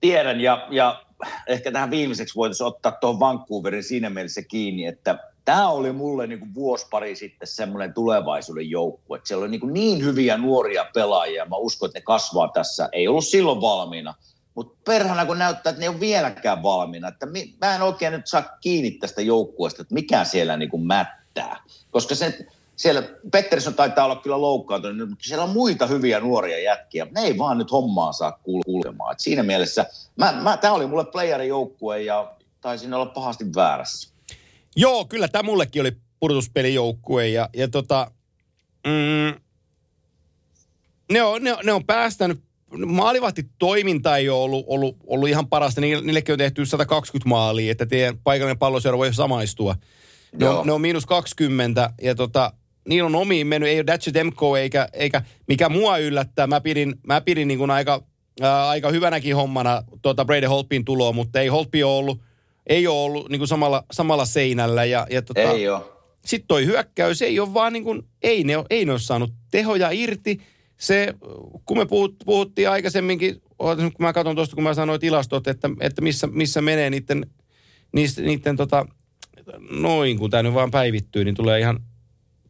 [0.00, 1.04] Tiedän, ja, ja
[1.46, 6.54] ehkä tähän viimeiseksi voitaisiin ottaa tuohon Vancouverin siinä mielessä kiinni, että tämä oli mulle niin
[6.54, 9.16] vuosi pari sitten semmoinen tulevaisuuden joukkue.
[9.16, 12.88] Että siellä oli niin, niin hyviä nuoria pelaajia, mä uskon, että ne kasvaa tässä.
[12.92, 14.14] Ei ollut silloin valmiina,
[14.54, 17.08] mutta perhana kun näyttää, että ne ole vieläkään valmiina.
[17.08, 17.26] Että
[17.60, 21.62] mä en oikein nyt saa kiinni tästä joukkueesta, että mikä siellä niin mättää.
[21.90, 22.46] Koska se,
[22.76, 23.02] siellä
[23.32, 27.06] Pettersson taitaa olla kyllä loukkaantunut, mutta siellä on muita hyviä nuoria jätkiä.
[27.10, 29.12] Ne ei vaan nyt hommaa saa kul- kulkemaan.
[29.12, 34.08] Et siinä mielessä, mä, mä, tämä oli mulle playerin joukkue ja taisin olla pahasti väärässä.
[34.76, 38.10] Joo, kyllä tämä mullekin oli pudotuspelijoukkue ja, ja tota,
[38.86, 39.40] mm,
[41.12, 42.40] ne, on, ne, on- ne on päästänyt,
[42.86, 45.80] maalivahti toiminta ei ole ollut, ollut, ollut ihan parasta.
[45.80, 49.76] Niille- Niillekin on tehty 120 maalia, että teidän paikallinen palloseura voi samaistua.
[50.32, 50.60] Ne Joo.
[50.60, 52.52] on, ne on miinus 20 ja tota,
[52.88, 56.46] niillä on omiin mennyt, ei ole Dacia Demko eikä, eikä mikä mua yllättää.
[56.46, 58.02] Mä pidin, mä pidin niin kuin aika,
[58.40, 62.20] ää, aika hyvänäkin hommana tuota Brady Holpin tuloa, mutta ei Holpi ole ollut,
[62.66, 64.84] ei ole ollut niin kuin samalla, samalla seinällä.
[64.84, 65.80] Ja, ja tota, Ei ole.
[66.24, 69.32] sitten toi hyökkäys ei ole vaan niin kuin, ei ne, ole- ei ne ole saanut
[69.50, 70.40] tehoja irti.
[70.76, 71.14] Se,
[71.66, 76.02] kun me puhut, puhuttiin aikaisemminkin, kun mä katson tuosta, kun mä sanoin tilastot, että, että
[76.02, 77.26] missä, missä menee niiden,
[77.92, 78.86] niiden, niiden tota,
[79.70, 81.80] noin, kun tämä nyt vaan päivittyy, niin tulee ihan,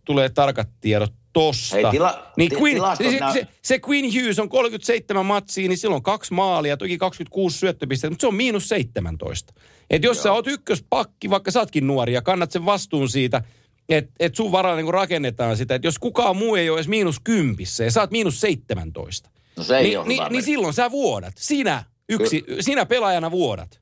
[0.04, 1.76] tulee tarkat tiedot tosta.
[1.76, 5.78] Hei, tila- niin Queen, tilastot se, nää- se, se Queen Hughes on 37 matsia, niin
[5.78, 9.54] silloin kaksi maalia, toki 26 syöttöpistettä, mutta se on miinus 17.
[9.90, 10.22] Et jos Joo.
[10.22, 13.42] sä oot ykköspakki, vaikka sä ootkin nuori ja kannat sen vastuun siitä,
[13.88, 17.20] että et sun varalla niin rakennetaan sitä, että jos kukaan muu ei ole edes miinus
[17.24, 20.90] kympissä ja sä oot miinus 17, No se ei niin, ole niin, niin silloin sä
[20.90, 21.34] vuodat.
[21.36, 23.80] Sinä, yksi, sinä pelaajana vuodat.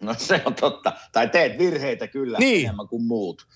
[0.00, 0.92] No se on totta.
[1.12, 2.64] Tai teet virheitä kyllä niin.
[2.64, 3.46] enemmän kuin muut.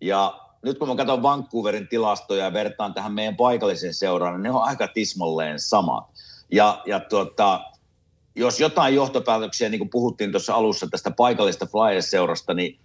[0.00, 4.50] Ja nyt kun mä katson Vancouverin tilastoja ja vertaan tähän meidän paikalliseen seuraan, niin ne
[4.50, 6.04] on aika tismalleen samat.
[6.52, 7.60] Ja, ja tuota,
[8.34, 12.78] jos jotain johtopäätöksiä, niin kuin puhuttiin tuossa alussa tästä paikallista Flyers-seurasta, niin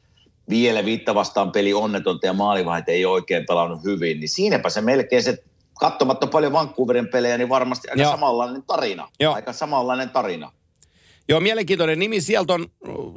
[0.49, 5.23] vielä viitta vastaan peli onnetonta ja maalivahit ei oikein pelannut hyvin, niin siinäpä se melkein
[5.23, 5.43] se,
[5.79, 8.11] katsomatta paljon Vancouverin pelejä, niin varmasti aika Joo.
[8.11, 9.09] samanlainen tarina.
[9.19, 9.33] Joo.
[9.33, 10.51] Aika samanlainen tarina.
[11.29, 12.67] Joo, mielenkiintoinen nimi sieltä on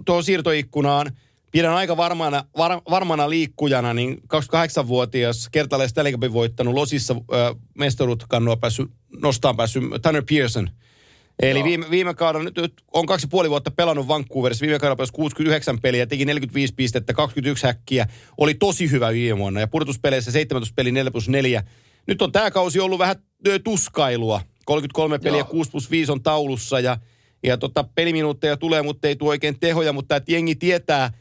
[0.05, 1.07] tuohon siirtoikkunaan.
[1.53, 8.57] Pidän aika varmana, var, varmana liikkujana, niin 28-vuotias kertaalleen Stanley Cupin voittanut Losissa äh, mestaruutkannua
[8.57, 8.91] päässyt,
[9.23, 10.71] nostaan päässyt Tanner Pearson.
[11.43, 11.65] Eli Joo.
[11.65, 14.63] viime, viime kaudella, nyt, nyt on kaksi puoli vuotta pelannut Vancouverissa.
[14.63, 18.07] Viime kaudella pääsi 69 peliä, teki 45 pistettä, 21 häkkiä.
[18.39, 21.63] Oli tosi hyvä viime vuonna ja pudotuspeleissä 17 peli 4 plus 4.
[22.07, 23.17] Nyt on tämä kausi ollut vähän
[23.65, 24.41] tuskailua.
[24.65, 25.49] 33 peliä, Joo.
[25.49, 26.99] 6 plus 5 on taulussa ja,
[27.43, 29.93] ja tota, peliminuutteja tulee, mutta ei tule oikein tehoja.
[29.93, 31.13] Mutta että jengi tietää,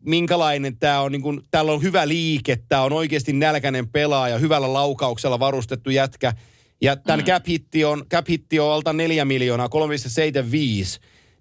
[0.00, 1.12] minkälainen tämä on.
[1.12, 6.32] Niin kun, täällä on hyvä liike, tämä on oikeasti nälkäinen pelaaja, hyvällä laukauksella varustettu jätkä.
[6.80, 7.26] Ja tämän mm.
[7.26, 9.72] cap, hitti on, cap hitti on alta 4 miljoonaa, 3,75.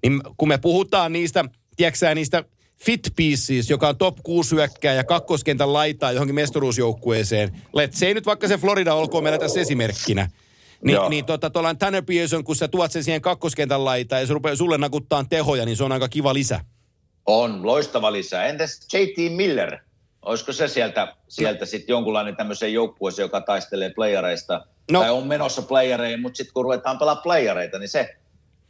[0.03, 1.45] Niin kun me puhutaan niistä,
[1.75, 2.43] tiedätkö niistä
[2.83, 7.49] fit pieces, joka on top 6 hyökkää ja kakkoskentän laitaa johonkin mestaruusjoukkueeseen.
[7.49, 10.27] Let's say nyt vaikka se Florida olkoon meillä tässä esimerkkinä.
[10.83, 11.09] Ni, Joo.
[11.09, 14.55] niin tota, tuollainen Tanner Pearson, kun sä tuot sen siihen kakkoskentän laitaan ja se rupeaa
[14.55, 16.59] sulle nakuttaa tehoja, niin se on aika kiva lisä.
[17.25, 18.45] On, loistava lisä.
[18.45, 19.77] Entäs JT Miller?
[20.21, 24.99] Olisiko se sieltä, sieltä sitten jonkunlainen tämmöisen joukkueeseen, joka taistelee playereista, No.
[24.99, 28.15] tai on menossa playereihin, mutta sitten kun ruvetaan pelaa playereita, niin se,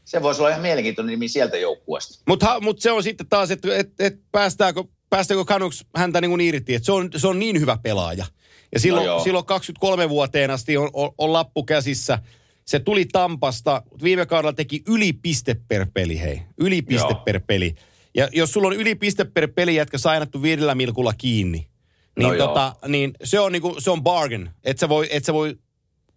[0.06, 2.24] se voisi olla ihan mielenkiintoinen nimi sieltä joukkueesta.
[2.28, 6.41] Mutta mut se on sitten taas, että et, et päästääkö, päästääkö Canucks häntä niin kuin
[6.41, 6.76] irti.
[6.76, 8.26] Et se, on, se on niin hyvä pelaaja.
[8.74, 9.24] Ja silloin, No joo.
[9.24, 12.20] silloin 23 vuoteen asti on, on, on lappu käsissä.
[12.66, 16.41] Se tuli Tampasta, viime kaudella teki yli piste per peli, hei.
[16.58, 17.22] Yli piste Joo.
[17.26, 17.76] per peli.
[18.16, 22.34] Ja jos sulla on yli piste per peli jätkä sainattu viidellä milkulla kiinni, niin, No
[22.34, 22.47] joo.
[22.47, 24.49] tota, niin se on niinku, se on bargain.
[24.64, 25.55] Et sä voi, et sä voi,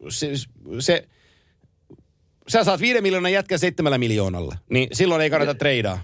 [0.09, 0.28] se,
[0.78, 1.09] se,
[2.49, 6.01] sä saat viiden miljoonan jätkän seitsemällä miljoonalla, niin silloin ei kannata treidaa.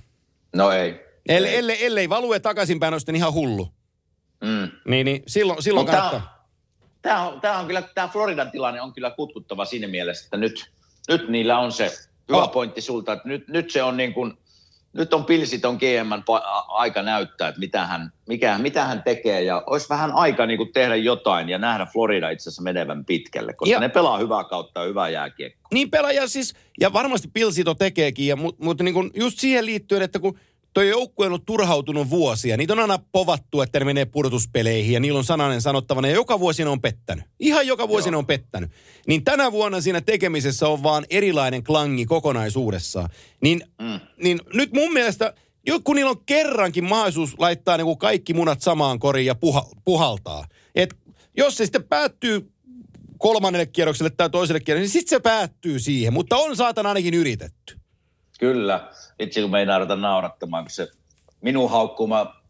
[0.55, 1.11] No ei.
[1.29, 3.69] Ellei, ellei, ellei value takaisinpäin on sitten ihan hullu.
[4.45, 4.71] Mm.
[4.89, 6.47] Niin, niin silloin, silloin Mutta kannattaa.
[7.03, 10.71] Tämä on, tää on kyllä, tämä Floridan tilanne on kyllä kutkuttava siinä mielessä, että nyt,
[11.09, 11.93] nyt niillä on se
[12.29, 12.53] hyvä oh.
[12.53, 14.39] pointti sulta, että nyt, nyt se on niin kuin,
[14.93, 19.43] nyt on pilsiton GMn pa- a- aika näyttää, että mitä hän, mikä, mitä hän tekee
[19.43, 23.53] ja olisi vähän aika niin kuin tehdä jotain ja nähdä Florida itse asiassa menevän pitkälle,
[23.53, 23.81] koska Ja- ja.
[23.81, 25.69] ne pelaa hyvää kautta ja hyvää jääkiekkoa.
[25.73, 30.03] Niin pelaaja siis, ja varmasti Pilsito tekeekin, ja, mutta, mutta niin kuin just siihen liittyen,
[30.03, 30.39] että kun
[30.75, 35.01] toi joukkue on ollut turhautunut vuosia, niitä on aina povattu, että ne menee pudotuspeleihin, ja
[35.01, 37.25] niillä on sananen sanottavana, ja joka vuosi ne on pettänyt.
[37.41, 38.11] Ihan joka vuosi Joo.
[38.11, 38.71] ne on pettänyt.
[39.07, 43.09] Niin tänä vuonna siinä tekemisessä on vaan erilainen klangi kokonaisuudessaan.
[43.43, 44.01] Niin, Mm.
[44.23, 45.35] niin nyt mun mielestä,
[45.85, 50.45] kun niillä on kerrankin mahdollisuus laittaa niin kuin kaikki munat samaan koriin ja puha, puhaltaa.
[50.75, 50.95] Et
[51.37, 52.53] jos se sitten päättyy
[53.19, 56.13] kolmannelle kierrokselle tai toiselle kierrokselle, niin sitten se päättyy siihen.
[56.13, 57.80] Mutta on saatan ainakin yritetty.
[58.41, 58.89] Kyllä,
[59.19, 60.89] itse kun meinaa ruveta naurattamaan, kun se
[61.41, 62.41] minun haukkuma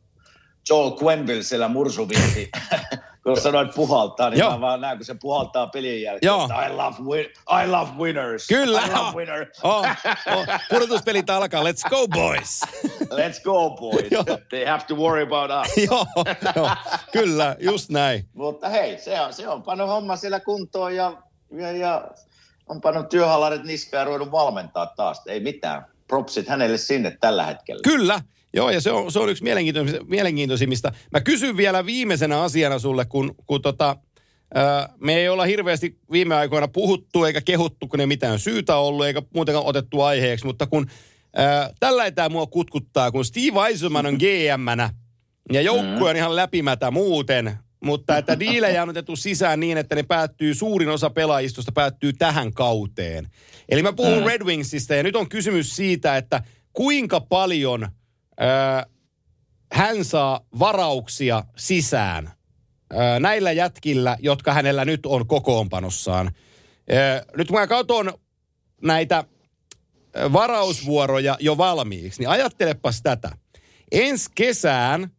[0.68, 2.50] Joel Quenville siellä mursuviesti,
[3.24, 4.50] kun sanoit puhaltaa, niin Joo.
[4.50, 6.42] mä vaan näen, kun se puhaltaa pelin jälkeen, Joo.
[6.42, 8.46] että I love, win- I love winners.
[8.48, 8.82] Kyllä.
[8.86, 9.48] I love winners.
[9.62, 9.86] Oh,
[10.36, 11.62] oh, pudotuspelit alkaa.
[11.64, 12.60] Let's go, boys.
[13.20, 14.10] Let's go, boys.
[14.10, 14.24] Joo.
[14.48, 15.76] They have to worry about us.
[15.90, 16.06] joo,
[16.56, 16.70] joo,
[17.12, 18.28] kyllä, just näin.
[18.34, 21.22] Mutta hei, se on, se on pannut homma siellä kuntoon ja,
[21.52, 22.04] ja, ja
[22.70, 25.22] on pannut työhallarit niskaan ja ruvennut valmentaa taas.
[25.26, 25.86] Ei mitään.
[26.08, 27.80] Propsit hänelle sinne tällä hetkellä.
[27.82, 28.20] Kyllä.
[28.54, 30.92] Joo, ja se on, se on yksi mielenkiintoisimmista, mielenkiintoisimmista.
[31.12, 33.96] Mä kysyn vielä viimeisenä asiana sulle, kun, kun tota,
[34.54, 39.06] ää, me ei olla hirveästi viime aikoina puhuttu eikä kehuttu, kun ei mitään syytä ollut,
[39.06, 40.86] eikä muutenkaan otettu aiheeksi, mutta kun
[41.36, 44.90] ää, tällä tämä mua kutkuttaa, kun Steve Eisenman on GM-nä
[45.52, 50.02] ja joukkue on ihan läpimätä muuten, mutta että diilejä on otettu sisään niin, että ne
[50.02, 53.28] päättyy, suurin osa pelaajistosta päättyy tähän kauteen.
[53.68, 56.42] Eli mä puhun Red Wingsista ja nyt on kysymys siitä, että
[56.72, 57.88] kuinka paljon
[58.38, 58.86] ää,
[59.72, 62.32] hän saa varauksia sisään
[62.92, 66.30] ää, näillä jätkillä, jotka hänellä nyt on kokoonpanossaan.
[66.90, 68.12] Ää, nyt kun mä katson
[68.82, 69.24] näitä
[70.32, 73.30] varausvuoroja jo valmiiksi, niin ajattelepas tätä.
[73.92, 75.10] Ensi kesään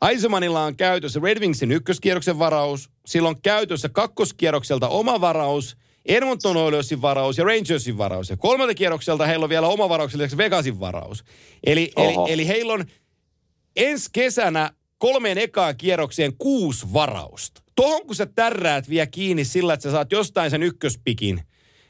[0.00, 5.76] Aisemanilla on käytössä Red Wingsin ykköskierroksen varaus, sillä on käytössä kakkoskierrokselta oma varaus,
[6.06, 8.30] Edmonton Oilersin varaus ja Rangersin varaus.
[8.30, 11.24] Ja kolmelta kierrokselta heillä on vielä oma varauksen lisäksi Vegasin varaus.
[11.64, 12.26] Eli, eli, Oho.
[12.30, 12.84] eli heillä on
[13.76, 17.62] ensi kesänä kolmeen ekaan kierrokseen kuusi varausta.
[17.74, 21.40] Tuohon kun sä tärräät vielä kiinni sillä, että sä saat jostain sen ykköspikin,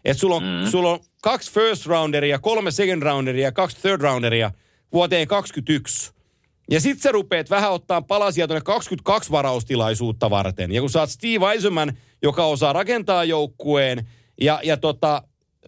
[0.05, 0.71] että sulla on, mm.
[0.71, 4.51] sulla on kaksi first rounderia, kolme second rounderia ja kaksi third rounderia
[4.93, 6.13] vuoteen 2021,
[6.71, 10.73] Ja sit sä rupeat vähän ottaa palasia tuonne 22 varaustilaisuutta varten.
[10.73, 11.93] Ja kun oot Steve Eisenman,
[12.23, 14.09] joka osaa rakentaa joukkueen
[14.41, 15.23] ja, ja tota,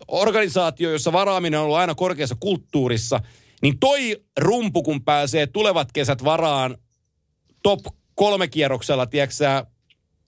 [0.09, 3.21] organisaatio, jossa varaaminen on ollut aina korkeassa kulttuurissa,
[3.63, 6.77] niin toi rumpu, kun pääsee tulevat kesät varaan
[7.63, 7.81] top
[8.15, 9.65] kolme kierroksella, tiedätkö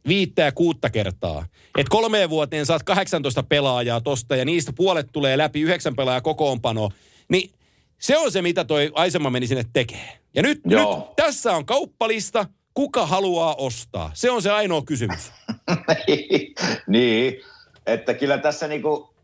[0.09, 1.47] viittä ja kuutta kertaa.
[1.78, 6.90] Et kolmeen vuoteen saat 18 pelaajaa tosta ja niistä puolet tulee läpi yhdeksän pelaajaa kokoonpano.
[7.28, 7.51] Niin
[8.02, 10.18] se on se, mitä toi Aisema meni sinne tekee.
[10.34, 12.46] Ja nyt, nyt tässä on kauppalista.
[12.74, 14.10] Kuka haluaa ostaa?
[14.14, 15.32] Se on se ainoa kysymys.
[16.86, 17.40] niin,
[17.86, 19.14] että kyllä tässä niinku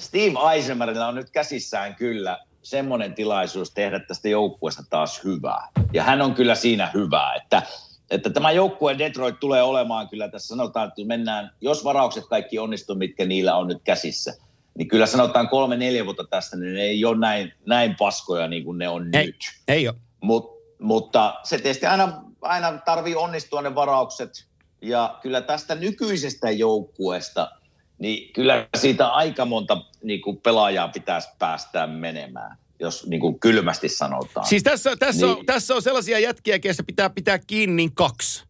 [0.00, 5.68] Steve Eisenmerillä on nyt käsissään kyllä semmoinen tilaisuus tehdä tästä joukkueesta taas hyvää.
[5.92, 7.62] Ja hän on kyllä siinä hyvää, että,
[8.10, 12.96] että tämä joukkue Detroit tulee olemaan kyllä tässä sanotaan, että mennään, jos varaukset kaikki onnistuu,
[12.96, 14.34] mitkä niillä on nyt käsissä,
[14.76, 18.64] niin kyllä sanotaan kolme, neljä vuotta tästä, niin ne ei ole näin, näin paskoja niin
[18.64, 19.36] kuin ne on ei, nyt.
[19.68, 19.96] Ei ole.
[20.20, 24.46] Mut, mutta se tietysti aina, aina tarvii onnistua ne varaukset.
[24.82, 27.50] Ja kyllä tästä nykyisestä joukkueesta,
[27.98, 33.88] niin kyllä siitä aika monta niin kuin pelaajaa pitäisi päästää menemään jos niin kuin kylmästi
[33.88, 34.46] sanotaan.
[34.46, 35.36] Siis tässä, tässä, niin.
[35.36, 38.44] on, tässä on sellaisia jätkiä, keistä pitää pitää kiinni niin kaksi.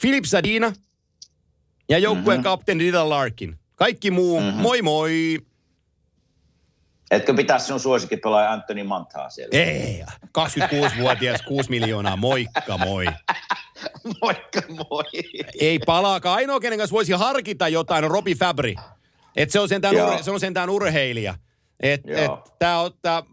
[0.00, 0.72] Philip Sadina
[1.88, 2.50] ja joukkueen mm-hmm.
[2.50, 3.58] kapteeni Dida Larkin.
[3.78, 4.60] Kaikki muu, mm-hmm.
[4.60, 5.38] moi moi.
[7.10, 9.58] Etkö pitää sinun suosikkipelaaja Anthony Mantaa siellä?
[9.58, 10.04] Ei,
[10.38, 13.06] 26-vuotias, 6 miljoonaa, moikka moi.
[14.22, 15.04] moikka moi.
[15.60, 16.36] Ei palaakaan.
[16.36, 18.74] Ainoa, kenen kanssa voisi harkita jotain, on Robi Fabri.
[19.36, 21.34] Et se, on sentään ur, se on sentään urheilija.
[21.80, 23.26] Et, et, tää ottaa...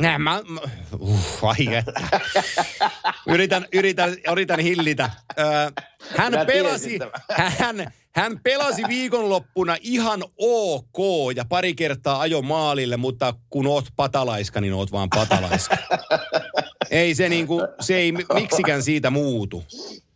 [0.00, 0.42] Nää, mä,
[0.98, 1.92] uh, ai että.
[3.26, 5.10] yritän, yritän, yritän hillitä.
[6.16, 6.98] Hän pelasi,
[7.58, 10.96] hän, hän pelasi viikonloppuna ihan ok
[11.36, 15.76] ja pari kertaa ajo maalille, mutta kun oot patalaiska, niin oot vaan patalaiska.
[16.90, 19.64] ei se niinku, se ei miksikään siitä muutu.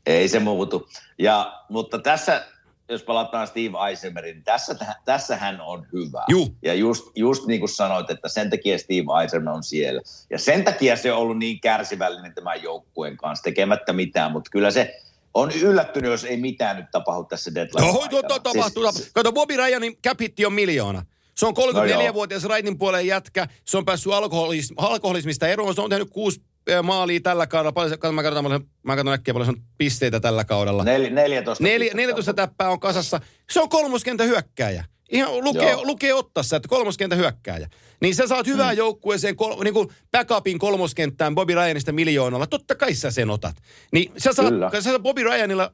[0.06, 0.88] Ei se muutu.
[1.18, 2.46] Ja, mutta tässä,
[2.88, 6.24] jos palataan Steve Eisenbergin, niin tässä, tässä hän on hyvä.
[6.28, 6.50] Juh.
[6.62, 10.02] Ja just, just niin kuin sanoit, että sen takia Steve Eisenberg on siellä.
[10.30, 14.70] Ja sen takia se on ollut niin kärsivällinen tämän joukkueen kanssa, tekemättä mitään, mutta kyllä
[14.70, 15.00] se
[15.34, 18.92] on yllättynyt, jos ei mitään nyt tapahdu tässä deadline No, to, to, tapahtuu.
[18.92, 21.04] Siis, Kato, Bobby Ryanin cap on miljoona.
[21.34, 23.46] Se on 34-vuotias no Raitin puolen jätkä.
[23.64, 25.74] Se on päässyt alkoholism, alkoholismista eroon.
[25.74, 26.42] Se on tehnyt kuusi
[26.82, 27.72] maalia tällä kaudella.
[27.72, 30.84] Paljon, mä katson, mä katson äkkiä paljon pisteitä tällä kaudella.
[30.84, 31.64] Nel, 14.
[31.64, 33.20] Nel, 14 täppää on kasassa.
[33.50, 34.84] Se on kolmoskentä hyökkääjä.
[35.10, 37.68] Ihan lukee, lukee ottassa, että kolmoskentä hyökkääjä.
[38.00, 38.78] Niin sä saat hyvää hmm.
[38.78, 42.46] joukkueeseen, kol, niin kuin backupin kolmoskenttään Bobby Ryanista miljoonalla.
[42.46, 43.56] Totta kai sä sen otat.
[43.92, 45.72] Niin sä saat, sä saat Bobby Ryanilla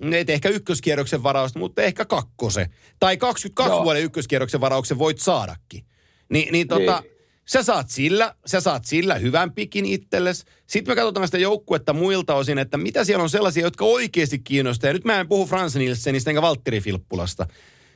[0.00, 2.66] ei ehkä ykköskierroksen varausta, mutta ehkä kakkose.
[3.00, 3.84] Tai 22 Joo.
[3.84, 5.84] vuoden ykköskierroksen varauksen voit saadakin.
[6.28, 7.11] Ni, niin tota, niin.
[7.48, 10.44] Sä saat, sillä, sä saat sillä hyvän pikin itsellesi.
[10.66, 14.88] Sitten me katsotaan sitä joukkuetta muilta osin, että mitä siellä on sellaisia, jotka oikeasti kiinnostaa.
[14.88, 17.46] Ja nyt mä en puhu Frans Nielsenistä enkä Valtteri Filppulasta.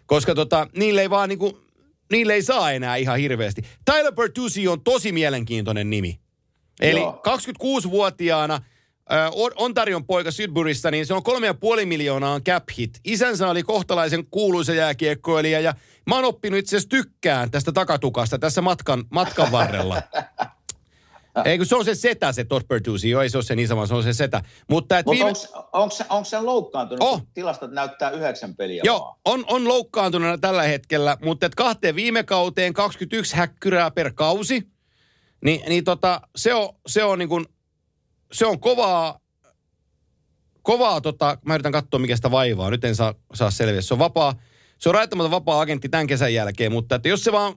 [0.07, 1.61] Koska tota, niille ei vaan niinku,
[2.13, 3.63] niille ei saa enää ihan hirveästi.
[3.85, 6.21] Tyler Bertuzzi on tosi mielenkiintoinen nimi.
[6.81, 7.23] Eli Joo.
[7.27, 8.61] 26-vuotiaana–
[9.57, 13.01] Ontarion poika Sydburysta, niin se on kolme ja puoli miljoonaa on cap hit.
[13.05, 15.75] Isänsä oli kohtalaisen kuuluisa jääkiekkoilija ja
[16.07, 20.03] mä oon oppinut itse asiassa tykkään tästä takatukasta tässä matkan, matkan varrella.
[21.45, 23.11] Ei kun se on se setä, se Todd Bertuzzi.
[23.11, 24.43] Joo, ei se ole se niin sama, se on se setä.
[24.71, 25.33] Mutta Mut viime...
[26.09, 27.09] onko se, loukkaantunut?
[27.09, 27.23] Oh.
[27.35, 32.73] Tilastot näyttää yhdeksän peliä Joo, on, on loukkaantunut tällä hetkellä, mutta et kahteen viime kauteen
[32.73, 34.69] 21 häkkyrää per kausi.
[35.45, 37.47] Ni, niin tota, se on, se on niin kuin
[38.33, 39.21] se on kovaa,
[40.63, 43.81] kovaa tota, mä yritän katsoa mikä sitä vaivaa, nyt en saa, saa selviä.
[43.81, 44.35] Se on vapaa,
[44.79, 47.55] se on raittamaton vapaa agentti tämän kesän jälkeen, mutta että jos se vaan,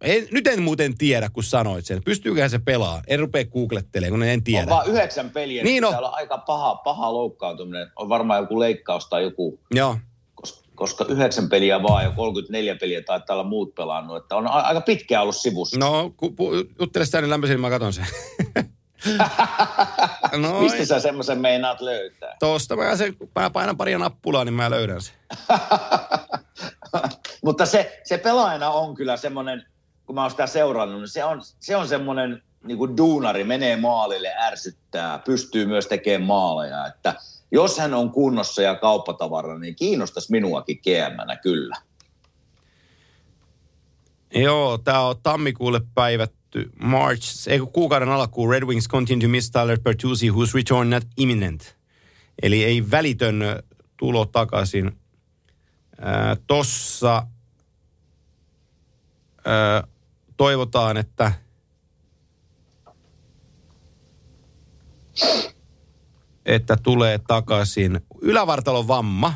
[0.00, 2.04] en, nyt en muuten tiedä, kun sanoit sen.
[2.04, 3.02] Pystyyköhän se pelaa?
[3.06, 4.62] En rupea googlettelemaan, kun en tiedä.
[4.62, 5.94] On vaan yhdeksän peliä, niin on.
[5.94, 7.90] on aika paha, paha loukkaantuminen.
[7.96, 9.60] On varmaan joku leikkaus tai joku.
[9.74, 9.96] Joo.
[10.34, 14.16] Koska, koska yhdeksän peliä vaan ja 34 peliä taitaa olla muut pelannut.
[14.16, 15.78] Että on aika pitkään ollut sivussa.
[15.78, 16.36] No, kun
[16.80, 18.06] juttele sitä, niin lämpöisin mä katon sen.
[20.40, 20.62] Noin.
[20.62, 22.36] Mistä sä semmoisen meinaat löytää?
[22.38, 25.14] Tosta mä, se, mä painan paria nappulaa, niin mä löydän sen.
[27.44, 29.66] Mutta se, se pelaajana on kyllä semmoinen,
[30.06, 33.76] kun mä oon sitä seurannut, niin se on, se on semmoinen niin kuin duunari, menee
[33.76, 36.86] maalille, ärsyttää, pystyy myös tekemään maaleja.
[36.86, 37.14] Että
[37.50, 41.76] jos hän on kunnossa ja kauppatavara, niin kiinnostaisi minuakin gm kyllä.
[44.34, 46.32] Joo, tämä on tammikuulle päivät
[46.82, 51.76] March, ei kuukauden alkuun Red Wings continue to miss Tyler Bertuzzi, whose return not imminent.
[52.42, 53.42] Eli ei välitön
[53.96, 54.92] tulo takaisin.
[56.00, 57.26] Ää, tossa
[59.44, 59.84] ää,
[60.36, 61.32] toivotaan, että
[66.46, 69.34] että tulee takaisin ylävartalon vamma.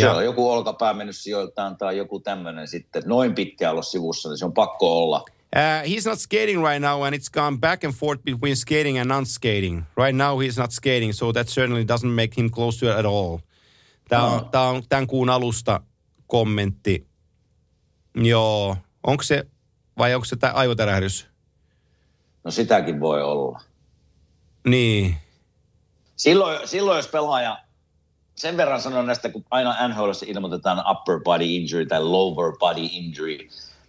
[0.00, 3.02] Se on joku olkapää mennyt sijoiltaan tai joku tämmöinen sitten.
[3.06, 5.24] Noin pitkään olla sivussa, niin se on pakko olla.
[5.56, 9.08] Uh, he's not skating right now, and it's gone back and forth between skating and
[9.08, 9.82] non-skating.
[9.96, 13.06] Right now he's not skating, so that certainly doesn't make him close to it at
[13.06, 13.38] all.
[14.08, 14.68] Tämä on, No.
[14.68, 15.80] on tämän kuun alusta
[16.26, 17.06] kommentti.
[18.14, 18.76] Joo.
[19.06, 19.44] Onko se,
[19.98, 21.26] vai onko se tämä aivotärähdys?
[22.44, 23.60] No sitäkin voi olla.
[24.66, 25.16] Niin.
[26.16, 27.58] Silloin, silloin jos pelaaja,
[28.36, 33.38] sen verran sanon näistä, kun aina NHL ilmoitetaan upper body injury tai lower body injury,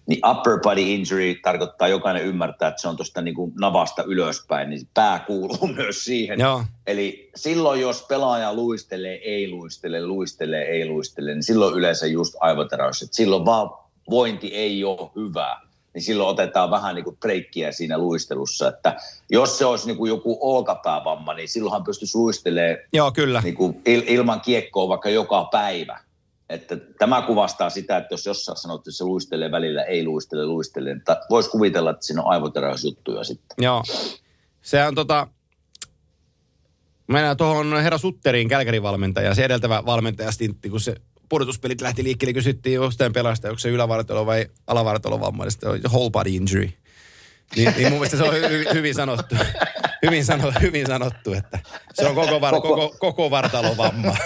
[0.07, 4.88] niin upper body injury tarkoittaa, jokainen ymmärtää, että se on tuosta niin navasta ylöspäin, niin
[4.93, 6.39] pää kuuluu myös siihen.
[6.39, 6.63] Joo.
[6.88, 13.01] Eli silloin, jos pelaaja luistelee, ei luistele, luistelee, ei luistele, niin silloin yleensä just aivoteräys.
[13.01, 13.69] Että silloin vaan
[14.09, 15.61] vointi ei ole hyvä,
[15.95, 18.67] niin silloin otetaan vähän niin kuin breikkiä siinä luistelussa.
[18.67, 18.95] Että
[19.30, 23.41] jos se olisi niin kuin joku olkapäävamma, niin silloinhan pystyisi luistelemaan Joo, kyllä.
[23.41, 25.99] niin kuin il- ilman kiekkoa vaikka joka päivä.
[26.49, 30.93] Että tämä kuvastaa sitä, että jos jossain sanot, että se luistelee välillä, ei luistele, luistele,
[30.93, 33.55] niin voisi kuvitella, että siinä on aivoteräysjuttuja sitten.
[33.61, 33.84] Joo.
[34.61, 35.27] Se on tota...
[37.07, 39.35] Mennään tuohon herra Sutteriin, Kälkärin valmentaja.
[39.35, 40.95] Se edeltävä valmentajastintti, kun se
[41.30, 46.10] pudotuspelit lähti liikkeelle, kysyttiin jostain pelasta, onko se ylävartalo vai alavartalo vamma, sitten on whole
[46.11, 46.69] body injury.
[47.56, 49.35] Niin, niin mun mielestä se on hy- hyvin sanottu.
[50.06, 51.60] Hyvin, sano, hyvin sanottu, että
[51.93, 54.15] se on koko, var, Koko- koko, koko vartalon vamma.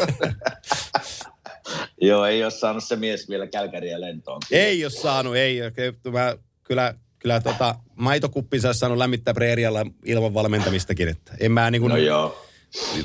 [2.01, 4.41] Joo, ei ole saanut se mies vielä Kälkäriä lentoon.
[4.51, 5.61] ei ole saanut, ei.
[5.61, 5.71] ole.
[6.11, 11.07] Mä, kyllä, kyllä tota, maitokuppinsa olisi saanut lämmittää preerialla ilman valmentamistakin.
[11.07, 12.45] Että en mä niin kuin, No joo.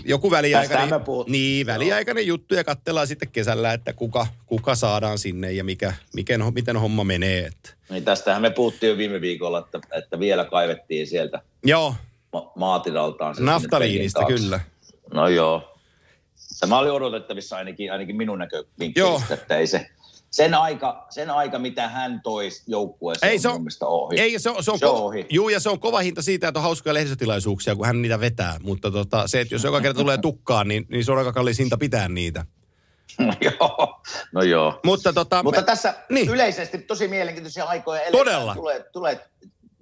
[0.05, 5.65] Joku väliaikainen, niin, väliaikainen juttu ja katsellaan sitten kesällä, että kuka, kuka saadaan sinne ja
[5.65, 7.47] mikä, miten, miten homma menee.
[7.47, 7.70] Että.
[7.91, 11.95] Niin tästähän me puhuttiin jo viime viikolla, että, että vielä kaivettiin sieltä Joo,
[12.32, 13.36] ma- maatilaltaan.
[13.39, 14.61] naftaliinista kyllä.
[15.12, 15.70] No joo.
[16.61, 19.91] Tämä oli odotettavissa ainakin, ainakin minun näkövinkkelistä, että ei se,
[20.35, 24.20] sen aika, sen aika, mitä hän toisi joukkueeseen, Ei, se on- mielestä ohi.
[24.20, 25.27] Ei, se on, se on, Se on kova, ohi.
[25.31, 28.56] juu, ja se on kova hinta siitä, että on hauskoja lehdistötilaisuuksia, kun hän niitä vetää.
[28.62, 31.59] Mutta tota, se, että jos joka kerta tulee tukkaan, niin, niin se on aika kallis
[31.59, 32.47] hinta pitää niitä.
[33.19, 34.01] No joo,
[34.32, 34.81] no joo.
[34.85, 36.28] Mutta, tota, Mutta me- tässä niin.
[36.31, 38.24] yleisesti tosi mielenkiintoisia aikoja eletään.
[38.27, 38.55] Todella.
[38.55, 39.27] Tulee, tulee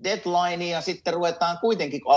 [0.05, 2.13] deadline ja sitten ruvetaan kuitenkin, kun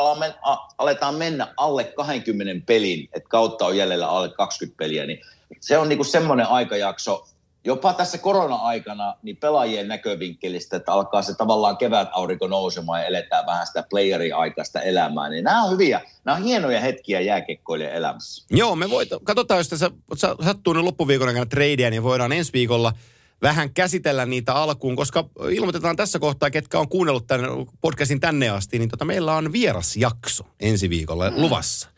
[0.77, 5.21] aletaan mennä alle 20 pelin, että kautta on jäljellä alle 20 peliä, niin
[5.59, 7.27] se on niinku semmoinen aikajakso,
[7.65, 13.45] jopa tässä korona-aikana niin pelaajien näkövinkkelistä, että alkaa se tavallaan kevät aurinko nousemaan ja eletään
[13.45, 18.45] vähän sitä playeri-aikaista elämää, niin nämä on hyviä, nämä on hienoja hetkiä jääkekkoilijan elämässä.
[18.49, 22.53] Joo, me voit, katsotaan, jos tässä sa- sattuu nyt loppuviikon aikana tradea, niin voidaan ensi
[22.53, 22.93] viikolla
[23.41, 27.49] vähän käsitellä niitä alkuun, koska ilmoitetaan tässä kohtaa, ketkä on kuunnellut tämän
[27.81, 31.89] podcastin tänne asti, niin tota, meillä on vierasjakso ensi viikolla luvassa.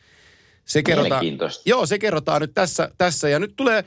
[0.66, 1.26] Se kerrotaan,
[1.66, 3.86] joo, se kerrotaan nyt tässä, tässä ja nyt tulee,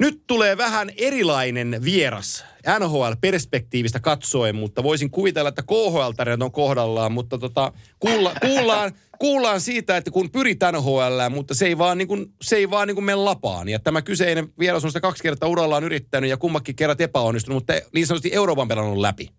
[0.00, 2.44] nyt tulee vähän erilainen vieras
[2.78, 9.96] NHL-perspektiivistä katsoen, mutta voisin kuvitella, että KHL-tarinat on kohdallaan, mutta tota, kuulla, kuullaan, kuullaan siitä,
[9.96, 13.04] että kun pyritään NHL, mutta se ei vaan, niin kuin, se ei vaan niin kuin
[13.04, 13.68] mene lapaan.
[13.68, 17.72] Ja tämä kyseinen vieras on sitä kaksi kertaa urallaan yrittänyt ja kummakin kerrat epäonnistunut, mutta
[17.94, 19.30] niin sanotusti Euroopan pelannut läpi.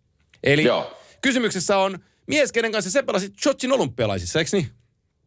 [0.43, 0.97] Eli Joo.
[1.21, 4.69] kysymyksessä on mies, kenen kanssa se pelasi Chotsin olympialaisissa, eikö niin?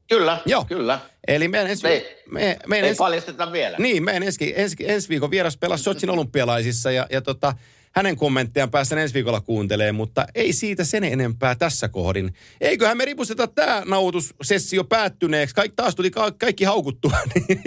[0.09, 0.65] Kyllä, Joo.
[0.65, 0.99] kyllä.
[1.29, 3.77] Eli meidän ensi, Ei- me, meidän Ei ensi, paljasteta vielä.
[3.79, 7.55] niin, meidän ensi, ensi, ensi viikon vieras pelasi Sotsin olympialaisissa ja, ja tota,
[7.93, 12.35] hänen kommenttejaan päästään ensi viikolla kuuntelee, mutta ei siitä sen enempää tässä kohdin.
[12.61, 15.55] Eiköhän me ripusteta tämä nauhoitussessio päättyneeksi.
[15.55, 17.13] Kaik, taas tuli ka- kaikki haukuttua.
[17.35, 17.59] niin,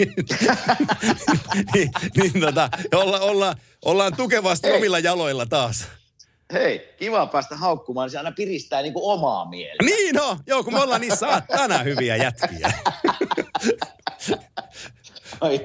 [1.74, 3.54] niin, niin tota, olla, olla,
[3.84, 4.76] ollaan tukevasti Hei.
[4.76, 5.84] omilla jaloilla taas.
[6.52, 9.84] Hei, kiva päästä haukkumaan, niin se aina piristää niinku omaa mieltä.
[9.84, 12.72] Niin no, joo, kun me ollaan niin saatana hyviä jätkiä.
[15.40, 15.60] Ai.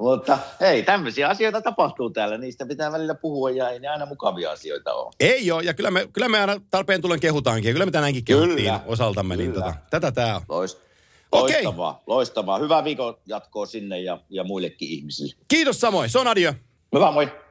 [0.00, 4.50] Mutta hei, tämmöisiä asioita tapahtuu täällä, niistä pitää välillä puhua ja ei ne aina mukavia
[4.50, 5.12] asioita ole.
[5.20, 7.68] Ei ole, ja kyllä me, kyllä me aina tarpeen tullen kehutaankin.
[7.68, 9.64] ja Kyllä me tänäänkin kehuttiin Kyllä, osaltamme, niin kyllä.
[9.64, 10.42] tota, tätä tää on.
[10.48, 10.78] Loist,
[11.32, 12.58] loistavaa, loistavaa.
[12.58, 15.34] Hyvää viikon jatkoa sinne ja, ja muillekin ihmisille.
[15.48, 16.52] Kiitos samoin, se on adio.
[16.94, 17.45] Hyvä, moi.